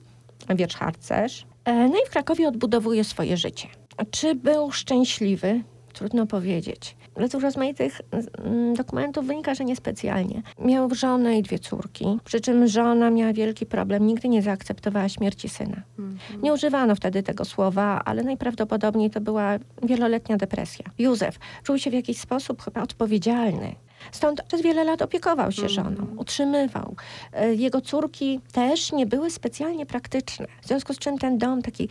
wiersz 0.55 0.75
harcerz. 0.75 1.45
E, 1.65 1.73
no 1.73 1.95
i 1.95 2.08
w 2.08 2.10
Krakowie 2.10 2.47
odbudowuje 2.47 3.03
swoje 3.03 3.38
życie. 3.38 3.67
Czy 4.12 4.36
był 4.36 4.71
szczęśliwy? 4.71 5.63
Trudno 5.95 6.25
powiedzieć. 6.25 6.95
Ale 7.15 7.27
z 7.27 7.34
rozmaitych 7.34 8.01
mm, 8.38 8.73
dokumentów 8.73 9.27
wynika, 9.27 9.55
że 9.55 9.65
niespecjalnie. 9.65 10.41
Miał 10.60 10.95
żonę 10.95 11.38
i 11.38 11.41
dwie 11.41 11.60
córki, 11.60 12.19
przy 12.23 12.41
czym 12.41 12.67
żona 12.67 13.10
miała 13.10 13.34
wielki 13.34 13.65
problem, 13.65 14.08
nigdy 14.08 14.27
nie 14.27 14.41
zaakceptowała 14.41 15.10
śmierci 15.10 15.49
syna. 15.49 15.81
Mhm. 15.99 16.41
Nie 16.41 16.53
używano 16.53 16.95
wtedy 16.95 17.23
tego 17.23 17.45
słowa, 17.45 18.01
ale 18.05 18.23
najprawdopodobniej 18.23 19.10
to 19.10 19.21
była 19.21 19.58
wieloletnia 19.84 20.38
depresja. 20.38 20.86
Józef 20.97 21.39
czuł 21.63 21.77
się 21.77 21.89
w 21.89 21.93
jakiś 21.93 22.17
sposób 22.17 22.62
chyba 22.62 22.81
odpowiedzialny 22.81 23.75
Stąd 24.12 24.43
przez 24.43 24.62
wiele 24.62 24.84
lat 24.84 25.01
opiekował 25.01 25.51
się 25.51 25.69
żoną, 25.69 25.89
mhm. 25.89 26.19
utrzymywał. 26.19 26.95
E, 27.34 27.53
jego 27.53 27.81
córki 27.81 28.39
też 28.51 28.91
nie 28.91 29.05
były 29.05 29.31
specjalnie 29.31 29.86
praktyczne. 29.86 30.47
W 30.62 30.67
związku 30.67 30.93
z 30.93 30.97
czym 30.97 31.17
ten 31.17 31.38
dom 31.38 31.62
taki 31.62 31.89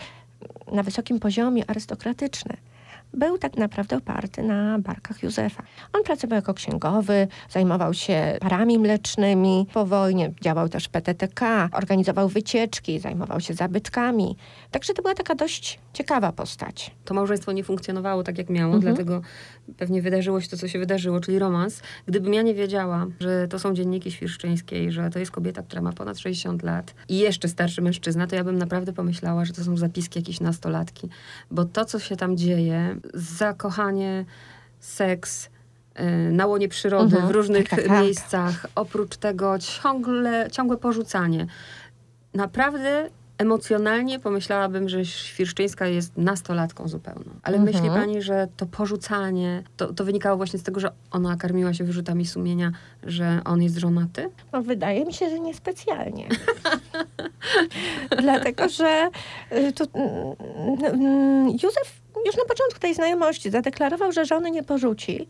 na 0.72 0.82
wysokim 0.82 1.20
poziomie 1.20 1.70
arystokratyczny 1.70 2.56
był 3.14 3.38
tak 3.38 3.56
naprawdę 3.56 3.96
oparty 3.96 4.42
na 4.42 4.78
barkach 4.78 5.22
Józefa. 5.22 5.62
On 5.92 6.02
pracował 6.02 6.36
jako 6.36 6.54
księgowy, 6.54 7.28
zajmował 7.50 7.94
się 7.94 8.38
parami 8.40 8.78
mlecznymi. 8.78 9.66
Po 9.72 9.86
wojnie 9.86 10.32
działał 10.40 10.68
też 10.68 10.84
w 10.84 10.88
PTTK, 10.88 11.68
organizował 11.72 12.28
wycieczki, 12.28 12.98
zajmował 12.98 13.40
się 13.40 13.54
zabytkami. 13.54 14.36
Także 14.70 14.94
to 14.94 15.02
była 15.02 15.14
taka 15.14 15.34
dość 15.34 15.78
ciekawa 15.92 16.32
postać. 16.32 16.90
To 17.04 17.14
małżeństwo 17.14 17.52
nie 17.52 17.64
funkcjonowało 17.64 18.22
tak, 18.22 18.38
jak 18.38 18.50
miało, 18.50 18.74
mhm. 18.74 18.94
dlatego 18.94 19.22
pewnie 19.76 20.02
wydarzyło 20.02 20.40
się 20.40 20.48
to, 20.48 20.56
co 20.56 20.68
się 20.68 20.78
wydarzyło, 20.78 21.20
czyli 21.20 21.38
romans. 21.38 21.82
Gdybym 22.06 22.34
ja 22.34 22.42
nie 22.42 22.54
wiedziała, 22.54 23.06
że 23.20 23.48
to 23.48 23.58
są 23.58 23.74
dzienniki 23.74 24.10
świerszczyńskiej, 24.10 24.92
że 24.92 25.10
to 25.10 25.18
jest 25.18 25.30
kobieta, 25.30 25.62
która 25.62 25.82
ma 25.82 25.92
ponad 25.92 26.18
60 26.18 26.62
lat 26.62 26.94
i 27.08 27.18
jeszcze 27.18 27.48
starszy 27.48 27.82
mężczyzna, 27.82 28.26
to 28.26 28.36
ja 28.36 28.44
bym 28.44 28.58
naprawdę 28.58 28.92
pomyślała, 28.92 29.44
że 29.44 29.52
to 29.52 29.64
są 29.64 29.76
zapiski 29.76 30.18
jakiejś 30.18 30.40
nastolatki. 30.40 31.08
Bo 31.50 31.64
to, 31.64 31.84
co 31.84 31.98
się 31.98 32.16
tam 32.16 32.36
dzieje, 32.36 32.96
zakochanie, 33.14 34.24
seks, 34.80 35.46
y, 36.00 36.30
na 36.32 36.46
łonie 36.46 36.68
przyrody, 36.68 37.16
mhm, 37.16 37.28
w 37.28 37.30
różnych 37.30 37.68
tak, 37.68 37.80
tak, 37.80 37.88
tak. 37.88 38.02
miejscach. 38.02 38.66
Oprócz 38.74 39.16
tego 39.16 39.58
ciągle, 39.58 40.48
ciągłe 40.50 40.76
porzucanie. 40.76 41.46
Naprawdę 42.34 43.10
emocjonalnie 43.38 44.18
pomyślałabym, 44.20 44.88
że 44.88 45.04
Świerszczyńska 45.04 45.86
jest 45.86 46.16
nastolatką 46.16 46.88
zupełną. 46.88 47.30
Ale 47.42 47.56
mhm. 47.56 47.74
myśli 47.74 47.88
pani, 47.88 48.22
że 48.22 48.48
to 48.56 48.66
porzucanie, 48.66 49.62
to, 49.76 49.92
to 49.92 50.04
wynikało 50.04 50.36
właśnie 50.36 50.58
z 50.58 50.62
tego, 50.62 50.80
że 50.80 50.92
ona 51.10 51.36
karmiła 51.36 51.74
się 51.74 51.84
wyrzutami 51.84 52.26
sumienia, 52.26 52.72
że 53.02 53.40
on 53.44 53.62
jest 53.62 53.78
żonaty? 53.78 54.30
No, 54.52 54.62
wydaje 54.62 55.04
mi 55.04 55.12
się, 55.12 55.30
że 55.30 55.40
niespecjalnie. 55.40 56.28
Dlatego, 58.22 58.68
że 58.68 59.10
y, 59.52 59.72
to, 59.72 59.84
mm, 59.94 60.84
mm, 60.84 61.48
Józef 61.50 62.03
już 62.26 62.36
na 62.36 62.44
początku 62.44 62.80
tej 62.80 62.94
znajomości 62.94 63.50
zadeklarował, 63.50 64.12
że 64.12 64.24
żony 64.24 64.50
nie 64.50 64.62
porzuci. 64.62 65.28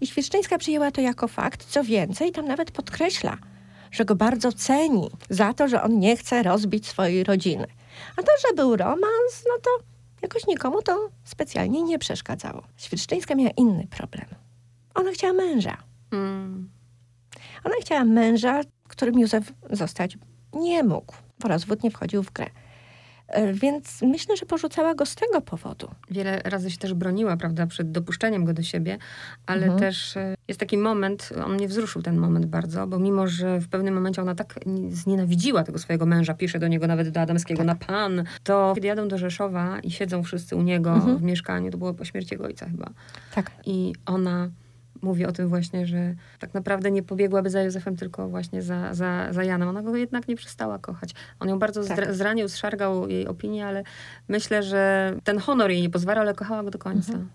I 0.00 0.06
Świerszczyńska 0.06 0.58
przyjęła 0.58 0.90
to 0.90 1.00
jako 1.00 1.28
fakt. 1.28 1.64
Co 1.64 1.84
więcej, 1.84 2.32
tam 2.32 2.46
nawet 2.46 2.70
podkreśla, 2.70 3.36
że 3.90 4.04
go 4.04 4.14
bardzo 4.14 4.52
ceni 4.52 5.10
za 5.30 5.54
to, 5.54 5.68
że 5.68 5.82
on 5.82 5.98
nie 5.98 6.16
chce 6.16 6.42
rozbić 6.42 6.86
swojej 6.86 7.24
rodziny. 7.24 7.66
A 8.16 8.22
to, 8.22 8.32
że 8.48 8.54
był 8.54 8.76
romans, 8.76 9.44
no 9.48 9.54
to 9.62 9.70
jakoś 10.22 10.46
nikomu 10.46 10.82
to 10.82 11.08
specjalnie 11.24 11.82
nie 11.82 11.98
przeszkadzało. 11.98 12.62
Świerszczyńska 12.76 13.34
miała 13.34 13.50
inny 13.50 13.86
problem. 13.90 14.26
Ona 14.94 15.10
chciała 15.10 15.32
męża. 15.32 15.76
Mm. 16.12 16.70
Ona 17.64 17.74
chciała 17.80 18.04
męża, 18.04 18.60
którym 18.88 19.18
Józef 19.18 19.52
zostać 19.70 20.18
nie 20.54 20.82
mógł, 20.82 21.14
bo 21.38 21.48
rozwód 21.48 21.82
nie 21.82 21.90
wchodził 21.90 22.22
w 22.22 22.32
grę. 22.32 22.46
E, 23.28 23.52
więc 23.52 24.02
myślę, 24.02 24.36
że 24.36 24.46
porzucała 24.46 24.94
go 24.94 25.06
z 25.06 25.14
tego 25.14 25.40
powodu. 25.40 25.88
Wiele 26.10 26.40
razy 26.44 26.70
się 26.70 26.78
też 26.78 26.94
broniła, 26.94 27.36
prawda, 27.36 27.66
przed 27.66 27.90
dopuszczeniem 27.90 28.44
go 28.44 28.52
do 28.52 28.62
siebie, 28.62 28.98
ale 29.46 29.62
mhm. 29.62 29.80
też 29.80 30.16
e, 30.16 30.34
jest 30.48 30.60
taki 30.60 30.78
moment, 30.78 31.30
on 31.44 31.54
mnie 31.54 31.68
wzruszył 31.68 32.02
ten 32.02 32.16
moment 32.16 32.46
bardzo, 32.46 32.86
bo 32.86 32.98
mimo, 32.98 33.26
że 33.26 33.60
w 33.60 33.68
pewnym 33.68 33.94
momencie 33.94 34.22
ona 34.22 34.34
tak 34.34 34.60
znienawidziła 34.88 35.64
tego 35.64 35.78
swojego 35.78 36.06
męża, 36.06 36.34
pisze 36.34 36.58
do 36.58 36.68
niego 36.68 36.86
nawet 36.86 37.08
do 37.08 37.20
Adamskiego 37.20 37.58
tak. 37.58 37.66
na 37.66 37.74
pan, 37.74 38.24
to 38.44 38.72
kiedy 38.74 38.86
jadą 38.86 39.08
do 39.08 39.18
Rzeszowa 39.18 39.80
i 39.80 39.90
siedzą 39.90 40.22
wszyscy 40.22 40.56
u 40.56 40.62
niego 40.62 40.92
mhm. 40.92 41.18
w 41.18 41.22
mieszkaniu, 41.22 41.70
to 41.70 41.78
było 41.78 41.94
po 41.94 42.04
śmierci 42.04 42.34
jego 42.34 42.44
ojca 42.44 42.66
chyba. 42.66 42.90
Tak. 43.34 43.50
I 43.66 43.92
ona 44.06 44.50
mówi 45.02 45.26
o 45.26 45.32
tym 45.32 45.48
właśnie, 45.48 45.86
że 45.86 46.14
tak 46.38 46.54
naprawdę 46.54 46.90
nie 46.90 47.02
pobiegłaby 47.02 47.50
za 47.50 47.62
Józefem, 47.62 47.96
tylko 47.96 48.28
właśnie 48.28 48.62
za, 48.62 48.94
za, 48.94 49.32
za 49.32 49.44
Janem. 49.44 49.68
Ona 49.68 49.82
go 49.82 49.96
jednak 49.96 50.28
nie 50.28 50.36
przestała 50.36 50.78
kochać. 50.78 51.10
On 51.40 51.48
ją 51.48 51.58
bardzo 51.58 51.84
tak. 51.84 52.14
zranił, 52.14 52.48
zszargał 52.48 53.08
jej 53.08 53.26
opinię, 53.26 53.66
ale 53.66 53.82
myślę, 54.28 54.62
że 54.62 55.12
ten 55.24 55.38
honor 55.38 55.70
jej 55.70 55.82
nie 55.82 55.90
pozwalał, 55.90 56.22
ale 56.22 56.34
kochała 56.34 56.62
go 56.62 56.70
do 56.70 56.78
końca. 56.78 57.12
Mhm. 57.12 57.30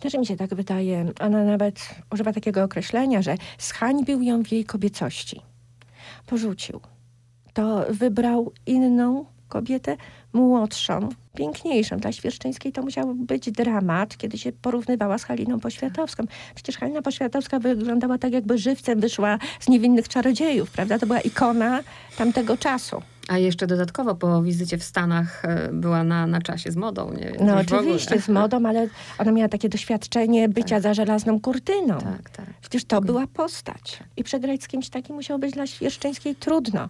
Też 0.00 0.14
mi 0.14 0.26
się 0.26 0.36
tak 0.36 0.54
wydaje. 0.54 1.12
Ona 1.20 1.44
nawet 1.44 1.94
używa 2.12 2.32
takiego 2.32 2.62
określenia, 2.62 3.22
że 3.22 3.36
zhańbił 3.58 4.22
ją 4.22 4.44
w 4.44 4.52
jej 4.52 4.64
kobiecości. 4.64 5.42
Porzucił. 6.26 6.80
To 7.52 7.86
wybrał 7.90 8.52
inną 8.66 9.24
kobietę, 9.48 9.96
młodszą, 10.32 11.08
piękniejszą. 11.34 11.96
Dla 11.96 12.12
Świerszczyńskiej 12.12 12.72
to 12.72 12.82
musiał 12.82 13.14
być 13.14 13.50
dramat, 13.50 14.16
kiedy 14.16 14.38
się 14.38 14.52
porównywała 14.52 15.18
z 15.18 15.24
Haliną 15.24 15.60
Poświatowską. 15.60 16.24
Przecież 16.54 16.76
Halina 16.78 17.02
Poświatowska 17.02 17.58
wyglądała 17.58 18.18
tak, 18.18 18.32
jakby 18.32 18.58
żywcem 18.58 19.00
wyszła 19.00 19.38
z 19.60 19.68
niewinnych 19.68 20.08
czarodziejów, 20.08 20.70
prawda? 20.70 20.98
To 20.98 21.06
była 21.06 21.20
ikona 21.20 21.80
tamtego 22.16 22.56
czasu. 22.56 23.02
A 23.28 23.38
jeszcze 23.38 23.66
dodatkowo 23.66 24.14
po 24.14 24.42
wizycie 24.42 24.78
w 24.78 24.84
Stanach 24.84 25.44
e, 25.44 25.70
była 25.72 26.04
na, 26.04 26.26
na 26.26 26.40
czasie 26.40 26.72
z 26.72 26.76
modą. 26.76 27.12
Nie? 27.12 27.32
No 27.40 27.56
oczywiście 27.56 28.20
z 28.20 28.28
modą, 28.28 28.66
ale 28.66 28.88
ona 29.18 29.32
miała 29.32 29.48
takie 29.48 29.68
doświadczenie 29.68 30.48
bycia 30.48 30.76
tak. 30.76 30.82
za 30.82 30.94
żelazną 30.94 31.40
kurtyną. 31.40 31.98
Tak, 31.98 32.30
tak. 32.30 32.46
Przecież 32.60 32.84
to 32.84 33.00
była 33.00 33.26
postać. 33.26 33.98
I 34.16 34.24
przegrać 34.24 34.62
z 34.62 34.68
kimś 34.68 34.88
takim 34.88 35.16
musiało 35.16 35.38
być 35.38 35.52
dla 35.52 35.66
Świerszczyńskiej 35.66 36.34
trudno. 36.34 36.88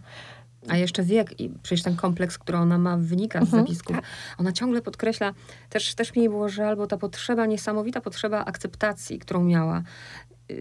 A 0.68 0.76
jeszcze 0.76 1.02
wiek 1.02 1.40
i 1.40 1.50
przecież 1.62 1.82
ten 1.82 1.96
kompleks, 1.96 2.38
który 2.38 2.58
ona 2.58 2.78
ma, 2.78 2.96
wynika 2.96 3.40
z 3.40 3.42
mhm. 3.42 3.62
zapisków. 3.62 3.96
Ona 4.38 4.52
ciągle 4.52 4.82
podkreśla, 4.82 5.32
też, 5.70 5.94
też 5.94 6.16
mi 6.16 6.28
było 6.28 6.48
żal, 6.48 6.76
bo 6.76 6.86
ta 6.86 6.96
potrzeba, 6.96 7.46
niesamowita 7.46 8.00
potrzeba 8.00 8.44
akceptacji, 8.44 9.18
którą 9.18 9.44
miała. 9.44 9.82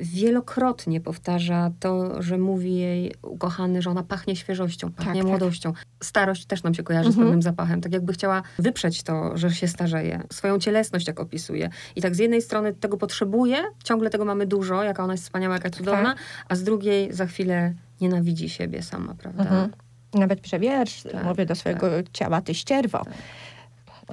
wielokrotnie 0.01 1.01
powtarza 1.01 1.71
to, 1.79 2.21
że 2.21 2.37
mówi 2.37 2.75
jej 2.75 3.15
ukochany, 3.21 3.81
że 3.81 3.89
ona 3.89 4.03
pachnie 4.03 4.35
świeżością, 4.35 4.91
pachnie 4.91 5.13
tak, 5.13 5.21
tak. 5.21 5.27
młodością. 5.27 5.73
Tak. 5.73 5.85
Starość 6.03 6.45
też 6.45 6.63
nam 6.63 6.73
się 6.73 6.83
kojarzy 6.83 7.07
mhm. 7.07 7.25
z 7.25 7.27
pewnym 7.27 7.41
zapachem. 7.41 7.81
Tak 7.81 7.93
jakby 7.93 8.13
chciała 8.13 8.43
wyprzeć 8.59 9.03
to, 9.03 9.37
że 9.37 9.51
się 9.51 9.67
starzeje. 9.67 10.23
Swoją 10.33 10.59
cielesność 10.59 11.07
jak 11.07 11.19
opisuje. 11.19 11.69
I 11.95 12.01
tak 12.01 12.15
z 12.15 12.19
jednej 12.19 12.41
strony 12.41 12.73
tego 12.73 12.97
potrzebuje, 12.97 13.57
ciągle 13.83 14.09
tego 14.09 14.25
mamy 14.25 14.45
dużo, 14.45 14.83
jaka 14.83 15.03
ona 15.03 15.13
jest 15.13 15.23
wspaniała, 15.23 15.55
jaka 15.55 15.69
cudowna, 15.69 16.13
tak. 16.13 16.23
a 16.49 16.55
z 16.55 16.63
drugiej 16.63 17.13
za 17.13 17.25
chwilę 17.25 17.73
nienawidzi 18.01 18.49
siebie 18.49 18.83
sama, 18.83 19.13
prawda? 19.13 19.43
Mhm. 19.43 19.71
Nawet 20.13 20.41
przewiersz, 20.41 21.03
tak, 21.03 21.23
mówię 21.23 21.45
do 21.45 21.55
swojego 21.55 21.89
tak. 21.89 22.11
ciała, 22.11 22.41
ty 22.41 22.55
ścierwo. 22.55 23.03
Tak 23.05 23.13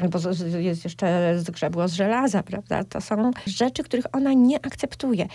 albo 0.02 0.18
jest 0.58 0.84
jeszcze 0.84 1.34
zgrzebło 1.38 1.88
z 1.88 1.92
żelaza, 1.92 2.42
prawda? 2.42 2.84
To 2.84 3.00
są 3.00 3.30
rzeczy, 3.46 3.82
których 3.82 4.04
ona 4.12 4.32
nie 4.32 4.66
akceptuje. 4.66 5.28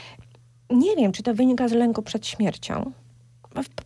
Nie 0.70 0.96
wiem, 0.96 1.12
czy 1.12 1.24
to 1.24 1.34
wynika 1.34 1.68
z 1.68 1.72
lęku 1.72 2.02
przed 2.02 2.28
śmiercią. 2.28 2.92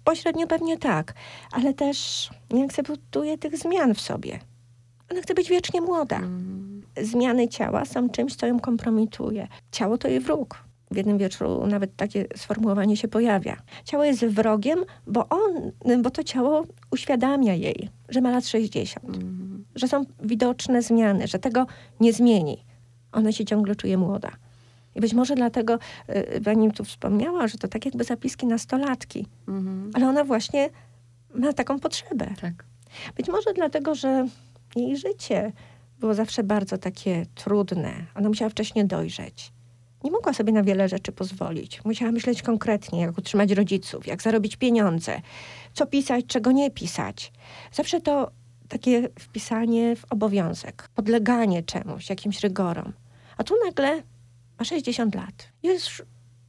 Pośrednio 0.04 0.48
pewnie 0.48 0.78
tak, 0.78 1.14
ale 1.52 1.74
też 1.74 2.30
nie 2.52 2.66
akceptuje 2.66 3.38
tych 3.38 3.58
zmian 3.58 3.94
w 3.94 4.02
sobie. 4.02 4.40
Ona 5.12 5.22
chce 5.22 5.34
być 5.34 5.50
wiecznie 5.50 5.82
młoda. 5.82 6.18
Mm. 6.18 6.82
Zmiany 7.02 7.48
ciała 7.48 7.86
są 7.86 8.10
czymś, 8.10 8.36
co 8.36 8.48
ją 8.48 8.60
kompromituje. 8.60 9.48
Ciało 9.72 9.98
to 9.98 10.08
jej 10.08 10.20
wróg. 10.20 10.67
W 10.92 10.98
jednym 10.98 11.18
wieczoru 11.18 11.68
nawet 11.68 11.96
takie 11.96 12.26
sformułowanie 12.36 12.98
się 12.98 13.08
pojawia. 13.08 13.58
Ciało 13.86 14.04
jest 14.04 14.26
wrogiem, 14.26 14.80
bo 15.08 15.30
on, 15.30 15.72
bo 16.02 16.10
to 16.10 16.24
ciało 16.24 16.64
uświadamia 16.92 17.54
jej, 17.54 17.90
że 18.10 18.22
ma 18.22 18.32
lat 18.32 18.48
60, 18.48 19.06
mm. 19.06 19.66
że 19.76 19.88
są 19.88 20.04
widoczne 20.24 20.82
zmiany, 20.82 21.28
że 21.28 21.40
tego 21.40 21.66
nie 22.00 22.14
zmieni. 22.14 22.66
Ona 23.12 23.32
się 23.32 23.46
ciągle 23.46 23.76
czuje 23.76 23.98
młoda. 23.98 24.32
I 24.96 25.02
być 25.02 25.14
może 25.14 25.36
dlatego 25.36 25.80
y, 26.36 26.42
pani 26.42 26.72
tu 26.72 26.84
wspomniała, 26.84 27.48
że 27.48 27.58
to 27.58 27.68
tak 27.68 27.86
jakby 27.86 28.04
zapiski 28.04 28.48
nastolatki. 28.48 29.26
Mm. 29.48 29.92
Ale 29.94 30.08
ona 30.08 30.24
właśnie 30.24 30.70
ma 31.36 31.54
taką 31.54 31.80
potrzebę. 31.80 32.34
Tak. 32.42 32.66
Być 33.16 33.28
może 33.28 33.54
dlatego, 33.54 33.96
że 33.96 34.28
jej 34.76 34.98
życie 34.98 35.52
było 36.00 36.14
zawsze 36.14 36.44
bardzo 36.44 36.78
takie 36.78 37.26
trudne. 37.36 37.94
Ona 38.16 38.30
musiała 38.30 38.50
wcześniej 38.50 38.86
dojrzeć 38.86 39.57
nie 40.04 40.12
mogła 40.12 40.34
sobie 40.34 40.54
na 40.54 40.64
wiele 40.64 40.90
rzeczy 40.90 41.12
pozwolić. 41.12 41.86
Musiała 41.86 42.12
myśleć 42.12 42.42
konkretnie, 42.42 43.02
jak 43.02 43.18
utrzymać 43.18 43.52
rodziców, 43.52 44.08
jak 44.08 44.22
zarobić 44.22 44.56
pieniądze, 44.56 45.22
co 45.74 45.86
pisać, 45.86 46.26
czego 46.26 46.52
nie 46.52 46.72
pisać. 46.72 47.32
Zawsze 47.72 48.02
to 48.02 48.32
takie 48.70 49.10
wpisanie 49.20 49.96
w 49.96 50.06
obowiązek, 50.10 50.90
podleganie 50.96 51.64
czemuś, 51.64 52.10
jakimś 52.10 52.40
rygorom. 52.40 52.94
A 53.38 53.44
tu 53.44 53.56
nagle 53.66 54.04
ma 54.60 54.66
60 54.66 55.16
lat. 55.16 55.52
Jest 55.64 55.90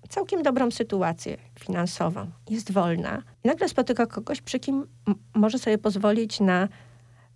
całkiem 0.08 0.42
dobrą 0.42 0.70
sytuację 0.70 1.36
finansową, 1.60 2.30
jest 2.50 2.72
wolna. 2.72 3.22
I 3.44 3.48
nagle 3.48 3.68
spotyka 3.68 4.06
kogoś, 4.06 4.40
przy 4.40 4.60
kim 4.60 4.86
może 5.34 5.58
sobie 5.58 5.78
pozwolić 5.78 6.40
na 6.40 6.68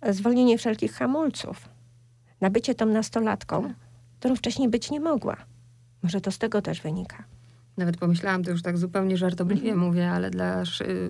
zwolnienie 0.09 0.57
wszelkich 0.57 0.93
hamulców, 0.93 1.69
na 2.41 2.49
bycie 2.49 2.75
tą 2.75 2.85
nastolatką, 2.85 3.73
którą 4.19 4.35
wcześniej 4.35 4.69
być 4.69 4.91
nie 4.91 4.99
mogła. 4.99 5.52
Może 6.03 6.21
to 6.21 6.31
z 6.31 6.37
tego 6.37 6.61
też 6.61 6.81
wynika. 6.81 7.23
Nawet 7.77 7.97
pomyślałam, 7.97 8.43
to 8.43 8.51
już 8.51 8.61
tak 8.61 8.77
zupełnie 8.77 9.17
żartobliwie 9.17 9.71
mm. 9.71 9.85
mówię, 9.85 10.09
ale 10.09 10.29
dla, 10.29 10.63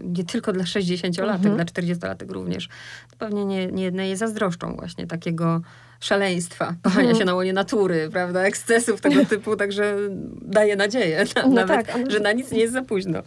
nie 0.04 0.24
tylko 0.24 0.54
dla 0.54 0.64
60-latek, 0.64 1.20
mm 1.20 1.42
-hmm. 1.42 1.56
dla 1.56 1.66
40-latek 1.66 2.32
również. 2.32 2.68
To 3.12 3.18
pewnie 3.18 3.46
nie, 3.46 3.68
nie 3.68 3.84
jednej 3.84 4.18
zazdroszczą 4.18 4.76
właśnie 4.76 5.08
takiego 5.08 5.62
szaleństwa, 6.00 6.76
pachania 6.82 7.08
mm. 7.08 7.20
się 7.20 7.26
na 7.26 7.36
łonie 7.36 7.54
natury, 7.54 8.10
prawda, 8.12 8.42
ekscesów 8.42 9.02
tego 9.02 9.26
typu, 9.36 9.56
także 9.56 9.96
daje 10.42 10.76
nadzieję, 10.76 11.26
na, 11.36 11.42
no 11.48 11.50
nawet, 11.50 11.88
tak, 11.88 12.12
że 12.12 12.20
na 12.20 12.32
nic 12.32 12.52
nie 12.52 12.60
jest 12.60 12.74
za 12.74 12.82
późno. 12.82 13.20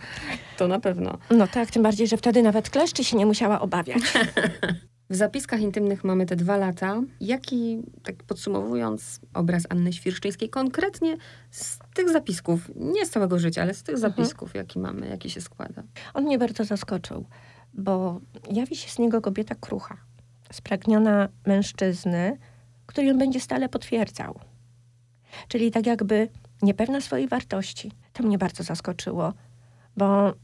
To 0.57 0.69
na 0.69 0.81
pewno. 0.81 1.19
No 1.31 1.47
tak, 1.47 1.71
tym 1.71 1.83
bardziej, 1.83 2.09
że 2.09 2.17
wtedy 2.17 2.43
nawet 2.43 2.71
kleszczy 2.71 3.05
się 3.05 3.17
nie 3.17 3.27
musiała 3.27 3.61
obawiać. 3.61 4.03
W 5.11 5.15
zapiskach 5.15 5.61
intymnych 5.61 6.05
mamy 6.05 6.27
te 6.27 6.37
dwa 6.37 6.57
lata. 6.57 7.03
Jaki, 7.21 7.83
tak 8.03 8.23
podsumowując, 8.23 9.21
obraz 9.35 9.67
Anny 9.69 9.93
Świerszczyńskiej 9.93 10.51
konkretnie 10.51 11.17
z 11.51 11.79
tych 11.95 12.11
zapisków, 12.11 12.71
nie 12.77 13.07
z 13.07 13.11
całego 13.11 13.39
życia, 13.39 13.63
ale 13.63 13.75
z 13.75 13.83
tych 13.83 13.95
mhm. 13.95 14.13
zapisków, 14.13 14.49
mhm. 14.49 14.65
jaki 14.65 14.79
mamy, 14.79 15.09
jaki 15.09 15.31
się 15.31 15.41
składa? 15.41 15.83
On 16.15 16.25
mnie 16.25 16.39
bardzo 16.39 16.65
zaskoczył, 16.65 17.27
bo 17.75 18.21
jawi 18.53 18.77
się 18.77 18.91
z 18.91 18.99
niego 18.99 19.21
kobieta 19.21 19.55
krucha, 19.55 19.97
spragniona 20.53 21.29
mężczyzny, 21.47 22.39
który 22.87 23.07
ją 23.07 23.19
będzie 23.19 23.41
stale 23.41 23.69
potwierdzał. 23.69 24.41
Czyli 25.49 25.71
tak 25.71 25.87
jakby 25.87 26.29
niepewna 26.63 27.01
swojej 27.01 27.29
wartości. 27.29 27.93
To 28.13 28.23
mnie 28.23 28.39
bardzo 28.39 28.63
zaskoczyło, 28.63 29.33
bo 29.97 30.35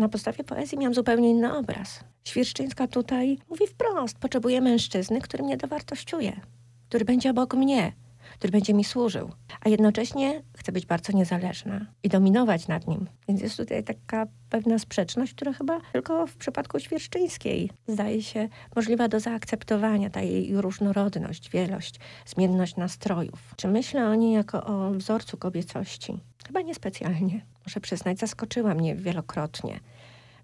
na 0.00 0.08
podstawie 0.08 0.44
poezji 0.44 0.78
miałam 0.78 0.94
zupełnie 0.94 1.30
inny 1.30 1.56
obraz. 1.56 2.04
Świerszczyńska 2.24 2.86
tutaj 2.86 3.38
mówi 3.50 3.66
wprost: 3.66 4.18
potrzebuję 4.18 4.60
mężczyzny, 4.60 5.20
który 5.20 5.44
mnie 5.44 5.56
dowartościuje, 5.56 6.40
który 6.88 7.04
będzie 7.04 7.30
obok 7.30 7.54
mnie, 7.54 7.92
który 8.38 8.50
będzie 8.50 8.74
mi 8.74 8.84
służył, 8.84 9.30
a 9.60 9.68
jednocześnie 9.68 10.42
chcę 10.58 10.72
być 10.72 10.86
bardzo 10.86 11.12
niezależna 11.12 11.86
i 12.02 12.08
dominować 12.08 12.68
nad 12.68 12.88
nim. 12.88 13.08
Więc 13.28 13.40
jest 13.40 13.56
tutaj 13.56 13.84
taka 13.84 14.26
pewna 14.50 14.78
sprzeczność, 14.78 15.34
która 15.34 15.52
chyba 15.52 15.80
tylko 15.92 16.26
w 16.26 16.36
przypadku 16.36 16.80
Świerszczyńskiej 16.80 17.70
zdaje 17.86 18.22
się 18.22 18.48
możliwa 18.76 19.08
do 19.08 19.20
zaakceptowania, 19.20 20.10
ta 20.10 20.20
jej 20.20 20.60
różnorodność, 20.60 21.50
wielość, 21.50 22.00
zmienność 22.26 22.76
nastrojów. 22.76 23.54
Czy 23.56 23.68
myślę 23.68 24.08
o 24.08 24.14
niej 24.14 24.32
jako 24.32 24.64
o 24.64 24.90
wzorcu 24.90 25.36
kobiecości? 25.36 26.18
Chyba 26.46 26.60
niespecjalnie. 26.60 27.44
Muszę 27.66 27.80
przyznać, 27.80 28.18
zaskoczyła 28.18 28.74
mnie 28.74 28.94
wielokrotnie. 28.94 29.80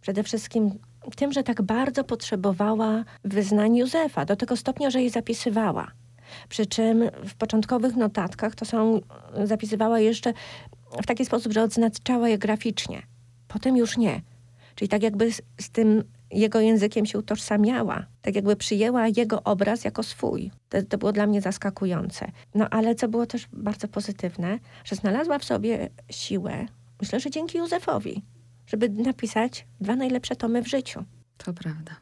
Przede 0.00 0.22
wszystkim 0.22 0.78
tym, 1.16 1.32
że 1.32 1.42
tak 1.42 1.62
bardzo 1.62 2.04
potrzebowała 2.04 3.04
wyznań 3.24 3.76
Józefa, 3.76 4.24
do 4.24 4.36
tego 4.36 4.56
stopnia, 4.56 4.90
że 4.90 5.02
je 5.02 5.10
zapisywała. 5.10 5.90
Przy 6.48 6.66
czym 6.66 7.10
w 7.24 7.34
początkowych 7.34 7.96
notatkach 7.96 8.54
to 8.54 8.64
są, 8.64 9.00
zapisywała 9.44 10.00
jeszcze 10.00 10.32
w 11.02 11.06
taki 11.06 11.24
sposób, 11.24 11.52
że 11.52 11.62
odznaczała 11.62 12.28
je 12.28 12.38
graficznie. 12.38 13.02
Potem 13.48 13.76
już 13.76 13.96
nie. 13.96 14.20
Czyli 14.74 14.88
tak 14.88 15.02
jakby 15.02 15.32
z, 15.32 15.42
z 15.60 15.70
tym 15.70 16.04
jego 16.30 16.60
językiem 16.60 17.06
się 17.06 17.18
utożsamiała. 17.18 18.06
Tak 18.22 18.34
jakby 18.34 18.56
przyjęła 18.56 19.08
jego 19.16 19.42
obraz 19.42 19.84
jako 19.84 20.02
swój. 20.02 20.50
To, 20.68 20.82
to, 20.82 20.98
było 20.98 21.12
dla 21.12 21.26
mnie 21.26 21.40
zaskakujące. 21.40 22.30
No 22.54 22.68
ale 22.68 22.94
co 22.94 23.08
było 23.08 23.26
też 23.26 23.48
bardzo 23.52 23.88
pozytywne, 23.88 24.58
że 24.84 24.96
znalazła 24.96 25.38
w 25.38 25.44
sobie 25.44 25.88
siłę, 26.10 26.66
myślę, 27.00 27.20
że 27.20 27.30
dzięki 27.30 27.58
Józefowi, 27.58 28.22
żeby 28.66 28.88
napisać 28.88 29.66
dwa 29.80 29.96
najlepsze 29.96 30.36
tomy 30.36 30.62
w 30.62 30.68
życiu. 30.68 31.04
To 31.38 31.52
prawda. 31.52 31.92